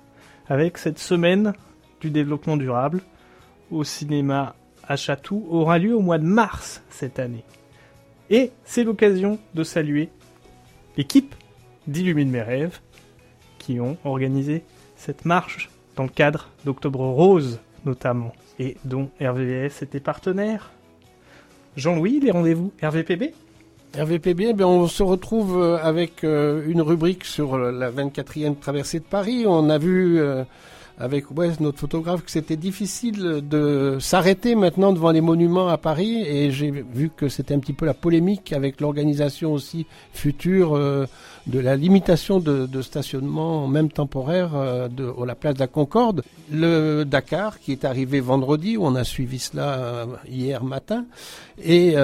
avec 0.47 0.78
cette 0.78 0.99
semaine 0.99 1.53
du 2.01 2.10
développement 2.10 2.58
durable 2.58 3.01
au 3.70 3.84
cinéma 3.84 4.55
à 4.88 4.95
Chatou 4.95 5.45
aura 5.49 5.78
lieu 5.78 5.95
au 5.95 6.01
mois 6.01 6.18
de 6.18 6.26
mars 6.26 6.82
cette 6.89 7.20
année. 7.20 7.43
Et 8.30 8.51
c'est 8.65 8.84
l'occasion 8.84 9.39
de 9.53 9.63
saluer 9.63 10.09
l'équipe 10.97 11.34
d'Illumine 11.88 12.30
mes 12.30 12.41
rêves 12.41 12.80
qui 13.59 13.80
ont 13.80 13.97
organisé 14.03 14.63
cette 14.95 15.25
marche 15.25 15.69
dans 15.95 16.03
le 16.03 16.09
cadre 16.09 16.49
d'Octobre 16.65 16.99
Rose 16.99 17.59
notamment 17.86 18.34
et 18.59 18.78
dont 18.86 19.09
RVVS 19.21 19.84
était 19.84 19.99
partenaire. 19.99 20.71
Jean-Louis, 21.75 22.19
les 22.19 22.32
rendez-vous 22.32 22.71
RVPB 22.82 23.34
RVPB, 23.97 24.53
ben 24.53 24.65
on 24.65 24.88
se 24.88 25.01
retrouve 25.01 25.61
euh, 25.61 25.78
avec 25.78 26.23
euh, 26.23 26.63
une 26.67 26.82
rubrique 26.82 27.23
sur 27.23 27.57
la 27.57 27.89
24e 27.89 28.59
traversée 28.59 28.99
de 28.99 29.05
Paris. 29.05 29.45
On 29.47 29.69
a 29.69 29.78
vu 29.78 30.19
euh, 30.19 30.43
avec 30.99 31.29
Wes, 31.31 31.59
notre 31.59 31.79
photographe, 31.79 32.23
que 32.23 32.31
c'était 32.31 32.55
difficile 32.55 33.41
de 33.47 33.97
s'arrêter 33.99 34.55
maintenant 34.55 34.93
devant 34.93 35.11
les 35.11 35.21
monuments 35.21 35.67
à 35.67 35.77
Paris. 35.77 36.23
Et 36.27 36.51
j'ai 36.51 36.71
vu 36.71 37.09
que 37.15 37.29
c'était 37.29 37.53
un 37.53 37.59
petit 37.59 37.73
peu 37.73 37.85
la 37.85 37.93
polémique 37.93 38.51
avec 38.53 38.81
l'organisation 38.81 39.53
aussi 39.53 39.85
future 40.11 40.75
de 40.75 41.59
la 41.59 41.75
limitation 41.75 42.39
de, 42.39 42.65
de, 42.65 42.81
stationnement, 42.81 43.67
même 43.67 43.89
temporaire, 43.89 44.89
de, 44.89 45.13
à 45.21 45.25
la 45.25 45.35
place 45.35 45.53
de 45.53 45.59
la 45.59 45.67
Concorde. 45.67 46.23
Le 46.51 47.03
Dakar, 47.03 47.59
qui 47.59 47.71
est 47.71 47.85
arrivé 47.85 48.19
vendredi, 48.19 48.77
on 48.79 48.95
a 48.95 49.03
suivi 49.03 49.39
cela 49.39 50.07
hier 50.27 50.63
matin. 50.63 51.05
Et 51.63 51.95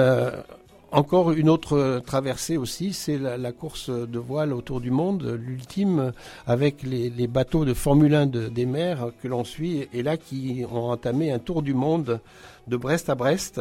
encore 0.94 1.32
une 1.32 1.48
autre 1.48 2.00
traversée 2.06 2.56
aussi, 2.56 2.92
c'est 2.92 3.18
la, 3.18 3.52
course 3.52 3.90
de 3.90 4.18
voile 4.18 4.52
autour 4.52 4.80
du 4.80 4.90
monde, 4.90 5.38
l'ultime, 5.38 6.12
avec 6.46 6.82
les, 6.82 7.26
bateaux 7.26 7.64
de 7.64 7.74
Formule 7.74 8.14
1 8.14 8.26
des 8.26 8.66
mers 8.66 9.10
que 9.22 9.28
l'on 9.28 9.44
suit, 9.44 9.88
et 9.92 10.02
là 10.02 10.16
qui 10.16 10.64
ont 10.70 10.90
entamé 10.90 11.32
un 11.32 11.38
tour 11.38 11.62
du 11.62 11.74
monde 11.74 12.20
de 12.68 12.76
Brest 12.76 13.10
à 13.10 13.14
Brest. 13.14 13.60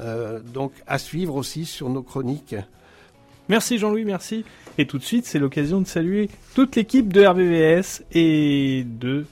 Euh, 0.00 0.40
donc 0.40 0.72
à 0.86 0.98
suivre 0.98 1.36
aussi 1.36 1.64
sur 1.64 1.88
nos 1.88 2.02
chroniques. 2.02 2.56
Merci 3.48 3.78
Jean-Louis, 3.78 4.04
merci. 4.04 4.44
Et 4.78 4.86
tout 4.86 4.98
de 4.98 5.04
suite, 5.04 5.26
c'est 5.26 5.38
l'occasion 5.38 5.80
de 5.80 5.86
saluer 5.86 6.30
toute 6.54 6.74
l'équipe 6.76 7.12
de 7.12 7.24
RVVS 7.24 8.02
et 8.12 8.84
de 8.84 9.26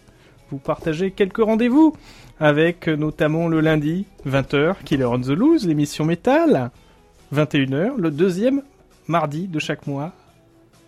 vous 0.50 0.58
partager 0.58 1.10
quelques 1.10 1.42
rendez-vous 1.42 1.96
avec 2.38 2.86
notamment 2.86 3.48
le 3.48 3.60
lundi 3.60 4.06
20h 4.26 4.76
Killer 4.84 5.06
on 5.06 5.20
the 5.20 5.28
Loose, 5.28 5.66
l'émission 5.66 6.04
métal. 6.04 6.70
21h, 7.32 7.96
le 7.96 8.10
deuxième 8.10 8.62
mardi 9.08 9.48
de 9.48 9.58
chaque 9.58 9.86
mois. 9.86 10.12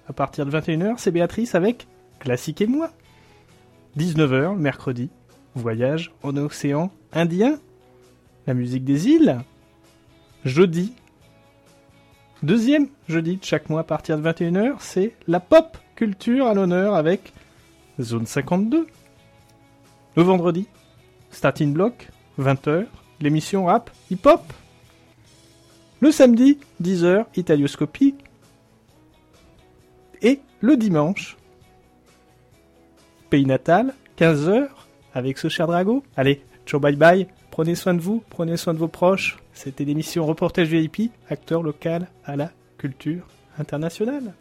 À 0.09 0.13
partir 0.13 0.45
de 0.45 0.51
21h, 0.51 0.97
c'est 0.99 1.11
Béatrice 1.11 1.55
avec 1.55 1.87
Classique 2.19 2.61
et 2.61 2.67
moi. 2.67 2.91
19h, 3.97 4.55
mercredi, 4.57 5.09
voyage 5.55 6.13
en 6.23 6.37
océan 6.37 6.91
Indien. 7.13 7.59
La 8.47 8.53
musique 8.53 8.85
des 8.85 9.09
îles. 9.09 9.39
Jeudi, 10.45 10.93
deuxième 12.43 12.89
jeudi 13.09 13.39
de 13.39 13.45
chaque 13.45 13.71
mois 13.71 13.81
à 13.81 13.85
partir 13.85 14.19
de 14.19 14.29
21h, 14.29 14.75
c'est 14.81 15.15
la 15.27 15.41
pop 15.41 15.79
culture 15.97 16.47
à 16.47 16.53
l'honneur 16.53 16.95
avec 16.95 17.33
Zone 17.99 18.27
52. 18.27 18.87
Le 20.17 20.23
vendredi, 20.23 20.67
Starting 21.31 21.73
Block, 21.73 22.11
20h, 22.39 22.85
l'émission 23.21 23.65
rap 23.65 23.91
hip-hop 24.11 24.43
le 26.05 26.13
samedi, 26.13 26.59
10h, 26.83 27.25
Italioscopie. 27.35 28.15
Et 30.21 30.41
le 30.61 30.77
dimanche, 30.77 31.39
Pays 33.31 33.47
natal, 33.47 33.95
15h, 34.19 34.69
avec 35.15 35.39
ce 35.39 35.49
cher 35.49 35.67
Drago. 35.67 36.05
Allez, 36.15 36.43
ciao 36.67 36.79
bye 36.79 36.95
bye, 36.95 37.27
prenez 37.51 37.75
soin 37.75 37.95
de 37.95 38.03
vous, 38.03 38.23
prenez 38.29 38.59
soin 38.59 38.75
de 38.75 38.79
vos 38.79 38.87
proches. 38.87 39.39
C'était 39.55 39.87
l'émission 39.87 40.27
Reportage 40.27 40.69
VIP, 40.69 41.11
acteur 41.31 41.63
local 41.63 42.09
à 42.27 42.37
la 42.37 42.51
culture 42.77 43.27
internationale. 43.59 44.35